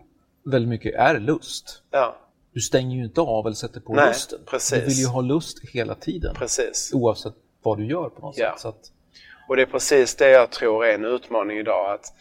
väldigt 0.45 0.69
mycket 0.69 0.95
är 0.95 1.19
lust. 1.19 1.81
Ja, 1.91 2.15
Du 2.53 2.61
stänger 2.61 2.95
ju 2.97 3.03
inte 3.03 3.21
av 3.21 3.45
eller 3.45 3.55
sätter 3.55 3.79
på 3.79 3.93
Nej, 3.93 4.07
lusten. 4.07 4.39
precis. 4.49 4.79
Du 4.79 4.85
vill 4.85 4.99
ju 4.99 5.05
ha 5.07 5.21
lust 5.21 5.57
hela 5.73 5.95
tiden. 5.95 6.35
precis. 6.35 6.91
Oavsett 6.93 7.33
vad 7.63 7.77
du 7.77 7.85
gör 7.85 8.09
på 8.09 8.21
något 8.21 8.37
Ja. 8.37 8.55
sätt. 8.57 8.65
Att, 8.65 8.91
Och 9.49 9.55
det 9.55 9.61
är 9.61 9.65
precis 9.65 10.15
det 10.15 10.29
jag 10.29 10.49
tror 10.49 10.85
är 10.85 10.93
en 10.93 11.05
utmaning 11.05 11.57
idag. 11.57 11.93
att 11.93 12.13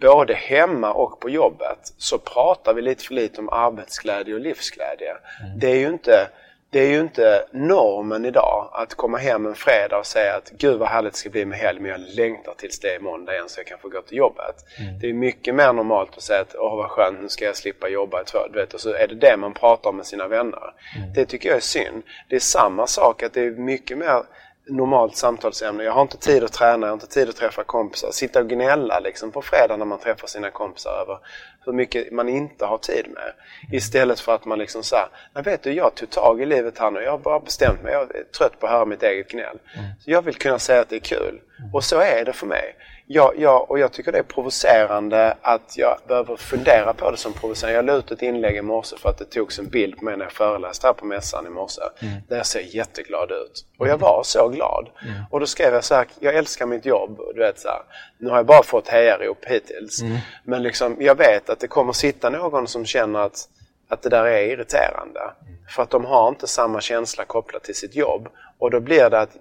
Både 0.00 0.34
hemma 0.34 0.92
och 0.92 1.20
på 1.20 1.30
jobbet 1.30 1.78
så 1.98 2.18
pratar 2.18 2.74
vi 2.74 2.82
lite 2.82 3.04
för 3.04 3.14
lite 3.14 3.40
om 3.40 3.48
arbetsglädje 3.48 4.34
och 4.34 4.40
livsglädje. 4.40 5.10
Mm. 5.10 5.58
Det 5.58 5.70
är 5.70 5.76
ju 5.76 5.88
inte 5.88 6.28
det 6.70 6.80
är 6.80 6.88
ju 6.88 7.00
inte 7.00 7.44
normen 7.52 8.24
idag 8.24 8.70
att 8.72 8.94
komma 8.94 9.18
hem 9.18 9.46
en 9.46 9.54
fredag 9.54 9.98
och 9.98 10.06
säga 10.06 10.36
att 10.36 10.50
gud 10.50 10.78
vad 10.78 10.88
härligt 10.88 11.12
det 11.12 11.18
ska 11.18 11.30
bli 11.30 11.44
med 11.44 11.58
helg 11.58 11.80
men 11.80 11.90
jag 11.90 12.00
längtar 12.00 12.54
tills 12.56 12.80
det 12.80 12.94
är 12.94 13.00
måndag 13.00 13.32
igen 13.32 13.48
så 13.48 13.60
jag 13.60 13.66
kan 13.66 13.78
få 13.78 13.88
gå 13.88 14.02
till 14.02 14.16
jobbet. 14.18 14.56
Mm. 14.78 14.98
Det 14.98 15.08
är 15.08 15.12
mycket 15.12 15.54
mer 15.54 15.72
normalt 15.72 16.16
att 16.16 16.22
säga 16.22 16.40
att 16.40 16.54
åh 16.54 16.76
vad 16.76 16.90
skönt 16.90 17.22
nu 17.22 17.28
ska 17.28 17.44
jag 17.44 17.56
slippa 17.56 17.88
jobba 17.88 18.20
ett 18.20 18.32
du 18.52 18.58
vet, 18.58 18.74
och 18.74 18.80
så 18.80 18.92
är 18.92 19.08
det 19.08 19.14
det 19.14 19.36
man 19.36 19.54
pratar 19.54 19.90
om 19.90 19.96
med 19.96 20.06
sina 20.06 20.28
vänner. 20.28 20.74
Mm. 20.96 21.12
Det 21.14 21.26
tycker 21.26 21.48
jag 21.48 21.56
är 21.56 21.60
synd. 21.60 22.02
Det 22.28 22.36
är 22.36 22.40
samma 22.40 22.86
sak 22.86 23.22
att 23.22 23.32
det 23.32 23.40
är 23.40 23.50
mycket 23.50 23.98
mer 23.98 24.22
normalt 24.68 25.16
samtalsämne. 25.16 25.84
Jag 25.84 25.92
har 25.92 26.02
inte 26.02 26.16
tid 26.16 26.44
att 26.44 26.52
träna, 26.52 26.86
jag 26.86 26.92
har 26.92 26.94
inte 26.94 27.06
tid 27.06 27.28
att 27.28 27.36
träffa 27.36 27.64
kompisar. 27.64 28.10
Sitta 28.12 28.40
och 28.40 28.48
gnälla 28.48 29.00
liksom 29.00 29.30
på 29.30 29.42
fredag 29.42 29.76
när 29.76 29.84
man 29.84 29.98
träffar 29.98 30.26
sina 30.26 30.50
kompisar 30.50 30.90
över 30.90 31.18
hur 31.64 31.72
mycket 31.72 32.12
man 32.12 32.28
inte 32.28 32.64
har 32.64 32.78
tid 32.78 33.06
med. 33.08 33.32
Istället 33.72 34.20
för 34.20 34.34
att 34.34 34.44
man 34.44 34.58
liksom 34.58 34.82
säger, 34.82 35.08
nej 35.34 35.44
vet 35.44 35.62
du 35.62 35.72
jag 35.72 35.94
tog 35.94 36.10
tag 36.10 36.42
i 36.42 36.46
livet 36.46 36.78
här 36.78 36.90
nu, 36.90 37.00
jag 37.00 37.10
har 37.10 37.18
bara 37.18 37.40
bestämt 37.40 37.82
mig, 37.82 37.92
jag 37.92 38.02
är 38.02 38.24
trött 38.38 38.60
på 38.60 38.66
att 38.66 38.72
höra 38.72 38.84
mitt 38.84 39.02
eget 39.02 39.30
gnäll. 39.30 39.58
Mm. 39.74 39.86
Så 40.00 40.10
jag 40.10 40.22
vill 40.22 40.34
kunna 40.34 40.58
säga 40.58 40.80
att 40.80 40.88
det 40.88 40.96
är 40.96 41.00
kul. 41.00 41.40
Och 41.72 41.84
så 41.84 42.00
är 42.00 42.24
det 42.24 42.32
för 42.32 42.46
mig 42.46 42.76
jag, 43.08 43.32
jag, 43.38 43.70
och 43.70 43.78
jag 43.78 43.92
tycker 43.92 44.12
det 44.12 44.18
är 44.18 44.22
provocerande 44.22 45.36
att 45.40 45.76
jag 45.76 45.98
behöver 46.08 46.36
fundera 46.36 46.92
på 46.92 47.10
det 47.10 47.16
som 47.16 47.32
provocerande. 47.32 47.76
Jag 47.76 47.84
la 47.84 47.92
ut 47.92 48.10
ett 48.10 48.22
inlägg 48.22 48.56
i 48.56 48.62
morse 48.62 48.96
för 48.96 49.08
att 49.08 49.18
det 49.18 49.24
togs 49.24 49.58
en 49.58 49.68
bild 49.68 49.98
på 49.98 50.04
mig 50.04 50.16
när 50.16 50.24
jag 50.24 50.32
föreläste 50.32 50.86
här 50.86 50.94
på 50.94 51.06
mässan 51.06 51.46
i 51.46 51.50
morse. 51.50 51.82
Mm. 51.98 52.14
Där 52.28 52.36
jag 52.36 52.46
ser 52.46 52.76
jätteglad 52.76 53.30
ut. 53.30 53.64
Och 53.78 53.88
jag 53.88 53.98
var 53.98 54.22
så 54.24 54.48
glad. 54.48 54.88
Mm. 55.02 55.22
Och 55.30 55.40
då 55.40 55.46
skrev 55.46 55.74
jag 55.74 55.84
så 55.84 55.94
här, 55.94 56.06
jag 56.20 56.34
älskar 56.34 56.66
mitt 56.66 56.86
jobb. 56.86 57.20
Du 57.34 57.40
vet, 57.40 57.58
så 57.58 57.68
här, 57.68 57.82
nu 58.18 58.30
har 58.30 58.36
jag 58.36 58.46
bara 58.46 58.62
fått 58.62 58.88
hejarop 58.88 59.44
hittills. 59.44 60.02
Mm. 60.02 60.16
Men 60.44 60.62
liksom, 60.62 60.96
jag 61.00 61.14
vet 61.14 61.50
att 61.50 61.60
det 61.60 61.68
kommer 61.68 61.92
sitta 61.92 62.30
någon 62.30 62.68
som 62.68 62.84
känner 62.84 63.18
att, 63.20 63.48
att 63.88 64.02
det 64.02 64.08
där 64.08 64.24
är 64.24 64.42
irriterande. 64.42 65.20
Mm. 65.20 65.56
För 65.68 65.82
att 65.82 65.90
de 65.90 66.04
har 66.04 66.28
inte 66.28 66.46
samma 66.46 66.80
känsla 66.80 67.24
kopplat 67.24 67.64
till 67.64 67.74
sitt 67.74 67.96
jobb. 67.96 68.28
Och 68.58 68.70
då 68.70 68.80
blir 68.80 69.10
det 69.10 69.20
att 69.20 69.36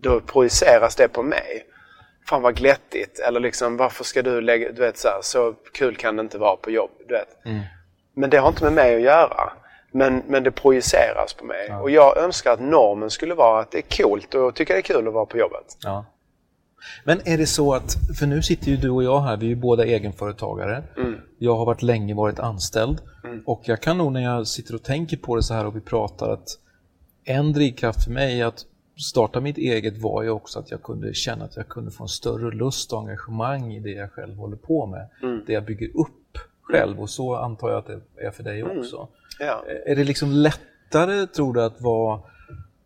då 0.00 0.20
projiceras 0.20 0.96
det 0.96 1.08
på 1.08 1.22
mig 1.22 1.66
fan 2.28 2.42
vad 2.42 2.56
glättigt. 2.56 3.18
Eller 3.18 3.40
liksom 3.40 3.76
varför 3.76 4.04
ska 4.04 4.22
du 4.22 4.40
lägga, 4.40 4.72
du 4.72 4.80
vet 4.80 4.98
så 4.98 5.08
här, 5.08 5.18
så 5.22 5.54
kul 5.72 5.96
kan 5.96 6.16
det 6.16 6.20
inte 6.20 6.38
vara 6.38 6.56
på 6.56 6.70
jobb. 6.70 6.90
Du 7.08 7.14
vet. 7.14 7.46
Mm. 7.46 7.60
Men 8.14 8.30
det 8.30 8.36
har 8.36 8.48
inte 8.48 8.64
med 8.64 8.72
mig 8.72 8.94
att 8.96 9.02
göra. 9.02 9.52
Men, 9.92 10.22
men 10.26 10.42
det 10.42 10.50
projiceras 10.50 11.34
på 11.34 11.44
mig. 11.44 11.66
Ja. 11.68 11.80
Och 11.80 11.90
jag 11.90 12.18
önskar 12.18 12.52
att 12.52 12.60
normen 12.60 13.10
skulle 13.10 13.34
vara 13.34 13.60
att 13.60 13.70
det 13.70 13.78
är 13.78 14.02
coolt 14.02 14.34
och 14.34 14.54
tycka 14.54 14.72
det 14.72 14.80
är 14.80 14.82
kul 14.82 15.08
att 15.08 15.14
vara 15.14 15.26
på 15.26 15.38
jobbet. 15.38 15.76
Ja. 15.82 16.04
Men 17.04 17.20
är 17.24 17.38
det 17.38 17.46
så 17.46 17.74
att, 17.74 17.96
för 18.18 18.26
nu 18.26 18.42
sitter 18.42 18.68
ju 18.68 18.76
du 18.76 18.90
och 18.90 19.04
jag 19.04 19.20
här, 19.20 19.36
vi 19.36 19.46
är 19.46 19.50
ju 19.50 19.56
båda 19.56 19.84
egenföretagare. 19.84 20.82
Mm. 20.96 21.20
Jag 21.38 21.56
har 21.56 21.66
varit 21.66 21.82
länge 21.82 22.14
varit 22.14 22.38
anställd. 22.38 23.00
Mm. 23.24 23.42
Och 23.46 23.62
jag 23.64 23.82
kan 23.82 23.98
nog 23.98 24.12
när 24.12 24.22
jag 24.22 24.46
sitter 24.46 24.74
och 24.74 24.82
tänker 24.82 25.16
på 25.16 25.36
det 25.36 25.42
så 25.42 25.54
här 25.54 25.66
och 25.66 25.76
vi 25.76 25.80
pratar 25.80 26.32
att 26.32 26.48
en 27.24 27.52
drivkraft 27.52 28.04
för 28.04 28.10
mig 28.10 28.40
är 28.40 28.46
att 28.46 28.64
starta 28.96 29.40
mitt 29.40 29.58
eget 29.58 29.98
var 29.98 30.22
ju 30.22 30.30
också 30.30 30.58
att 30.58 30.70
jag 30.70 30.82
kunde 30.82 31.14
känna 31.14 31.44
att 31.44 31.56
jag 31.56 31.68
kunde 31.68 31.90
få 31.90 32.04
en 32.04 32.08
större 32.08 32.50
lust 32.50 32.92
och 32.92 32.98
engagemang 32.98 33.72
i 33.72 33.80
det 33.80 33.90
jag 33.90 34.12
själv 34.12 34.36
håller 34.36 34.56
på 34.56 34.86
med. 34.86 35.08
Mm. 35.22 35.42
Det 35.46 35.52
jag 35.52 35.64
bygger 35.64 35.88
upp 35.88 36.38
själv 36.62 37.00
och 37.00 37.10
så 37.10 37.36
antar 37.36 37.70
jag 37.70 37.78
att 37.78 37.86
det 37.86 38.00
är 38.26 38.30
för 38.30 38.42
dig 38.42 38.60
mm. 38.60 38.78
också. 38.78 39.08
Ja. 39.38 39.64
Är 39.86 39.96
det 39.96 40.04
liksom 40.04 40.30
lättare, 40.30 41.26
tror 41.26 41.54
du, 41.54 41.62
att 41.62 41.80
vara 41.80 42.20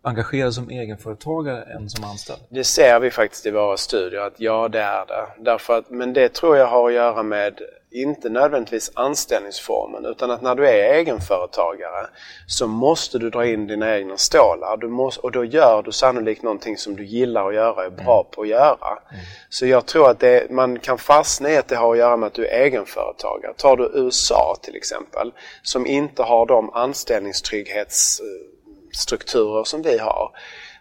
engagerad 0.03 0.55
som 0.55 0.71
egenföretagare 0.71 1.63
än 1.63 1.91
som 1.91 2.05
anställd? 2.05 2.41
Det 2.49 2.65
ser 2.65 3.01
vi 3.01 3.11
faktiskt 3.11 3.47
i 3.47 3.51
våra 3.51 3.77
studier 3.77 4.21
att 4.21 4.41
ja, 4.41 4.69
det 4.69 4.81
är 4.81 5.07
det. 5.07 5.43
Därför 5.51 5.79
att, 5.79 5.91
men 5.91 6.13
det 6.13 6.29
tror 6.29 6.57
jag 6.57 6.67
har 6.67 6.89
att 6.89 6.95
göra 6.95 7.23
med 7.23 7.61
inte 7.91 8.29
nödvändigtvis 8.29 8.91
anställningsformen 8.95 10.05
utan 10.05 10.31
att 10.31 10.43
när 10.43 10.55
du 10.55 10.69
är 10.69 10.95
egenföretagare 10.95 12.07
så 12.47 12.67
måste 12.67 13.19
du 13.19 13.31
dra 13.31 13.47
in 13.47 13.67
dina 13.67 13.97
egna 13.97 14.17
stålar 14.17 14.77
du 14.77 14.89
måste, 14.89 15.21
och 15.21 15.33
då 15.33 15.45
gör 15.45 15.83
du 15.83 15.93
sannolikt 15.93 16.43
någonting 16.43 16.77
som 16.77 16.97
du 16.97 17.05
gillar 17.05 17.49
att 17.49 17.55
göra 17.55 17.73
och 17.73 17.85
är 17.85 17.91
bra 17.91 18.27
på 18.31 18.43
att 18.43 18.49
göra. 18.49 18.99
Mm. 19.11 19.23
Så 19.49 19.67
jag 19.67 19.87
tror 19.87 20.11
att 20.11 20.21
det, 20.21 20.51
man 20.51 20.79
kan 20.79 20.99
fastna 20.99 21.51
i 21.51 21.57
att 21.57 21.69
det 21.69 21.77
har 21.77 21.93
att 21.93 21.99
göra 21.99 22.17
med 22.17 22.27
att 22.27 22.35
du 22.35 22.47
är 22.47 22.61
egenföretagare. 22.61 23.55
Tar 23.57 23.77
du 23.77 23.91
USA 23.95 24.57
till 24.63 24.77
exempel 24.77 25.33
som 25.63 25.87
inte 25.87 26.23
har 26.23 26.47
de 26.47 26.71
anställningstrygghetsstrukturer 26.71 29.65
som 29.65 29.83
vi 29.83 29.99
har 29.99 30.31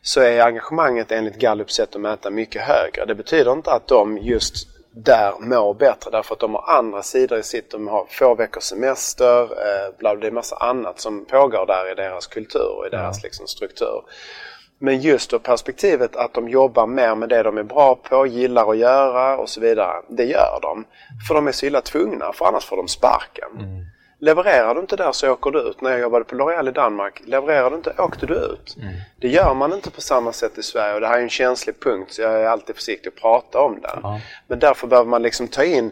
så 0.02 0.22
är 0.22 0.42
engagemanget 0.42 1.12
enligt 1.12 1.36
Gallups 1.36 1.76
sätt 1.76 1.96
att 1.96 2.02
mäta 2.02 2.30
mycket 2.30 2.62
högre. 2.62 3.06
Det 3.06 3.16
betyder 3.16 3.52
inte 3.52 3.72
att 3.72 3.88
de 3.88 4.18
just 4.18 4.79
där 5.04 5.34
mår 5.40 5.74
bättre 5.74 6.12
därför 6.12 6.34
att 6.34 6.40
de 6.40 6.54
har 6.54 6.78
andra 6.78 7.04
sidor 7.04 7.40
i 7.40 7.44
sitt. 7.44 7.72
De 7.72 7.88
har 7.88 8.06
få 8.10 8.36
veckors 8.36 8.64
semester, 8.64 9.42
eh, 9.42 9.98
bla, 9.98 10.16
det 10.16 10.28
är 10.28 10.32
massa 10.32 10.56
annat 10.56 11.00
som 11.00 11.26
pågår 11.26 11.66
där 11.66 11.92
i 11.92 11.96
deras 11.96 12.28
kultur 12.28 12.78
och 12.78 12.88
i 12.88 12.90
deras 12.90 13.18
ja. 13.18 13.22
liksom, 13.24 13.48
struktur. 13.48 14.04
Men 14.80 15.02
just 15.02 15.32
då 15.32 15.40
perspektivet 15.40 16.16
att 16.16 16.34
de 16.34 16.50
jobbar 16.50 16.88
mer 16.88 17.16
med 17.16 17.30
det 17.30 17.44
de 17.44 17.58
är 17.58 17.64
bra 17.64 17.96
på, 17.96 18.28
gillar 18.28 18.72
att 18.72 18.78
göra 18.78 19.38
och 19.38 19.50
så 19.50 19.62
vidare. 19.62 19.94
Det 20.08 20.26
gör 20.26 20.60
de. 20.62 20.86
För 21.28 21.36
de 21.36 21.48
är 21.48 21.52
så 21.52 21.66
illa 21.66 21.82
tvungna 21.82 22.34
för 22.34 22.46
annars 22.46 22.66
får 22.66 22.78
de 22.78 22.88
sparken. 22.88 23.50
Mm. 23.54 23.86
Levererar 24.22 24.76
du 24.76 24.82
inte 24.82 24.96
där 24.96 25.12
så 25.12 25.32
åker 25.32 25.52
du 25.52 25.60
ut. 25.60 25.82
När 25.82 25.92
jag 25.92 26.00
jobbade 26.00 26.26
på 26.26 26.36
L'Oreal 26.36 26.70
i 26.70 26.72
Danmark, 26.72 27.22
levererar 27.26 27.70
du 27.70 27.76
inte 27.76 27.94
åkte 27.98 28.26
du 28.26 28.34
ut. 28.34 28.78
Mm. 28.78 28.94
Det 29.20 29.28
gör 29.28 29.54
man 29.54 29.74
inte 29.74 29.92
på 29.92 30.02
samma 30.02 30.34
sätt 30.34 30.58
i 30.58 30.64
Sverige 30.64 30.94
och 30.94 31.02
det 31.02 31.08
här 31.08 31.18
är 31.18 31.22
en 31.22 31.30
känslig 31.30 31.80
punkt 31.80 32.14
så 32.14 32.22
jag 32.22 32.42
är 32.42 32.46
alltid 32.46 32.76
försiktig 32.76 33.10
att 33.10 33.16
prata 33.16 33.60
om 33.60 33.82
den. 33.82 34.00
Ja. 34.04 34.20
Men 34.48 34.60
därför 34.60 34.88
behöver 34.88 35.10
man 35.10 35.22
liksom 35.22 35.48
ta 35.48 35.64
in 35.64 35.92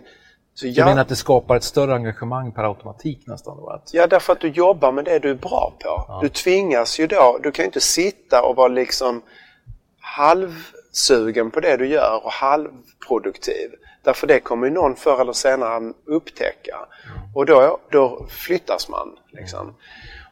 så 0.54 0.68
jag... 0.68 0.76
Du 0.76 0.90
menar 0.90 1.02
att 1.02 1.10
det 1.10 1.16
skapar 1.16 1.56
ett 1.56 1.64
större 1.64 1.96
engagemang 1.96 2.52
per 2.52 2.64
automatik 2.64 3.28
nästan? 3.28 3.58
Då? 3.58 3.70
Att... 3.70 3.94
Ja, 3.94 4.08
därför 4.08 4.34
att 4.34 4.40
du 4.40 4.50
jobbar 4.50 4.92
med 4.92 5.06
det 5.06 5.20
du 5.20 5.30
är 5.30 5.36
bra 5.36 5.74
på. 5.80 6.06
Ja. 6.08 6.20
Du 6.22 6.30
tvingas 6.30 7.00
ju 7.00 7.08
då, 7.08 7.40
du 7.44 7.52
kan 7.52 7.64
ju 7.64 7.68
inte 7.68 7.82
sitta 7.82 8.42
och 8.44 8.56
vara 8.56 8.68
liksom 8.68 9.22
halvsugen 10.88 11.52
på 11.52 11.60
det 11.60 11.78
du 11.78 11.88
gör 11.88 12.22
och 12.24 12.32
halvproduktiv. 12.32 13.72
Därför 14.04 14.28
det 14.28 14.40
kommer 14.40 14.68
ju 14.68 14.74
någon 14.74 14.96
förr 14.96 15.22
eller 15.22 15.34
senare 15.34 15.94
upptäcka. 16.06 16.78
Och 17.36 17.46
då, 17.46 17.80
då 17.92 18.26
flyttas 18.30 18.90
man. 18.90 19.18
Liksom. 19.32 19.76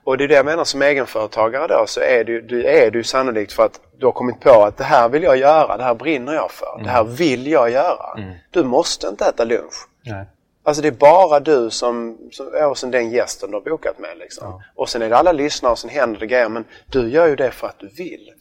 Och 0.03 0.17
det 0.17 0.23
är 0.23 0.27
det 0.27 0.35
jag 0.35 0.45
menar 0.45 0.63
som 0.63 0.81
egenföretagare 0.81 1.67
då 1.67 1.85
så 1.87 1.99
är 1.99 2.23
du, 2.23 2.41
du, 2.41 2.63
är 2.65 2.91
du 2.91 3.03
sannolikt 3.03 3.53
för 3.53 3.65
att 3.65 3.79
du 3.97 4.05
har 4.05 4.13
kommit 4.13 4.39
på 4.39 4.63
att 4.63 4.77
det 4.77 4.83
här 4.83 5.09
vill 5.09 5.23
jag 5.23 5.37
göra, 5.37 5.77
det 5.77 5.83
här 5.83 5.95
brinner 5.95 6.33
jag 6.33 6.51
för, 6.51 6.73
mm. 6.73 6.83
det 6.83 6.89
här 6.89 7.01
mm. 7.01 7.15
vill 7.15 7.47
jag 7.47 7.71
göra. 7.71 8.17
Mm. 8.17 8.33
Du 8.51 8.63
måste 8.63 9.07
inte 9.07 9.25
äta 9.25 9.43
lunch. 9.43 9.87
Nej. 10.05 10.25
Alltså 10.63 10.81
det 10.81 10.87
är 10.87 10.91
bara 10.91 11.39
du 11.39 11.69
som, 11.69 12.17
som 12.31 12.47
och 12.69 12.77
sen 12.77 12.91
den 12.91 13.11
gästen 13.11 13.51
du 13.51 13.55
har 13.55 13.61
bokat 13.61 13.99
med. 13.99 14.17
Liksom. 14.17 14.47
Ja. 14.47 14.61
Och 14.75 14.89
sen 14.89 15.01
är 15.01 15.09
det 15.09 15.17
alla 15.17 15.31
lyssnare 15.31 15.71
och 15.71 15.79
sen 15.79 15.89
händer 15.89 16.19
det 16.19 16.27
grejer 16.27 16.49
men 16.49 16.65
du 16.91 17.09
gör 17.09 17.27
ju 17.27 17.35
det 17.35 17.51
för 17.51 17.67
att 17.67 17.79
du 17.79 17.87
vill. 17.87 18.31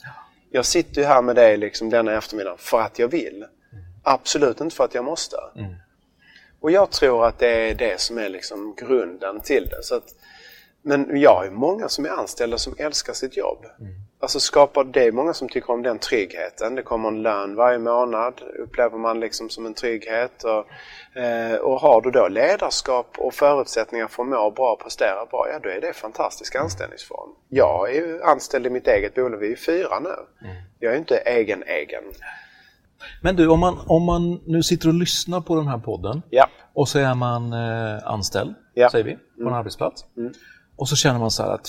Jag 0.55 0.67
sitter 0.67 1.01
ju 1.01 1.07
här 1.07 1.23
med 1.23 1.37
dig 1.37 1.57
liksom 1.57 1.91
denna 1.91 2.13
eftermiddag 2.13 2.57
för 2.59 2.81
att 2.81 2.99
jag 2.99 3.09
vill. 3.09 3.45
Absolut 4.03 4.61
inte 4.61 4.77
för 4.77 4.85
att 4.85 4.95
jag 4.95 5.05
måste. 5.05 5.37
Mm. 5.57 5.75
Och 6.61 6.71
jag 6.71 6.91
tror 6.91 7.27
att 7.27 7.39
det 7.39 7.71
är 7.71 7.75
det 7.75 8.01
som 8.01 8.19
är 8.19 8.29
liksom 8.29 8.75
grunden 8.79 9.41
till 9.41 9.65
det. 9.65 9.83
Så 9.83 9.95
att, 9.95 10.15
men 10.83 11.21
jag 11.21 11.35
har 11.35 11.45
ju 11.45 11.51
många 11.51 11.89
som 11.89 12.05
är 12.05 12.09
anställda 12.09 12.59
som 12.59 12.75
älskar 12.79 13.13
sitt 13.13 13.37
jobb. 13.37 13.65
Mm. 13.81 13.93
Alltså 14.25 14.41
skapar 14.41 14.85
det 14.85 15.13
många 15.13 15.35
som 15.35 15.49
tycker 15.49 15.71
om 15.71 15.83
den 15.83 15.99
tryggheten. 15.99 16.75
Det 16.75 16.83
kommer 16.83 17.09
en 17.09 17.23
lön 17.23 17.55
varje 17.55 17.79
månad, 17.79 18.35
upplever 18.59 18.99
man 18.99 19.21
liksom 19.21 19.51
som 19.51 19.67
en 19.67 19.75
trygghet. 19.75 20.45
Och, 20.45 21.21
eh, 21.21 21.57
och 21.57 21.81
har 21.81 22.01
du 22.01 22.11
då 22.11 22.29
ledarskap 22.29 23.15
och 23.19 23.35
förutsättningar 23.35 24.09
för 24.09 24.23
att 24.23 24.29
må 24.29 24.51
bra 24.51 24.73
och 24.73 24.83
prestera 24.83 25.27
bra, 25.31 25.49
ja 25.53 25.59
då 25.63 25.69
är 25.69 25.81
det 25.81 25.89
en 25.89 25.95
fantastisk 25.95 26.55
anställningsform. 26.55 27.31
Jag 27.49 27.91
är 27.91 27.95
ju 27.95 28.23
anställd 28.23 28.67
i 28.67 28.71
mitt 28.71 28.87
eget 28.87 29.15
bolag, 29.15 29.39
vi 29.39 29.53
är 29.53 29.57
fyra 29.57 30.01
nu. 30.01 30.49
Mm. 30.49 30.63
Jag 30.79 30.95
är 30.95 30.99
inte 30.99 31.17
egen-egen. 31.17 32.05
Men 33.23 33.37
du, 33.37 33.49
om 33.49 33.61
man, 33.61 33.79
om 33.87 34.03
man 34.03 34.41
nu 34.47 34.63
sitter 34.63 34.89
och 34.89 34.95
lyssnar 34.95 35.41
på 35.41 35.57
den 35.57 35.69
här 35.69 35.79
podden 35.79 36.23
ja. 36.31 36.47
och 36.75 36.89
så 36.89 36.99
är 36.99 37.15
man 37.15 37.53
eh, 37.53 37.99
anställd, 38.05 38.55
ja. 38.75 38.91
säger 38.91 39.05
vi, 39.05 39.15
på 39.15 39.21
en 39.37 39.43
mm. 39.43 39.55
arbetsplats. 39.55 40.05
Mm. 40.17 40.33
Och 40.77 40.89
så 40.89 40.97
känner 40.97 41.19
man 41.19 41.31
så 41.31 41.43
här 41.43 41.51
att 41.51 41.69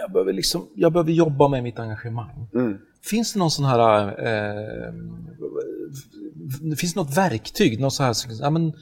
jag 0.00 0.12
behöver, 0.12 0.32
liksom, 0.32 0.68
jag 0.74 0.92
behöver 0.92 1.12
jobba 1.12 1.48
med 1.48 1.62
mitt 1.62 1.78
engagemang. 1.78 2.48
Mm. 2.54 2.78
Finns 3.02 3.32
det 3.32 3.38
någon 3.38 3.50
sån 3.50 3.64
här... 3.64 4.08
Eh, 4.08 4.92
finns 6.76 6.94
det 6.94 7.00
något 7.00 7.16
verktyg? 7.16 7.80
Något 7.80 7.94
så 7.94 8.02
här, 8.02 8.14
ja, 8.40 8.50
men, 8.50 8.72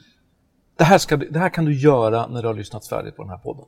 det, 0.76 0.84
här 0.84 0.98
ska, 0.98 1.16
det 1.16 1.38
här 1.38 1.48
kan 1.48 1.64
du 1.64 1.74
göra 1.74 2.26
när 2.26 2.42
du 2.42 2.48
har 2.48 2.54
lyssnat 2.54 2.86
färdigt 2.86 3.16
på 3.16 3.22
den 3.22 3.30
här 3.30 3.38
podden. 3.38 3.64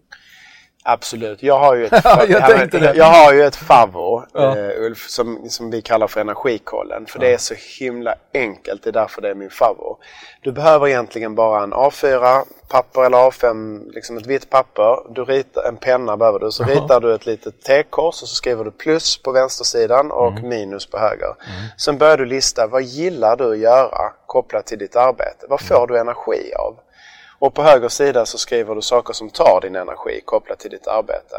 Absolut. 0.85 1.43
Jag 1.43 1.59
har 1.59 1.75
ju 1.75 1.87
ett, 1.87 2.05
jag, 2.29 2.97
jag, 2.97 3.05
har 3.05 3.33
ju 3.33 3.43
ett 3.43 3.57
favvo, 3.57 4.23
ja. 4.33 4.57
uh, 4.57 4.85
Ulf, 4.85 5.09
som, 5.09 5.51
som 5.51 5.71
vi 5.71 5.83
kallar 5.83 6.07
för 6.07 6.21
energikollen. 6.21 7.07
För 7.07 7.19
ja. 7.19 7.27
det 7.27 7.35
är 7.35 7.39
så 7.39 7.55
himla 7.81 8.15
enkelt. 8.35 8.83
Det 8.83 8.91
är 8.91 8.93
därför 8.93 9.23
det 9.23 9.31
är 9.31 9.35
min 9.35 9.51
favvo. 9.51 9.99
Du 10.41 10.53
behöver 10.53 10.89
egentligen 10.89 11.35
bara 11.35 11.63
en 11.63 11.75
A4 11.75 12.45
papper 12.69 13.05
eller 13.05 13.19
A5, 13.19 13.83
liksom 13.93 14.17
ett 14.17 14.27
vitt 14.27 14.51
papper. 14.51 15.13
Du 15.15 15.25
ritar, 15.25 15.63
en 15.69 15.77
penna 15.77 16.17
behöver 16.17 16.39
du. 16.39 16.51
Så 16.51 16.65
ritar 16.65 17.01
du 17.01 17.15
ett 17.15 17.27
litet 17.27 17.63
T-kors 17.63 18.23
och 18.23 18.29
så 18.29 18.35
skriver 18.35 18.65
du 18.65 18.71
plus 18.71 19.23
på 19.23 19.33
vänstersidan 19.33 20.11
och 20.11 20.33
mm. 20.33 20.49
minus 20.49 20.87
på 20.87 20.99
höger. 20.99 21.27
Mm. 21.27 21.69
Sen 21.77 21.99
börjar 21.99 22.17
du 22.17 22.25
lista, 22.25 22.67
vad 22.67 22.83
gillar 22.83 23.37
du 23.37 23.53
att 23.53 23.59
göra 23.59 24.13
kopplat 24.27 24.67
till 24.67 24.79
ditt 24.79 24.97
arbete? 24.97 25.47
Vad 25.49 25.61
får 25.61 25.77
mm. 25.77 25.89
du 25.89 25.99
energi 25.99 26.55
av? 26.55 26.77
Och 27.43 27.55
på 27.55 27.63
höger 27.63 27.89
sida 27.89 28.27
så 28.27 28.39
skriver 28.39 28.75
du 28.75 28.83
saker 28.83 29.13
som 29.13 29.31
tar 29.31 29.61
din 29.63 29.77
energi 29.77 30.21
kopplat 30.25 30.59
till 30.59 30.71
ditt 30.71 30.87
arbete. 30.87 31.37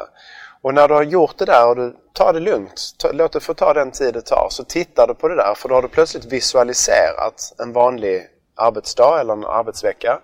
Och 0.61 0.73
när 0.73 0.87
du 0.87 0.93
har 0.93 1.03
gjort 1.03 1.37
det 1.37 1.45
där 1.45 1.67
och 1.67 1.75
du 1.75 1.95
tar 2.13 2.33
det 2.33 2.39
lugnt, 2.39 3.05
låt 3.13 3.31
det 3.31 3.39
få 3.39 3.53
ta 3.53 3.73
den 3.73 3.91
tid 3.91 4.13
det 4.13 4.21
tar, 4.21 4.47
så 4.49 4.63
tittar 4.63 5.07
du 5.07 5.13
på 5.13 5.27
det 5.27 5.35
där 5.35 5.53
för 5.57 5.69
då 5.69 5.75
har 5.75 5.81
du 5.81 5.87
plötsligt 5.87 6.25
visualiserat 6.25 7.53
en 7.59 7.73
vanlig 7.73 8.27
arbetsdag 8.55 9.19
eller 9.19 9.33
en 9.33 9.45
arbetsvecka. 9.45 10.19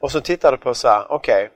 Och 0.00 0.12
så 0.12 0.20
tittar 0.20 0.52
du 0.52 0.58
på 0.58 0.74
så 0.74 0.88
här, 0.88 1.06
okej, 1.08 1.50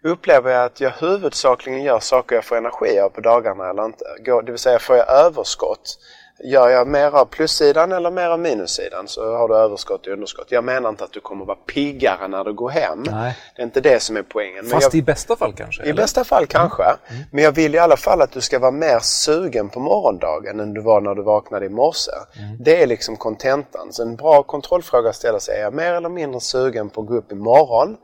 okay, 0.00 0.12
upplever 0.12 0.50
jag 0.50 0.64
att 0.64 0.80
jag 0.80 0.90
huvudsakligen 0.90 1.82
gör 1.82 2.00
saker 2.00 2.34
jag 2.34 2.44
får 2.44 2.56
energi 2.56 3.00
av 3.00 3.08
på 3.08 3.20
dagarna 3.20 3.70
eller 3.70 3.84
inte? 3.84 4.04
Det 4.24 4.52
vill 4.52 4.58
säga, 4.58 4.78
får 4.78 4.96
jag 4.96 5.08
överskott? 5.08 5.98
Gör 6.38 6.68
jag 6.68 6.88
mer 6.88 7.10
av 7.16 7.24
plussidan 7.24 7.92
eller 7.92 8.10
mer 8.10 8.28
av 8.28 8.40
minussidan 8.40 9.08
så 9.08 9.36
har 9.36 9.48
du 9.48 9.56
överskott 9.56 10.06
och 10.06 10.12
underskott. 10.12 10.46
Jag 10.48 10.64
menar 10.64 10.88
inte 10.88 11.04
att 11.04 11.12
du 11.12 11.20
kommer 11.20 11.44
vara 11.44 11.56
piggare 11.56 12.28
när 12.28 12.44
du 12.44 12.52
går 12.52 12.70
hem. 12.70 13.02
Nej. 13.10 13.38
Det 13.56 13.62
är 13.62 13.64
inte 13.66 13.80
det 13.80 14.00
som 14.00 14.16
är 14.16 14.22
poängen. 14.22 14.64
Fast 14.64 14.82
jag, 14.82 14.94
i 14.94 15.02
bästa 15.02 15.36
fall 15.36 15.52
kanske? 15.52 15.82
I 15.82 15.90
eller? 15.90 16.02
bästa 16.02 16.24
fall 16.24 16.46
kanske. 16.46 16.82
Mm. 16.82 16.96
Mm. 17.08 17.22
Men 17.32 17.44
jag 17.44 17.52
vill 17.52 17.74
i 17.74 17.78
alla 17.78 17.96
fall 17.96 18.22
att 18.22 18.32
du 18.32 18.40
ska 18.40 18.58
vara 18.58 18.70
mer 18.70 18.98
sugen 18.98 19.68
på 19.68 19.80
morgondagen 19.80 20.60
än 20.60 20.74
du 20.74 20.80
var 20.80 21.00
när 21.00 21.14
du 21.14 21.22
vaknade 21.22 21.66
i 21.66 21.68
morse. 21.68 22.10
Mm. 22.38 22.56
Det 22.60 22.82
är 22.82 22.86
liksom 22.86 23.16
kontentan. 23.16 23.92
Så 23.92 24.02
en 24.02 24.16
bra 24.16 24.42
kontrollfråga 24.42 25.10
att 25.10 25.16
ställa 25.16 25.40
sig 25.40 25.58
är 25.58 25.62
jag 25.62 25.74
mer 25.74 25.92
eller 25.92 26.08
mindre 26.08 26.40
sugen 26.40 26.90
på 26.90 27.00
att 27.00 27.06
gå 27.06 27.16
upp 27.16 27.32
imorgon 27.32 27.96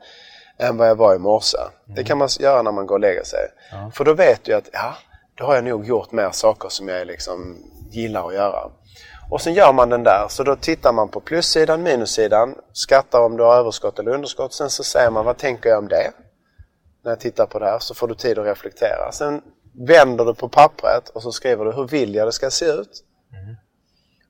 än 0.57 0.77
vad 0.77 0.89
jag 0.89 0.95
var 0.95 1.15
i 1.15 1.19
morse? 1.19 1.57
Det 1.85 1.91
mm. 1.91 2.05
kan 2.05 2.17
man 2.17 2.29
göra 2.39 2.61
när 2.61 2.71
man 2.71 2.87
går 2.87 2.95
och 2.95 3.01
lägger 3.01 3.23
sig. 3.23 3.47
Ja. 3.71 3.91
För 3.93 4.05
då 4.05 4.13
vet 4.13 4.43
du 4.43 4.53
att 4.53 4.69
ja, 4.73 4.93
då 5.35 5.45
har 5.45 5.55
jag 5.55 5.63
nog 5.63 5.85
gjort 5.85 6.11
mer 6.11 6.31
saker 6.31 6.69
som 6.69 6.87
jag 6.87 7.07
liksom 7.07 7.57
gillar 7.91 8.27
att 8.27 8.33
göra. 8.33 8.71
Och 9.31 9.41
sen 9.41 9.53
gör 9.53 9.73
man 9.73 9.89
den 9.89 10.03
där, 10.03 10.27
så 10.29 10.43
då 10.43 10.55
tittar 10.55 10.93
man 10.93 11.09
på 11.09 11.19
plussidan, 11.19 11.83
minussidan, 11.83 12.55
skattar 12.73 13.21
om 13.21 13.37
du 13.37 13.43
har 13.43 13.55
överskott 13.55 13.99
eller 13.99 14.11
underskott. 14.11 14.53
Sen 14.53 14.69
så 14.69 14.83
säger 14.83 15.11
man 15.11 15.25
vad 15.25 15.37
tänker 15.37 15.69
jag 15.69 15.79
om 15.79 15.87
det? 15.87 16.11
När 17.03 17.11
jag 17.11 17.19
tittar 17.19 17.45
på 17.45 17.59
det 17.59 17.65
här 17.65 17.79
så 17.79 17.93
får 17.93 18.07
du 18.07 18.15
tid 18.15 18.39
att 18.39 18.45
reflektera. 18.45 19.11
Sen 19.11 19.41
vänder 19.87 20.25
du 20.25 20.33
på 20.33 20.49
pappret 20.49 21.09
och 21.09 21.23
så 21.23 21.31
skriver 21.31 21.65
du 21.65 21.71
hur 21.71 21.87
vill 21.87 22.15
jag 22.15 22.27
det 22.27 22.31
ska 22.31 22.49
se 22.49 22.65
ut? 22.65 23.03
Mm. 23.43 23.55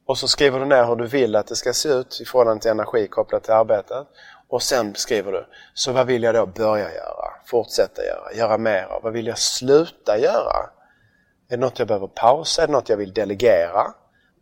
Och 0.05 0.17
så 0.17 0.27
skriver 0.27 0.59
du 0.59 0.65
ner 0.65 0.85
hur 0.85 0.95
du 0.95 1.07
vill 1.07 1.35
att 1.35 1.47
det 1.47 1.55
ska 1.55 1.73
se 1.73 1.89
ut 1.89 2.21
i 2.21 2.25
förhållande 2.25 2.61
till 2.61 2.71
energi 2.71 3.07
kopplat 3.07 3.43
till 3.43 3.53
arbetet. 3.53 4.07
Och 4.49 4.61
sen 4.61 4.95
skriver 4.95 5.31
du, 5.31 5.45
så 5.73 5.91
vad 5.91 6.07
vill 6.07 6.23
jag 6.23 6.35
då 6.35 6.45
börja 6.45 6.93
göra? 6.93 7.33
Fortsätta 7.45 8.05
göra? 8.05 8.33
Göra 8.33 8.57
mer 8.57 8.83
av? 8.83 9.03
Vad 9.03 9.13
vill 9.13 9.27
jag 9.27 9.37
sluta 9.37 10.17
göra? 10.17 10.69
Är 11.51 11.57
det 11.57 11.61
något 11.61 11.79
jag 11.79 11.87
behöver 11.87 12.07
pausa? 12.07 12.63
Är 12.63 12.67
det 12.67 12.73
något 12.73 12.89
jag 12.89 12.97
vill 12.97 13.13
delegera? 13.13 13.93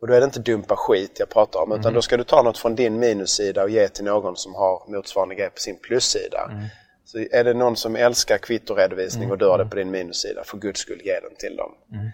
Och 0.02 0.08
då 0.08 0.14
är 0.14 0.20
det 0.20 0.26
inte 0.26 0.40
dumpa 0.40 0.76
skit 0.76 1.16
jag 1.20 1.30
pratar 1.30 1.60
om 1.60 1.72
utan 1.72 1.84
mm. 1.84 1.94
då 1.94 2.02
ska 2.02 2.18
du 2.18 2.24
ta 2.24 2.42
något 2.42 2.58
från 2.58 2.76
din 2.76 3.00
minussida 3.00 3.64
och 3.64 3.70
ge 3.70 3.88
till 3.88 4.06
någon 4.06 4.38
som 4.38 4.56
har 4.56 4.92
motsvarande 4.92 5.36
grej 5.36 5.50
på 5.50 5.60
sin 5.60 5.80
plussida. 5.80 6.50
Mm. 6.52 6.66
Så 7.06 7.18
är 7.32 7.44
det 7.44 7.54
någon 7.54 7.76
som 7.76 7.96
älskar 7.96 8.38
kvittoredovisning 8.38 9.24
mm. 9.24 9.32
och 9.32 9.38
du 9.38 9.46
har 9.46 9.58
det 9.58 9.66
på 9.66 9.76
din 9.76 9.92
minussida, 9.92 10.44
för 10.44 10.58
guds 10.58 10.80
skull 10.80 11.02
ge 11.04 11.20
den 11.20 11.36
till 11.36 11.56
dem. 11.56 11.72
Mm. 11.94 12.10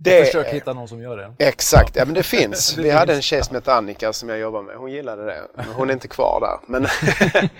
Det, 0.00 0.24
försök 0.24 0.46
hitta 0.46 0.72
någon 0.72 0.88
som 0.88 1.02
gör 1.02 1.16
det. 1.16 1.34
Exakt, 1.38 1.96
ja 1.96 2.04
men 2.04 2.14
det 2.14 2.22
finns. 2.36 2.78
Vi 2.78 2.90
hade 2.90 3.14
en 3.14 3.22
tjej 3.22 3.44
som 3.44 3.54
hette 3.54 3.72
Annika 3.72 4.12
som 4.12 4.28
jag 4.28 4.38
jobbar 4.38 4.62
med. 4.62 4.76
Hon 4.76 4.90
gillade 4.90 5.24
det. 5.24 5.42
Men 5.54 5.66
hon 5.66 5.88
är 5.88 5.92
inte 5.92 6.08
kvar 6.08 6.40
där. 6.40 6.72
Men, 6.72 6.86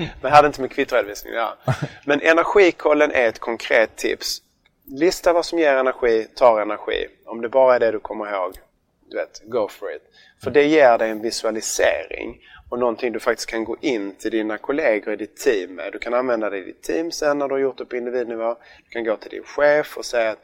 men 0.20 0.32
hade 0.32 0.46
inte 0.46 0.60
med 0.60 0.70
kvittoredovisning 0.70 1.32
ja. 1.32 1.56
Men 2.04 2.20
energikollen 2.20 3.12
är 3.12 3.28
ett 3.28 3.38
konkret 3.38 3.96
tips. 3.96 4.42
Lista 4.90 5.32
vad 5.32 5.44
som 5.44 5.58
ger 5.58 5.76
energi, 5.76 6.26
tar 6.34 6.60
energi. 6.60 7.08
Om 7.26 7.40
det 7.40 7.48
bara 7.48 7.74
är 7.74 7.80
det 7.80 7.90
du 7.90 8.00
kommer 8.00 8.34
ihåg, 8.34 8.54
du 9.10 9.16
vet, 9.16 9.42
go 9.44 9.68
for 9.68 9.92
it. 9.92 10.02
För 10.42 10.50
det 10.50 10.64
ger 10.64 10.98
dig 10.98 11.10
en 11.10 11.22
visualisering 11.22 12.40
och 12.68 12.78
någonting 12.78 13.12
du 13.12 13.20
faktiskt 13.20 13.50
kan 13.50 13.64
gå 13.64 13.76
in 13.80 14.14
till 14.14 14.30
dina 14.30 14.58
kollegor 14.58 15.14
i 15.14 15.16
ditt 15.16 15.36
team 15.36 15.74
med. 15.74 15.92
Du 15.92 15.98
kan 15.98 16.14
använda 16.14 16.50
det 16.50 16.58
i 16.58 16.64
ditt 16.64 16.82
team 16.82 17.10
sen 17.10 17.38
när 17.38 17.48
du 17.48 17.54
har 17.54 17.58
gjort 17.58 17.78
det 17.78 17.84
på 17.84 17.96
individnivå. 17.96 18.56
Du 18.84 18.90
kan 18.90 19.04
gå 19.04 19.16
till 19.16 19.30
din 19.30 19.44
chef 19.44 19.96
och 19.96 20.04
säga 20.04 20.30
att 20.30 20.38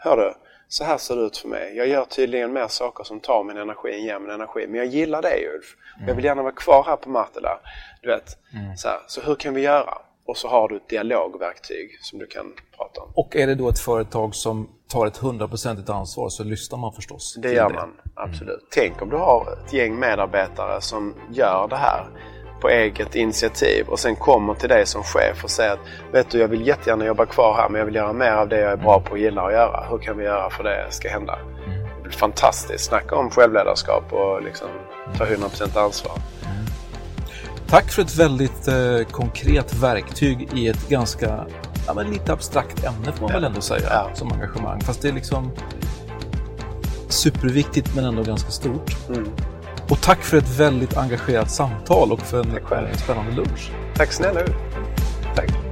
Hör 0.00 0.16
du, 0.16 0.34
så 0.68 0.84
här 0.84 0.98
ser 0.98 1.16
det 1.16 1.22
ut 1.22 1.36
för 1.36 1.48
mig. 1.48 1.76
Jag 1.76 1.86
gör 1.86 2.04
tydligen 2.04 2.52
mer 2.52 2.68
saker 2.68 3.04
som 3.04 3.20
tar 3.20 3.44
min 3.44 3.56
energi 3.56 3.94
än 3.94 4.04
ger 4.04 4.18
min 4.18 4.30
energi. 4.30 4.66
Men 4.66 4.74
jag 4.74 4.86
gillar 4.86 5.22
dig 5.22 5.48
Ulf. 5.54 5.76
Mm. 5.96 6.08
Jag 6.08 6.14
vill 6.14 6.24
gärna 6.24 6.42
vara 6.42 6.52
kvar 6.52 6.84
här 6.84 6.96
på 6.96 7.10
Martela. 7.10 7.60
Du 8.02 8.08
vet, 8.08 8.38
mm. 8.54 8.76
så, 8.76 8.88
här, 8.88 8.98
så 9.06 9.20
hur 9.20 9.34
kan 9.34 9.54
vi 9.54 9.60
göra? 9.60 9.98
Och 10.28 10.36
så 10.36 10.48
har 10.48 10.68
du 10.68 10.76
ett 10.76 10.88
dialogverktyg 10.88 11.98
som 12.00 12.18
du 12.18 12.26
kan 12.26 12.52
prata 12.76 13.00
om. 13.00 13.12
Och 13.14 13.36
är 13.36 13.46
det 13.46 13.54
då 13.54 13.68
ett 13.68 13.78
företag 13.78 14.34
som 14.34 14.68
tar 14.88 15.06
ett 15.06 15.16
hundraprocentigt 15.16 15.90
ansvar 15.90 16.28
så 16.28 16.44
lyssnar 16.44 16.78
man 16.78 16.92
förstås. 16.92 17.38
Det 17.42 17.52
gör 17.52 17.68
det. 17.68 17.74
man, 17.74 17.96
absolut. 18.14 18.48
Mm. 18.48 18.66
Tänk 18.70 19.02
om 19.02 19.10
du 19.10 19.16
har 19.16 19.52
ett 19.52 19.72
gäng 19.72 19.98
medarbetare 19.98 20.80
som 20.80 21.14
gör 21.30 21.68
det 21.68 21.76
här 21.76 22.06
på 22.60 22.68
eget 22.68 23.14
initiativ 23.14 23.88
och 23.88 23.98
sen 23.98 24.16
kommer 24.16 24.54
till 24.54 24.68
dig 24.68 24.86
som 24.86 25.02
chef 25.02 25.44
och 25.44 25.50
säger 25.50 25.72
att 25.72 25.80
vet 26.12 26.30
du, 26.30 26.38
jag 26.38 26.48
vill 26.48 26.66
jättegärna 26.66 27.06
jobba 27.06 27.26
kvar 27.26 27.54
här 27.54 27.68
men 27.68 27.78
jag 27.78 27.86
vill 27.86 27.94
göra 27.94 28.12
mer 28.12 28.32
av 28.32 28.48
det 28.48 28.60
jag 28.60 28.72
är 28.72 28.76
bra 28.76 28.94
mm. 28.94 29.04
på 29.04 29.12
och 29.12 29.18
gillar 29.18 29.46
att 29.46 29.52
göra. 29.52 29.86
Hur 29.90 29.98
kan 29.98 30.18
vi 30.18 30.24
göra 30.24 30.50
för 30.50 30.64
det 30.64 30.86
ska 30.90 31.08
hända? 31.08 31.38
Mm. 31.66 31.86
Det 31.96 32.02
blir 32.02 32.12
fantastiskt. 32.12 32.84
Snacka 32.84 33.16
om 33.16 33.30
självledarskap 33.30 34.12
och 34.12 34.42
liksom 34.42 34.68
ta 35.18 35.24
100% 35.24 35.78
ansvar. 35.78 36.12
Tack 37.70 37.90
för 37.90 38.02
ett 38.02 38.16
väldigt 38.16 38.68
eh, 38.68 39.00
konkret 39.10 39.74
verktyg 39.74 40.48
i 40.54 40.68
ett 40.68 40.88
ganska, 40.88 41.46
ja, 41.86 41.94
men 41.94 42.10
lite 42.10 42.32
abstrakt 42.32 42.84
ämne 42.84 43.12
får 43.12 43.20
man 43.20 43.30
ja. 43.30 43.34
väl 43.34 43.44
ändå 43.44 43.60
säga, 43.60 43.88
ja. 43.90 44.10
som 44.14 44.32
engagemang. 44.32 44.80
Fast 44.80 45.02
det 45.02 45.08
är 45.08 45.12
liksom 45.12 45.50
superviktigt 47.08 47.94
men 47.94 48.04
ändå 48.04 48.22
ganska 48.22 48.50
stort. 48.50 49.08
Mm. 49.08 49.28
Och 49.88 50.00
tack 50.00 50.22
för 50.22 50.36
ett 50.36 50.58
väldigt 50.58 50.96
engagerat 50.96 51.50
samtal 51.50 52.12
och 52.12 52.20
för 52.20 52.40
en, 52.40 52.98
spännande 52.98 53.32
lunch. 53.32 53.70
Tack 53.94 54.12
snälla 54.12 54.40
Tack. 55.34 55.67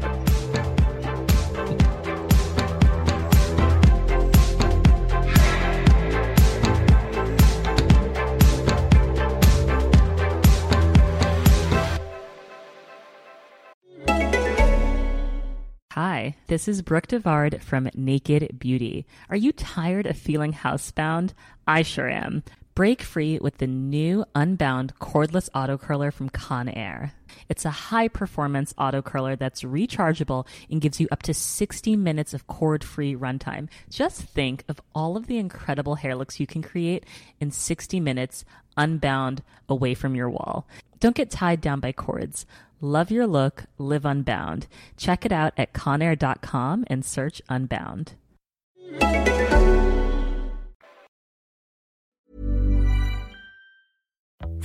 Hi, 16.27 16.35
this 16.49 16.67
is 16.67 16.83
Brooke 16.83 17.07
Devard 17.07 17.63
from 17.63 17.89
Naked 17.95 18.59
Beauty. 18.59 19.07
Are 19.31 19.37
you 19.37 19.53
tired 19.53 20.07
of 20.07 20.19
feeling 20.19 20.53
housebound? 20.53 21.35
I 21.69 21.83
sure 21.83 22.09
am. 22.09 22.43
Break 22.77 23.01
free 23.01 23.39
with 23.39 23.57
the 23.57 23.67
new 23.67 24.27
Unbound 24.35 24.99
cordless 25.01 25.49
auto 25.55 25.79
curler 25.79 26.11
from 26.11 26.29
Conair. 26.29 27.13
It's 27.49 27.65
a 27.65 27.71
high 27.71 28.09
performance 28.09 28.75
auto 28.77 29.01
curler 29.01 29.35
that's 29.35 29.63
rechargeable 29.63 30.47
and 30.71 30.79
gives 30.79 31.01
you 31.01 31.09
up 31.11 31.23
to 31.23 31.33
60 31.33 31.97
minutes 31.97 32.35
of 32.35 32.47
cord 32.49 32.85
free 32.85 33.17
runtime. 33.17 33.71
Just 33.89 34.21
think 34.21 34.63
of 34.69 34.79
all 34.95 35.17
of 35.17 35.27
the 35.27 35.39
incredible 35.39 35.95
hair 35.95 36.15
looks 36.15 36.39
you 36.39 36.47
can 36.47 36.61
create 36.61 37.07
in 37.41 37.51
60 37.51 37.99
minutes 37.99 38.45
unbound 38.77 39.43
away 39.71 39.95
from 39.95 40.15
your 40.15 40.29
wall. 40.29 40.69
Don't 41.01 41.17
get 41.17 41.31
tied 41.31 41.63
down 41.63 41.81
by 41.81 41.93
cords. 41.93 42.45
Love 42.83 43.11
your 43.11 43.27
look, 43.27 43.65
live 43.79 44.05
unbound. 44.05 44.67
Check 44.99 45.25
it 45.25 45.33
out 45.33 45.55
at 45.57 45.73
conair.com 45.73 46.85
and 46.89 47.07
search 47.07 47.41
Unbound. 47.49 48.13